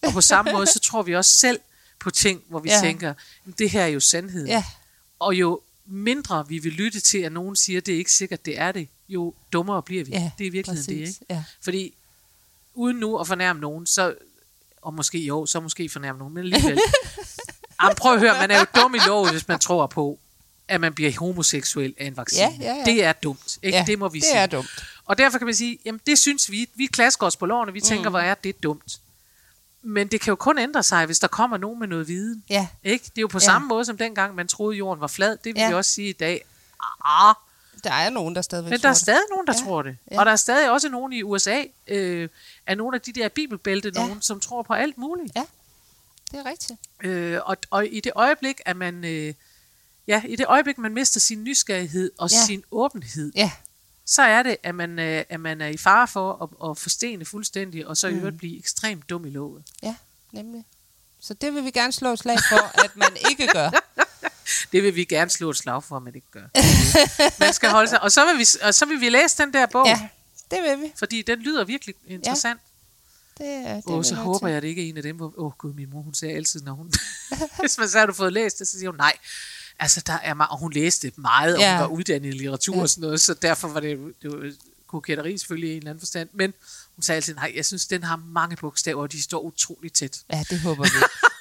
og 0.03 0.13
på 0.13 0.21
samme 0.21 0.53
måde, 0.53 0.67
så 0.67 0.79
tror 0.81 1.03
vi 1.03 1.17
også 1.17 1.31
selv 1.31 1.61
på 2.01 2.11
ting, 2.11 2.43
hvor 2.49 2.61
vi 2.61 2.69
Ja. 2.71 2.81
tænker, 2.81 3.15
"Jamen, 3.47 3.55
det 3.59 3.71
her 3.71 3.83
er 3.83 3.87
jo 3.87 4.01
sandheden. 4.01 4.49
Ja, 4.49 4.65
Og 5.23 5.35
jo 5.35 5.61
mindre 5.87 6.49
vi 6.49 6.59
vil 6.59 6.73
lytte 6.73 7.01
til, 7.01 7.19
at 7.19 7.33
nogen 7.33 7.57
siger, 7.57 7.81
at 7.81 7.87
det 7.87 7.95
er 7.95 7.99
ikke 7.99 8.13
sikkert, 8.13 8.45
det 8.45 8.59
er 8.59 8.73
det, 8.73 8.89
jo 9.09 9.35
dummere 9.53 9.83
bliver 9.83 10.05
vi. 10.05 10.11
ja 10.11 10.31
det 10.39 10.45
er 10.45 10.49
i 10.49 10.53
virkeligheden 10.53 10.95
det, 10.95 11.09
ikke? 11.09 11.21
Ja. 11.31 11.45
Fordi 11.61 11.95
uden 12.75 12.97
nu 12.97 13.19
at 13.19 13.27
fornærme 13.27 13.61
nogen, 13.61 13.87
så, 13.87 14.15
og 14.83 14.95
måske 14.95 15.19
jo, 15.19 15.47
så 15.47 15.61
måske 15.61 15.89
fornærme 15.89 16.19
nogen, 16.19 16.35
men 16.35 16.45
alligevel. 16.45 16.79
Jamen, 17.83 17.97
prøv 17.97 18.13
at 18.15 18.21
høre, 18.21 18.35
man 18.41 18.51
er 18.51 18.59
jo 18.59 18.67
dum 18.77 18.95
i 18.95 18.99
lovet, 19.07 19.31
hvis 19.31 19.49
man 19.49 19.59
tror 19.59 19.87
på, 19.87 20.19
at 20.69 20.81
man 20.81 20.95
bliver 20.95 21.13
homoseksuel 21.19 21.95
af 21.99 22.07
en 22.07 22.17
vaccine. 22.17 22.43
Ja, 22.43 22.57
ja, 22.61 22.75
ja. 22.75 22.85
Det 22.85 23.05
er 23.05 23.13
dumt, 23.13 23.59
ikke? 23.63 23.79
ja, 23.79 23.85
det 23.87 23.99
må 23.99 24.09
vi 24.09 24.19
det 24.19 24.27
sige. 24.27 24.37
er 24.37 24.47
dumt. 24.47 24.85
Og 25.05 25.19
derfor 25.19 25.39
kan 25.39 25.45
man 25.45 25.55
sige, 25.55 25.79
jamen 25.85 26.01
det 26.07 26.19
synes 26.19 26.51
vi, 26.51 26.69
vi 26.75 26.87
klasker 26.87 27.27
os 27.27 27.37
på 27.37 27.47
lårene, 27.47 27.73
vi 27.73 27.81
tænker, 27.81 28.11
hvor 28.11 28.19
er 28.19 28.35
det 28.35 28.63
dumt. 28.63 29.01
Men 29.83 30.09
det 30.09 30.21
kan 30.21 30.31
jo 30.31 30.37
kun 30.37 30.59
ændre 30.59 30.83
sig, 30.83 31.07
hvis 31.07 31.19
der 31.19 31.27
kommer 31.29 31.57
nogen 31.57 31.79
med 31.81 31.89
noget 31.89 32.09
viden. 32.09 32.45
Ja, 32.51 32.69
Ikke? 32.85 33.05
Det 33.05 33.19
er 33.19 33.21
jo 33.23 33.27
på 33.27 33.39
Ja. 33.39 33.45
samme 33.45 33.69
måde, 33.69 33.85
som 33.85 33.97
dengang 33.97 34.35
man 34.35 34.49
troede, 34.49 34.77
jorden 34.77 35.01
var 35.01 35.07
flad. 35.07 35.31
Det 35.37 35.55
vil 35.55 35.61
Ja. 35.61 35.69
vi 35.69 35.75
også 35.75 35.91
sige 35.93 36.09
i 36.09 36.13
dag. 36.13 36.45
Ah, 37.05 37.35
der 37.85 37.93
er 37.93 38.11
nogen, 38.11 38.35
der 38.35 38.43
stadigvæk 38.43 38.71
men 38.71 38.81
der 38.81 38.89
er 38.89 38.93
det. 38.93 39.01
stadig 39.01 39.23
nogen, 39.31 39.47
der 39.47 39.53
Ja. 39.61 39.65
tror 39.65 39.83
det. 39.83 39.97
Ja. 40.11 40.19
Og 40.21 40.27
der 40.27 40.33
er 40.33 40.37
stadig 40.37 40.71
også 40.71 40.89
nogen 40.89 41.13
i 41.13 41.23
USA, 41.23 41.63
øh, 41.89 42.29
af 42.67 42.77
nogle 42.77 42.95
af 42.97 43.01
de 43.01 43.13
der 43.13 43.29
bibelbælte, 43.29 43.93
Ja. 43.95 44.07
nogen, 44.07 44.23
som 44.23 44.41
tror 44.41 44.63
på 44.63 44.73
alt 44.73 44.99
muligt. 44.99 45.33
Ja, 45.37 45.45
det 46.31 46.39
er 46.41 46.47
rigtigt. 46.51 46.81
Øh, 47.03 47.39
og, 47.45 47.57
og 47.71 47.87
i 47.87 48.01
det 48.01 48.13
øjeblik, 48.15 48.61
at 48.67 48.77
man... 48.77 49.05
Øh, 49.05 49.35
Ja, 50.07 50.23
i 50.29 50.37
det 50.37 50.47
øjeblik, 50.47 50.79
man 50.79 50.95
mister 50.95 51.21
sin 51.21 51.45
nysgerrighed 51.45 52.11
og 52.19 52.31
ja. 52.31 52.37
sin 52.47 52.65
åbenhed, 52.71 53.33
Ja, 53.37 53.51
så 54.13 54.23
er 54.23 54.43
det, 54.43 54.57
at 54.63 54.75
man, 54.75 54.99
øh, 54.99 55.25
at 55.29 55.41
man 55.41 55.61
er 55.61 55.67
i 55.67 55.77
fare 55.77 56.09
for 56.09 56.43
at, 56.65 56.71
at 56.71 56.79
forstene 56.79 57.25
fuldstændig, 57.25 57.87
og 57.87 57.97
så 57.97 58.09
i 58.09 58.13
Mm. 58.13 58.19
øvrigt 58.19 58.39
blive 58.39 58.59
ekstremt 58.59 59.11
dum 59.11 59.25
i 59.27 59.31
låget. 59.31 59.65
ja, 59.83 59.95
nemlig. 60.33 60.65
Så 61.21 61.35
det 61.35 61.55
vil 61.55 61.65
vi 61.65 61.71
gerne 61.71 61.93
slå 61.93 62.13
et 62.13 62.19
slag 62.19 62.39
for, 62.49 62.85
at 62.85 62.97
man 62.97 63.17
ikke 63.31 63.47
gør. 63.47 63.71
Det 64.73 64.83
vil 64.83 64.95
vi 64.97 65.05
gerne 65.05 65.31
slå 65.31 65.51
et 65.51 65.57
slag 65.57 65.85
for, 65.85 65.97
at 65.97 66.03
man 66.03 66.15
ikke 66.15 66.31
gør. 66.31 66.47
man 67.45 67.53
skal 67.53 67.69
holde 67.71 67.89
sig. 67.89 68.03
Og 68.03 68.13
så 68.13 68.25
vil 68.27 68.39
vi, 68.39 68.47
og 68.63 68.75
så 68.75 68.87
vil 68.87 69.01
vi 69.01 69.09
læse 69.09 69.39
den 69.43 69.53
der 69.53 69.67
bog, 69.67 69.87
Ja, 69.87 70.09
det 70.51 70.59
vil 70.63 70.81
vi. 70.87 70.93
fordi 70.99 71.23
den 71.23 71.39
lyder 71.39 71.65
virkelig 71.65 71.95
interessant. 72.07 72.61
Det, 73.39 73.47
er- 73.47 73.75
det 73.75 73.85
er 73.87 73.93
Og 73.93 74.05
så 74.05 74.15
håber 74.15 74.49
jeg, 74.49 74.57
at 74.57 74.63
det 74.63 74.69
ikke 74.69 74.85
er 74.85 74.89
en 74.89 74.97
af 74.97 75.03
dem, 75.03 75.17
hvor, 75.17 75.35
åh 75.39 75.47
oh, 75.47 75.53
gud, 75.59 75.73
min 75.75 75.91
mor, 75.91 76.03
hun 76.03 76.15
sagde 76.15 76.35
altid, 76.35 76.61
når 76.63 76.73
hun, 76.73 76.93
hvis 77.61 77.79
man 77.79 77.89
så 77.89 77.99
har 77.99 78.07
du 78.07 78.13
fået 78.13 78.33
læst 78.33 78.59
det, 78.59 78.69
så 78.69 78.79
siger 78.79 78.91
hun, 78.91 78.97
nej, 78.97 79.13
altså 79.83 80.03
der 80.07 80.19
er 80.23 80.35
meget, 80.35 80.51
og 80.51 80.59
hun 80.59 80.73
læste 80.73 81.13
meget, 81.17 81.55
og 81.55 81.61
Ja. 81.61 81.73
hun 81.77 81.81
var 81.81 81.87
uddannet 81.89 82.29
i 82.29 82.31
litteratur 82.33 82.77
Ja. 82.77 82.83
og 82.83 82.89
sådan 82.91 83.03
noget, 83.03 83.21
så 83.21 83.35
derfor 83.35 83.69
var 83.69 83.81
det, 83.81 83.99
det 84.23 84.33
var 84.33 84.53
koketteri 84.87 85.39
selvfølgelig 85.39 85.69
i 85.69 85.73
en 85.73 85.79
eller 85.79 85.91
anden 85.91 86.01
forstand, 86.01 86.29
men 86.33 86.55
hun 86.97 87.03
sagde 87.03 87.17
altid, 87.17 87.35
nej, 87.35 87.53
jeg 87.57 87.65
synes, 87.67 87.87
den 87.87 88.05
har 88.05 88.17
mange 88.33 88.57
bogstaver, 88.57 89.03
og 89.03 89.13
de 89.13 89.23
står 89.23 89.41
utroligt 89.41 89.95
tæt. 89.95 90.21
Ja, 90.33 90.45
det 90.51 90.61
håber 90.61 90.83
vi. 90.83 90.91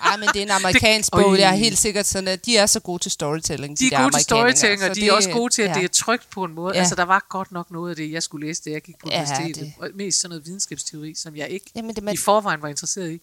Ej, 0.01 0.17
men 0.17 0.27
det 0.33 0.35
er 0.35 0.41
en 0.43 0.51
amerikansk 0.61 1.11
Det- 1.11 1.23
bog. 1.23 1.39
Jeg 1.39 1.49
er 1.49 1.55
helt 1.55 1.77
sikkert 1.77 2.05
sådan, 2.05 2.27
at 2.27 2.45
de 2.45 2.57
er 2.57 2.65
så 2.65 2.79
gode 2.79 3.03
til 3.03 3.11
storytelling. 3.11 3.79
De 3.79 3.85
er 3.85 3.89
der 3.89 4.01
gode 4.03 4.13
til 4.15 4.23
storytelling, 4.23 4.83
og 4.89 4.95
de 4.95 5.07
er 5.07 5.13
også 5.13 5.29
gode 5.29 5.53
til, 5.53 5.61
at 5.61 5.69
ja. 5.69 5.73
det 5.73 5.83
er 5.83 5.87
trygt 5.87 6.29
på 6.29 6.43
en 6.43 6.53
måde. 6.53 6.73
Ja. 6.75 6.79
Altså, 6.79 6.95
der 6.95 7.03
var 7.03 7.25
godt 7.29 7.51
nok 7.51 7.71
noget 7.71 7.89
af 7.89 7.95
det, 7.95 8.11
jeg 8.11 8.23
skulle 8.23 8.47
læse, 8.47 8.61
da 8.65 8.69
jeg 8.69 8.81
gik 8.81 8.95
på 8.99 9.07
Ja, 9.11 9.21
universitetet. 9.21 9.55
det- 9.63 9.73
Og 9.79 9.89
mest 9.95 10.19
sådan 10.21 10.29
noget 10.29 10.45
videnskabsteori, 10.45 11.13
som 11.15 11.35
jeg 11.35 11.49
ikke 11.49 11.65
Jamen, 11.75 11.89
det, 11.95 12.01
i 12.01 12.03
man, 12.05 12.17
forvejen 12.17 12.61
var 12.61 12.67
interesseret 12.67 13.11
i. 13.11 13.21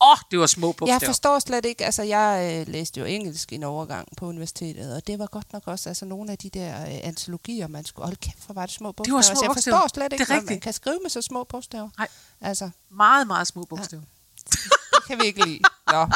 Åh, 0.00 0.10
oh, 0.12 0.16
det 0.30 0.38
var 0.38 0.46
små 0.46 0.72
bogstaver. 0.72 0.98
jeg 1.00 1.06
forstår 1.06 1.38
slet 1.38 1.64
ikke, 1.64 1.84
altså 1.84 2.02
jeg 2.02 2.56
øh, 2.68 2.72
læste 2.72 3.00
jo 3.00 3.06
engelsk 3.06 3.52
i 3.52 3.54
en 3.54 3.62
overgang 3.62 4.08
på 4.16 4.26
universitetet, 4.26 4.96
og 4.96 5.06
det 5.06 5.18
var 5.18 5.26
godt 5.26 5.52
nok 5.52 5.62
også 5.66 5.88
altså 5.90 6.04
nogle 6.04 6.32
af 6.32 6.38
de 6.38 6.50
der 6.50 6.82
øh, 6.82 6.98
antologier, 7.02 7.66
man 7.68 7.84
skulle, 7.84 8.04
hold 8.06 8.16
kæft, 8.16 8.46
hvor 8.46 8.54
var 8.54 8.66
det 8.66 8.74
små 8.74 8.92
bogstaver. 8.92 9.04
Det 9.04 9.14
var 9.16 9.22
små 9.22 9.30
altså, 9.30 9.44
jeg 9.44 9.48
bogstaver. 9.48 9.76
forstår 9.80 9.88
slet 10.00 10.12
ikke, 10.12 10.24
Det 10.24 10.30
er 10.30 10.42
man 10.50 10.60
kan 10.60 10.72
skrive 10.72 10.98
med 11.02 11.10
så 11.10 11.22
små 11.22 11.44
bogstaver. 11.44 11.88
Nej. 11.98 12.08
Altså, 12.40 12.70
Meget, 12.90 13.26
meget 13.26 13.46
små 13.46 13.64
bogstaver. 13.64 14.02
det 14.94 15.04
kan 15.06 15.20
vi 15.20 15.24
ikke 15.26 15.44
lide. 15.46 15.60
Nå. 15.92 16.06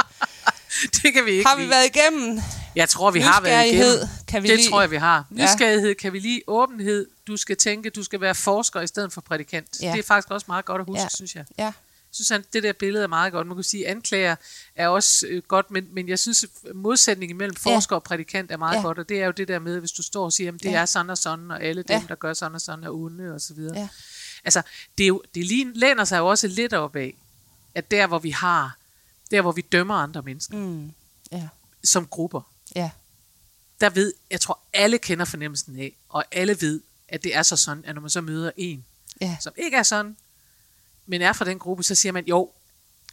det 1.02 1.12
kan 1.12 1.24
vi 1.24 1.30
ikke 1.30 1.48
Har 1.48 1.56
vi 1.56 1.62
lide. 1.62 1.70
været 1.70 1.86
igennem? 1.96 2.40
Jeg 2.76 2.88
tror, 2.88 3.10
vi 3.10 3.20
har 3.20 3.40
været 3.40 3.66
igennem. 3.66 4.08
Kan 4.26 4.42
vi 4.42 4.48
det 4.48 4.56
lide. 4.56 4.70
tror 4.70 4.80
jeg, 4.80 4.90
vi 4.90 4.96
har. 4.96 5.24
Ja. 5.36 5.42
Nysgerrighed 5.44 5.94
kan 5.94 6.12
vi 6.12 6.18
lide. 6.18 6.40
Åbenhed. 6.46 7.06
Du 7.26 7.36
skal 7.36 7.56
tænke, 7.56 7.90
du 7.90 8.02
skal 8.04 8.20
være 8.20 8.34
forsker 8.34 8.80
i 8.80 8.86
stedet 8.86 9.12
for 9.12 9.20
prædikant. 9.20 9.68
Ja. 9.82 9.92
Det 9.92 9.98
er 9.98 10.02
faktisk 10.02 10.30
også 10.30 10.44
meget 10.48 10.64
godt 10.64 10.80
at 10.80 10.86
huske, 10.86 11.02
Ja. 11.02 11.08
synes 11.14 11.34
jeg. 11.36 11.44
Ja, 11.58 11.72
synes, 12.10 12.30
at 12.30 12.52
det 12.52 12.62
der 12.62 12.72
billede 12.72 13.02
er 13.04 13.08
meget 13.08 13.32
godt. 13.32 13.46
Man 13.46 13.56
kan 13.56 13.64
sige, 13.64 13.86
at 13.86 13.90
anklager 13.90 14.36
er 14.74 14.88
også 14.88 15.26
øh, 15.26 15.42
godt, 15.48 15.70
men, 15.70 15.88
men 15.94 16.08
jeg 16.08 16.18
synes, 16.18 16.44
at 16.44 16.74
modsætningen 16.74 17.38
mellem 17.38 17.56
forsker 17.56 17.96
og 17.96 18.02
prædikant 18.02 18.50
er 18.50 18.56
meget 18.56 18.76
Ja. 18.76 18.82
godt, 18.82 18.98
og 18.98 19.08
det 19.08 19.20
er 19.22 19.26
jo 19.26 19.32
det 19.32 19.48
der 19.48 19.58
med, 19.58 19.78
hvis 19.80 19.92
du 19.92 20.02
står 20.02 20.24
og 20.24 20.32
siger, 20.32 20.52
at 20.52 20.62
det 20.62 20.64
Ja. 20.70 20.80
er 20.80 20.86
sådan 20.86 21.10
og 21.10 21.18
sådan, 21.18 21.50
og 21.50 21.62
alle 21.62 21.82
dem, 21.82 22.00
Ja. 22.00 22.04
der 22.08 22.14
gør 22.14 22.32
sådan 22.32 22.54
og 22.54 22.60
sådan, 22.60 22.84
er 22.84 22.90
onde, 22.90 23.34
og 23.34 23.40
så 23.40 23.54
videre. 23.54 23.78
Ja. 23.78 23.88
Altså, 24.44 24.62
det, 24.98 25.04
er 25.04 25.08
jo, 25.08 25.22
det 25.34 25.46
lige, 25.46 25.72
læner 25.74 26.04
sig 26.04 26.18
jo 26.18 26.26
også 26.26 26.46
lidt 26.48 26.72
op 26.72 26.96
af, 26.96 27.14
at 27.74 27.90
der, 27.90 28.06
hvor 28.06 28.18
vi 28.18 28.30
har, 28.30 28.76
der, 29.30 29.40
hvor 29.42 29.52
vi 29.52 29.60
dømmer 29.60 29.94
andre 29.94 30.22
mennesker, 30.22 30.56
mm. 30.56 30.92
ja, 31.32 31.48
som 31.84 32.06
grupper, 32.06 32.50
ja, 32.74 32.90
der 33.80 33.90
ved, 33.90 34.12
jeg 34.30 34.40
tror, 34.40 34.58
alle 34.72 34.98
kender 34.98 35.24
fornemmelsen 35.24 35.78
af, 35.80 35.96
og 36.08 36.24
alle 36.32 36.56
ved, 36.60 36.80
at 37.08 37.22
det 37.24 37.36
er 37.36 37.42
så 37.42 37.56
sådan, 37.56 37.84
at 37.84 37.94
når 37.94 38.00
man 38.00 38.10
så 38.10 38.20
møder 38.20 38.50
en, 38.56 38.84
ja. 39.20 39.36
som 39.40 39.52
ikke 39.56 39.76
er 39.76 39.82
sådan, 39.82 40.16
men 41.06 41.22
er 41.22 41.32
fra 41.32 41.44
den 41.44 41.58
gruppe, 41.58 41.82
så 41.82 41.94
siger 41.94 42.12
man, 42.12 42.24
jo, 42.26 42.50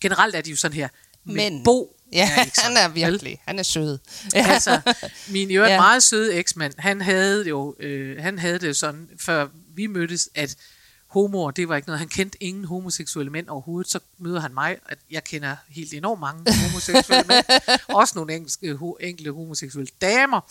generelt 0.01 0.35
er 0.35 0.41
de 0.41 0.49
jo 0.49 0.55
sådan 0.55 0.75
her, 0.75 0.87
men, 1.23 1.35
Men- 1.35 1.63
Bo 1.63 1.93
Ja, 2.13 2.31
er 2.37 2.43
ikke 2.43 2.57
sådan, 2.63 2.77
han 2.77 2.85
er 2.85 2.87
vel? 2.93 3.11
virkelig, 3.11 3.41
han 3.47 3.59
er 3.59 3.63
sød. 3.63 3.97
altså, 4.35 4.81
min 5.27 5.51
jo 5.51 5.63
Ja. 5.63 5.69
ja. 5.71 5.77
meget 5.81 6.03
søde 6.03 6.33
eksmand, 6.33 6.73
han 6.77 7.01
havde 7.01 7.47
jo, 7.49 7.75
øh, 7.79 8.21
han 8.21 8.39
havde 8.39 8.59
det 8.59 8.67
jo 8.67 8.73
sådan, 8.73 9.09
før 9.19 9.47
vi 9.75 9.87
mødtes, 9.87 10.29
at 10.35 10.55
homoer, 11.07 11.51
det 11.51 11.69
var 11.69 11.75
ikke 11.75 11.87
noget. 11.87 11.99
Han 11.99 12.07
kendte 12.07 12.43
ingen 12.43 12.65
homoseksuelle 12.65 13.31
mænd 13.31 13.47
overhovedet. 13.49 13.91
Så 13.91 13.99
møder 14.17 14.39
han 14.39 14.53
mig, 14.53 14.77
at 14.85 14.97
jeg 15.11 15.23
kender 15.23 15.55
helt 15.69 15.93
enormt 15.93 16.19
mange 16.19 16.53
homoseksuelle 16.67 17.23
mænd. 17.27 17.45
Også 17.99 18.13
nogle 18.15 18.33
enkelte, 18.35 18.75
ho, 18.75 18.93
enkelte 18.99 19.31
homoseksuelle 19.31 19.91
damer. 20.01 20.41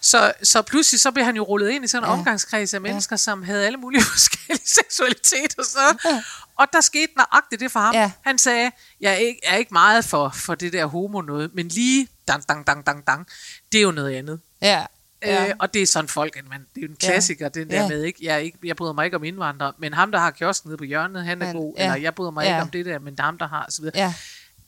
Så, 0.00 0.32
så 0.42 0.62
pludselig 0.62 1.00
så 1.00 1.10
blev 1.10 1.24
han 1.24 1.36
jo 1.36 1.42
rullet 1.42 1.70
ind 1.70 1.84
i 1.84 1.88
sådan 1.88 2.02
en 2.02 2.06
Ja. 2.06 2.12
ja. 2.12 2.18
omgangskreds 2.18 2.74
af 2.74 2.80
mennesker, 2.80 3.14
ja. 3.14 3.18
som 3.18 3.42
havde 3.42 3.66
alle 3.66 3.78
mulige 3.78 4.02
forskellige 4.14 4.68
seksualiteter. 4.68 5.62
Så. 5.62 5.98
Ja. 6.04 6.22
Og 6.56 6.66
der 6.72 6.80
skete 6.80 7.12
nøjagtigt 7.16 7.60
det 7.60 7.72
for 7.72 7.80
ham. 7.80 7.94
Ja. 7.94 8.12
Han 8.20 8.38
sagde, 8.38 8.70
jeg 9.00 9.12
er 9.12 9.16
ikke, 9.16 9.40
er 9.44 9.56
ikke 9.56 9.72
meget 9.72 10.04
for, 10.04 10.28
for 10.34 10.54
det 10.54 10.72
der 10.72 10.86
homo 10.86 11.20
noget, 11.20 11.54
men 11.54 11.68
lige 11.68 12.08
dang, 12.28 12.48
dang, 12.48 12.66
dang, 12.66 12.86
dang, 12.86 13.06
dang, 13.06 13.26
det 13.72 13.78
er 13.78 13.82
jo 13.82 13.90
noget 13.90 14.14
andet. 14.14 14.40
Ja, 14.62 14.84
Ja. 15.26 15.48
Øh, 15.48 15.54
og 15.58 15.74
det 15.74 15.82
er 15.82 15.86
sådan 15.86 16.08
folk, 16.08 16.38
man, 16.50 16.60
det 16.74 16.80
er 16.82 16.86
jo 16.86 16.88
en 16.90 16.96
klassiker, 16.96 17.44
ja. 17.54 17.60
den 17.60 17.70
der 17.70 17.82
Ja. 17.82 17.88
med, 17.88 18.02
ikke? 18.02 18.18
Jeg, 18.22 18.42
ikke, 18.42 18.58
jeg 18.64 18.76
bryder 18.76 18.92
mig 18.92 19.04
ikke 19.04 19.16
om 19.16 19.24
indvandrere, 19.24 19.72
men 19.78 19.94
ham, 19.94 20.12
der 20.12 20.18
har 20.18 20.30
kiosken 20.30 20.68
nede 20.68 20.78
på 20.78 20.84
hjørnet, 20.84 21.24
han 21.24 21.42
er 21.42 21.46
Han- 21.46 21.56
god, 21.56 21.74
ja. 21.78 21.82
eller 21.84 21.96
jeg 21.96 22.14
bryder 22.14 22.30
mig 22.30 22.44
Ja. 22.44 22.48
ikke 22.56 22.62
om 22.62 22.68
det 22.70 22.86
der, 22.86 22.98
men 22.98 23.14
ham, 23.18 23.38
der 23.38 23.48
har, 23.48 23.66
så 23.70 23.82
videre. 23.82 23.98
ja. 23.98 24.14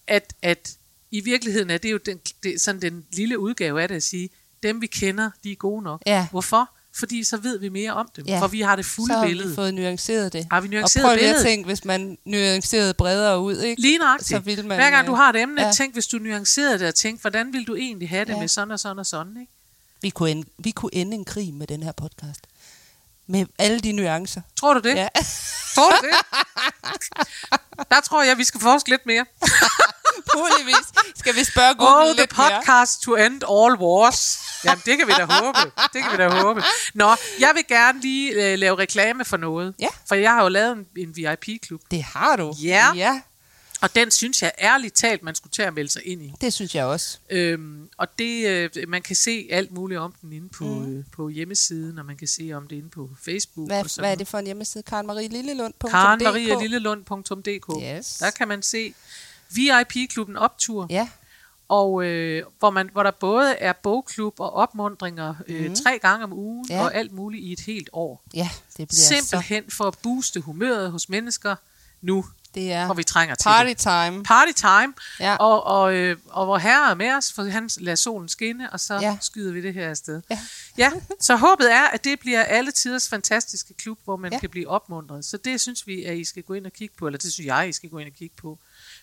At, 0.07 0.33
at 0.43 0.71
i 1.11 1.21
virkeligheden 1.21 1.71
er 1.71 1.79
det 1.79 1.93
jo 1.93 1.97
den, 2.07 2.21
det, 2.43 2.61
sådan 2.61 2.83
den 2.83 3.05
lille 3.13 3.39
udgave 3.39 3.83
af 3.83 3.89
det 3.89 3.95
at 3.95 4.03
sige, 4.03 4.31
dem 4.63 4.81
vi 4.81 4.87
kender, 4.87 5.31
de 5.45 5.53
er 5.53 5.57
gode 5.57 5.83
nok. 5.83 6.03
Ja. 6.07 6.27
Hvorfor? 6.31 6.71
Fordi 6.99 7.25
så 7.25 7.37
ved 7.37 7.59
vi 7.59 7.69
mere 7.69 7.93
om 7.93 8.09
dem, 8.17 8.27
Ja. 8.27 8.41
for 8.41 8.47
vi 8.47 8.61
har 8.61 8.77
det 8.77 8.85
fulde 8.85 9.13
så 9.13 9.19
har 9.19 9.27
billede. 9.27 9.49
vi 9.49 9.55
fået 9.55 9.75
nuanceret 9.75 10.33
det. 10.33 10.47
Har 10.51 10.61
vi 10.61 10.67
og 10.69 10.71
nuanceret 10.73 11.05
prøv 11.05 11.17
lige 11.17 11.35
at 11.37 11.43
tænke, 11.43 11.67
hvis 11.67 11.85
man 11.85 12.19
nuancerede 12.25 12.95
bredere 12.95 13.41
ud, 13.41 13.61
ikke? 13.61 13.83
Lige 13.83 13.99
nøjagtigt. 13.99 14.29
Så 14.29 14.39
vil 14.39 14.67
man, 14.67 14.79
Hver 14.79 14.91
gang 14.91 15.07
du 15.07 15.13
øh, 15.13 15.19
har 15.19 15.31
et 15.31 15.37
emne, 15.43 15.63
ja. 15.67 15.73
tænk, 15.73 15.93
hvis 15.93 16.07
du 16.07 16.19
nuancerede 16.19 16.79
det, 16.79 16.89
og 16.89 16.95
tænk, 16.95 17.21
hvordan 17.21 17.53
vil 17.53 17.65
du 17.67 17.75
egentlig 17.75 18.09
have 18.09 18.25
det 18.25 18.33
ja. 18.33 18.39
med 18.39 18.49
sådan 18.49 18.71
og 18.71 18.81
sådan 18.81 18.99
og 18.99 19.07
sådan, 19.07 19.37
ikke? 19.41 19.53
Vi 20.03 20.11
kunne, 20.11 20.31
ende, 20.31 20.49
vi 20.59 20.71
kunne 20.71 20.95
ende 20.95 21.15
en 21.17 21.25
krig 21.25 21.55
med 21.55 21.67
den 21.67 21.83
her 21.83 21.93
podcast. 21.93 22.41
Med 23.27 23.47
alle 23.59 23.81
de 23.81 23.93
nuancer. 23.93 24.41
Tror 24.61 24.75
du 24.75 24.81
det? 24.81 24.95
Ja. 24.97 25.09
Tror 25.75 25.91
du 25.91 26.07
det? 26.07 26.15
Der 27.91 28.01
tror 28.01 28.23
jeg, 28.23 28.39
vi 28.39 28.45
skal 28.45 28.61
forske 28.61 28.89
lidt 28.91 29.07
mere. 29.07 29.27
Muligvis 30.37 30.87
skal 31.17 31.35
vi 31.35 31.45
spørge 31.45 31.75
Google 31.75 31.97
Oh, 31.97 32.05
the 32.07 32.17
lidt 32.17 32.39
mere. 32.39 32.51
podcast 32.61 33.03
to 33.03 33.17
end 33.17 33.43
all 33.45 33.75
wars. 33.87 34.39
Jamen, 34.65 34.83
det 34.87 34.99
kan 34.99 35.07
vi 35.07 35.13
da 35.13 35.25
håbe. 35.25 35.59
Det 35.93 36.03
kan 36.03 36.13
vi 36.13 36.17
da 36.17 36.29
håbe. 36.29 36.63
Nå, 36.95 37.17
jeg 37.41 37.51
vil 37.55 37.65
gerne 37.69 38.01
lige 38.01 38.53
uh, 38.53 38.59
lave 38.59 38.79
reklame 38.79 39.25
for 39.25 39.37
noget. 39.37 39.75
Ja. 39.81 39.89
For 40.09 40.15
jeg 40.15 40.31
har 40.33 40.43
jo 40.43 40.49
lavet 40.49 40.73
en, 40.73 40.87
en 40.97 41.17
VIP-klub. 41.17 41.81
Det 41.91 42.03
har 42.03 42.37
du. 42.37 42.55
Ja. 42.63 42.93
ja. 42.95 43.21
Og 43.81 43.95
den 43.95 44.11
synes 44.11 44.43
jeg 44.43 44.53
ærligt 44.59 44.95
talt, 44.95 45.23
man 45.23 45.35
skulle 45.35 45.51
tage 45.51 45.67
at 45.67 45.75
melde 45.75 45.91
sig 45.91 46.07
ind 46.07 46.23
i. 46.23 46.33
Det 46.41 46.53
synes 46.53 46.75
jeg 46.75 46.85
også. 46.85 47.19
Øhm, 47.31 47.89
og 47.97 48.19
det, 48.19 48.47
øh, 48.49 48.89
man 48.89 49.03
kan 49.03 49.17
se 49.17 49.49
alt 49.51 49.73
muligt 49.73 50.01
om 50.01 50.15
den 50.23 50.33
inde 50.33 50.49
på, 50.49 50.65
mm. 50.65 50.99
øh, 50.99 51.05
på 51.13 51.29
hjemmesiden, 51.29 51.99
og 51.99 52.05
man 52.07 52.17
kan 52.17 52.29
se 52.29 52.53
om 52.55 52.67
det 52.67 52.77
inde 52.77 52.89
på 52.89 53.11
Facebook. 53.23 53.71
og 53.71 53.77
Hvad, 53.77 53.89
sådan 53.89 54.03
hvad 54.03 54.13
er 54.13 54.17
det 54.17 54.29
for 54.29 54.39
en 54.39 54.47
hjemmeside? 54.47 54.83
Karen 54.83 55.07
Marie 55.07 55.29
Lillelund.dk 55.29 55.91
karenmarielillelund.dk 55.91 57.83
Yes. 57.83 58.19
Der 58.19 58.31
kan 58.31 58.49
man 58.49 58.63
se 58.63 58.95
VIP-klubben 59.51 60.37
Optur, 60.37 60.87
Ja, 60.91 61.09
og 61.69 62.05
øh, 62.05 62.43
hvor, 62.59 62.71
man, 62.71 62.91
hvor 62.93 63.03
der 63.03 63.11
både 63.11 63.53
er 63.55 63.73
bogklub 63.73 64.41
og 64.41 64.53
opmundringer 64.53 65.35
øh, 65.49 65.77
tre 65.77 65.99
gange 65.99 66.25
om 66.25 66.33
ugen. 66.33 66.67
Ja. 66.71 66.83
og 66.83 66.95
alt 66.95 67.13
muligt 67.13 67.45
i 67.45 67.53
et 67.53 67.61
helt 67.61 67.91
år. 67.93 68.23
ja, 68.35 68.51
det 68.77 68.89
bliver 68.89 68.89
så... 68.89 69.15
Simpelthen 69.15 69.65
for 69.71 69.85
at 69.85 69.95
booste 70.03 70.41
humøret 70.41 70.91
hos 70.91 71.09
mennesker 71.09 71.57
nu, 72.01 72.25
Det 72.55 72.73
er 72.73 72.85
hvor 72.87 72.95
vi 72.95 73.03
trænger 73.05 73.35
til 73.35 73.45
party 73.45 73.75
time. 73.79 74.25
Party 74.25 74.53
time, 74.53 74.95
Ja. 75.21 75.37
og, 75.37 75.65
og, 75.67 75.95
øh, 75.95 76.17
og 76.27 76.45
hvor 76.45 76.59
herre 76.59 76.91
er 76.91 76.95
med 76.95 77.13
os, 77.13 77.33
for 77.33 77.43
han 77.45 77.71
lader 77.81 77.97
solen 77.97 78.29
skinne, 78.29 78.71
og 78.73 78.81
så 78.81 78.95
Ja. 78.95 79.01
ja. 79.01 79.19
skyder 79.21 79.53
vi 79.53 79.63
det 79.63 79.75
her 79.75 79.91
afsted. 79.91 80.23
Ja. 80.31 80.39
ja, 80.79 80.93
så 81.21 81.37
håbet 81.37 81.73
er, 81.73 81.83
at 81.89 82.05
det 82.05 82.21
bliver 82.21 82.43
alle 82.43 82.71
tiders 82.73 83.09
fantastiske 83.09 83.75
klub, 83.75 83.99
hvor 84.05 84.17
man 84.17 84.33
Ja. 84.33 84.37
ja. 84.37 84.41
kan 84.41 84.51
blive 84.51 84.69
opmuntret. 84.69 85.25
Så 85.25 85.37
det 85.37 85.61
synes 85.61 85.87
vi, 85.87 86.05
at 86.05 86.17
I 86.17 86.25
skal 86.25 86.43
gå 86.43 86.55
ind 86.55 86.67
og 86.67 86.73
kigge 86.73 86.95
på, 86.99 87.07
eller 87.07 87.19
det 87.19 87.33
synes 87.33 87.47
jeg, 87.47 87.69
I 87.69 87.73
skal 87.73 87.91
gå 87.91 87.99
ind 87.99 88.09
og 88.09 88.15
kigge 88.15 88.37
på, 88.37 88.59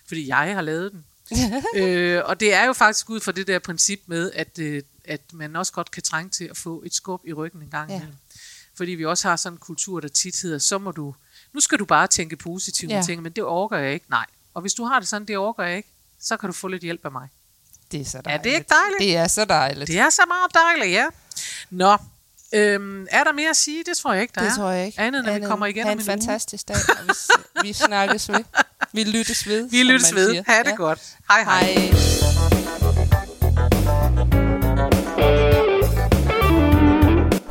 fordi 0.08 0.28
jeg 0.28 0.54
har 0.54 0.60
lavet 0.62 0.92
den. 0.92 1.04
øh, 1.76 2.22
og 2.24 2.40
det 2.40 2.54
er 2.54 2.64
jo 2.64 2.72
faktisk 2.72 3.10
ud 3.10 3.20
fra 3.20 3.32
det 3.32 3.46
der 3.46 3.58
princip 3.58 4.00
med, 4.06 4.32
at, 4.34 4.58
øh, 4.58 4.82
at 5.04 5.20
man 5.32 5.56
også 5.56 5.72
godt 5.72 5.90
kan 5.90 6.02
trænge 6.02 6.30
til 6.30 6.44
at 6.44 6.56
få 6.56 6.82
et 6.86 6.94
skub 6.94 7.20
i 7.26 7.32
ryggen 7.32 7.62
en 7.62 7.68
gang 7.70 7.90
Ja. 7.90 7.96
imellem. 7.96 8.16
Fordi 8.76 8.90
vi 8.90 9.04
også 9.04 9.28
har 9.28 9.36
sådan 9.36 9.54
en 9.54 9.58
kultur, 9.58 10.00
der 10.00 10.08
tit 10.08 10.40
hedder, 10.42 10.58
så 10.58 10.78
må 10.78 10.90
du, 10.90 11.14
nu 11.56 11.60
skal 11.60 11.78
du 11.78 11.84
bare 11.84 12.06
tænke 12.06 12.36
positivt 12.36 12.90
Ja. 12.90 12.96
ja. 12.96 13.02
ting, 13.02 13.22
men 13.22 13.32
det 13.32 13.44
orker 13.44 13.76
jeg 13.78 13.92
ikke. 13.94 14.06
Nej. 14.10 14.26
Og 14.54 14.60
hvis 14.60 14.74
du 14.74 14.84
har 14.84 14.98
det 14.98 15.08
sådan, 15.08 15.26
det 15.28 15.36
orker 15.38 15.62
jeg 15.62 15.76
ikke, 15.76 15.88
så 16.20 16.36
kan 16.36 16.46
du 16.46 16.52
få 16.52 16.68
lidt 16.68 16.82
hjælp 16.82 17.04
af 17.04 17.12
mig. 17.12 17.28
Det 17.92 18.00
er 18.00 18.04
så 18.04 18.18
Er 18.18 18.22
dejligt. 18.22 18.44
det 18.44 18.50
ikke 18.50 18.66
dejligt? 18.68 18.98
Det 19.00 19.16
er 19.16 19.26
så 19.28 19.44
dejligt. 19.44 19.86
Det 19.88 19.98
er 19.98 20.10
så 20.10 20.22
meget 20.28 20.54
dejligt, 20.54 20.92
ja. 20.94 21.06
Nå, 21.70 21.96
øhm, 22.52 23.06
er 23.10 23.24
der 23.24 23.32
mere 23.32 23.50
at 23.50 23.56
sige? 23.56 23.84
Det 23.86 23.96
tror 23.96 24.12
jeg 24.12 24.22
ikke, 24.22 24.32
der 24.34 24.40
det 24.40 24.50
er. 24.50 24.54
tror 24.56 24.70
jeg 24.70 24.86
ikke. 24.86 25.00
Andet, 25.00 25.24
når 25.24 25.38
vi 25.38 25.46
kommer 25.46 25.66
igen 25.66 25.84
om 25.84 25.90
en 25.90 25.98
en 25.98 25.98
uge. 25.98 26.04
fantastisk 26.06 26.68
dag, 26.68 26.76
og 27.00 27.06
vi, 27.06 27.12
vi 27.68 27.72
snakkes 27.72 28.28
ved. 28.28 28.44
Vi 28.92 29.04
lyttes 29.04 29.46
ved, 29.46 29.70
Vi 29.70 29.82
lyttes 29.82 30.14
ved. 30.14 30.30
siger. 30.30 30.42
Ha' 30.46 30.58
det 30.62 30.70
Ja. 30.70 30.74
godt. 30.74 31.00
Hej 31.30 31.42
hej. 31.44 31.62
Hej. 31.62 32.65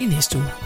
i 0.00 0.06
næste 0.06 0.38
uge. 0.38 0.65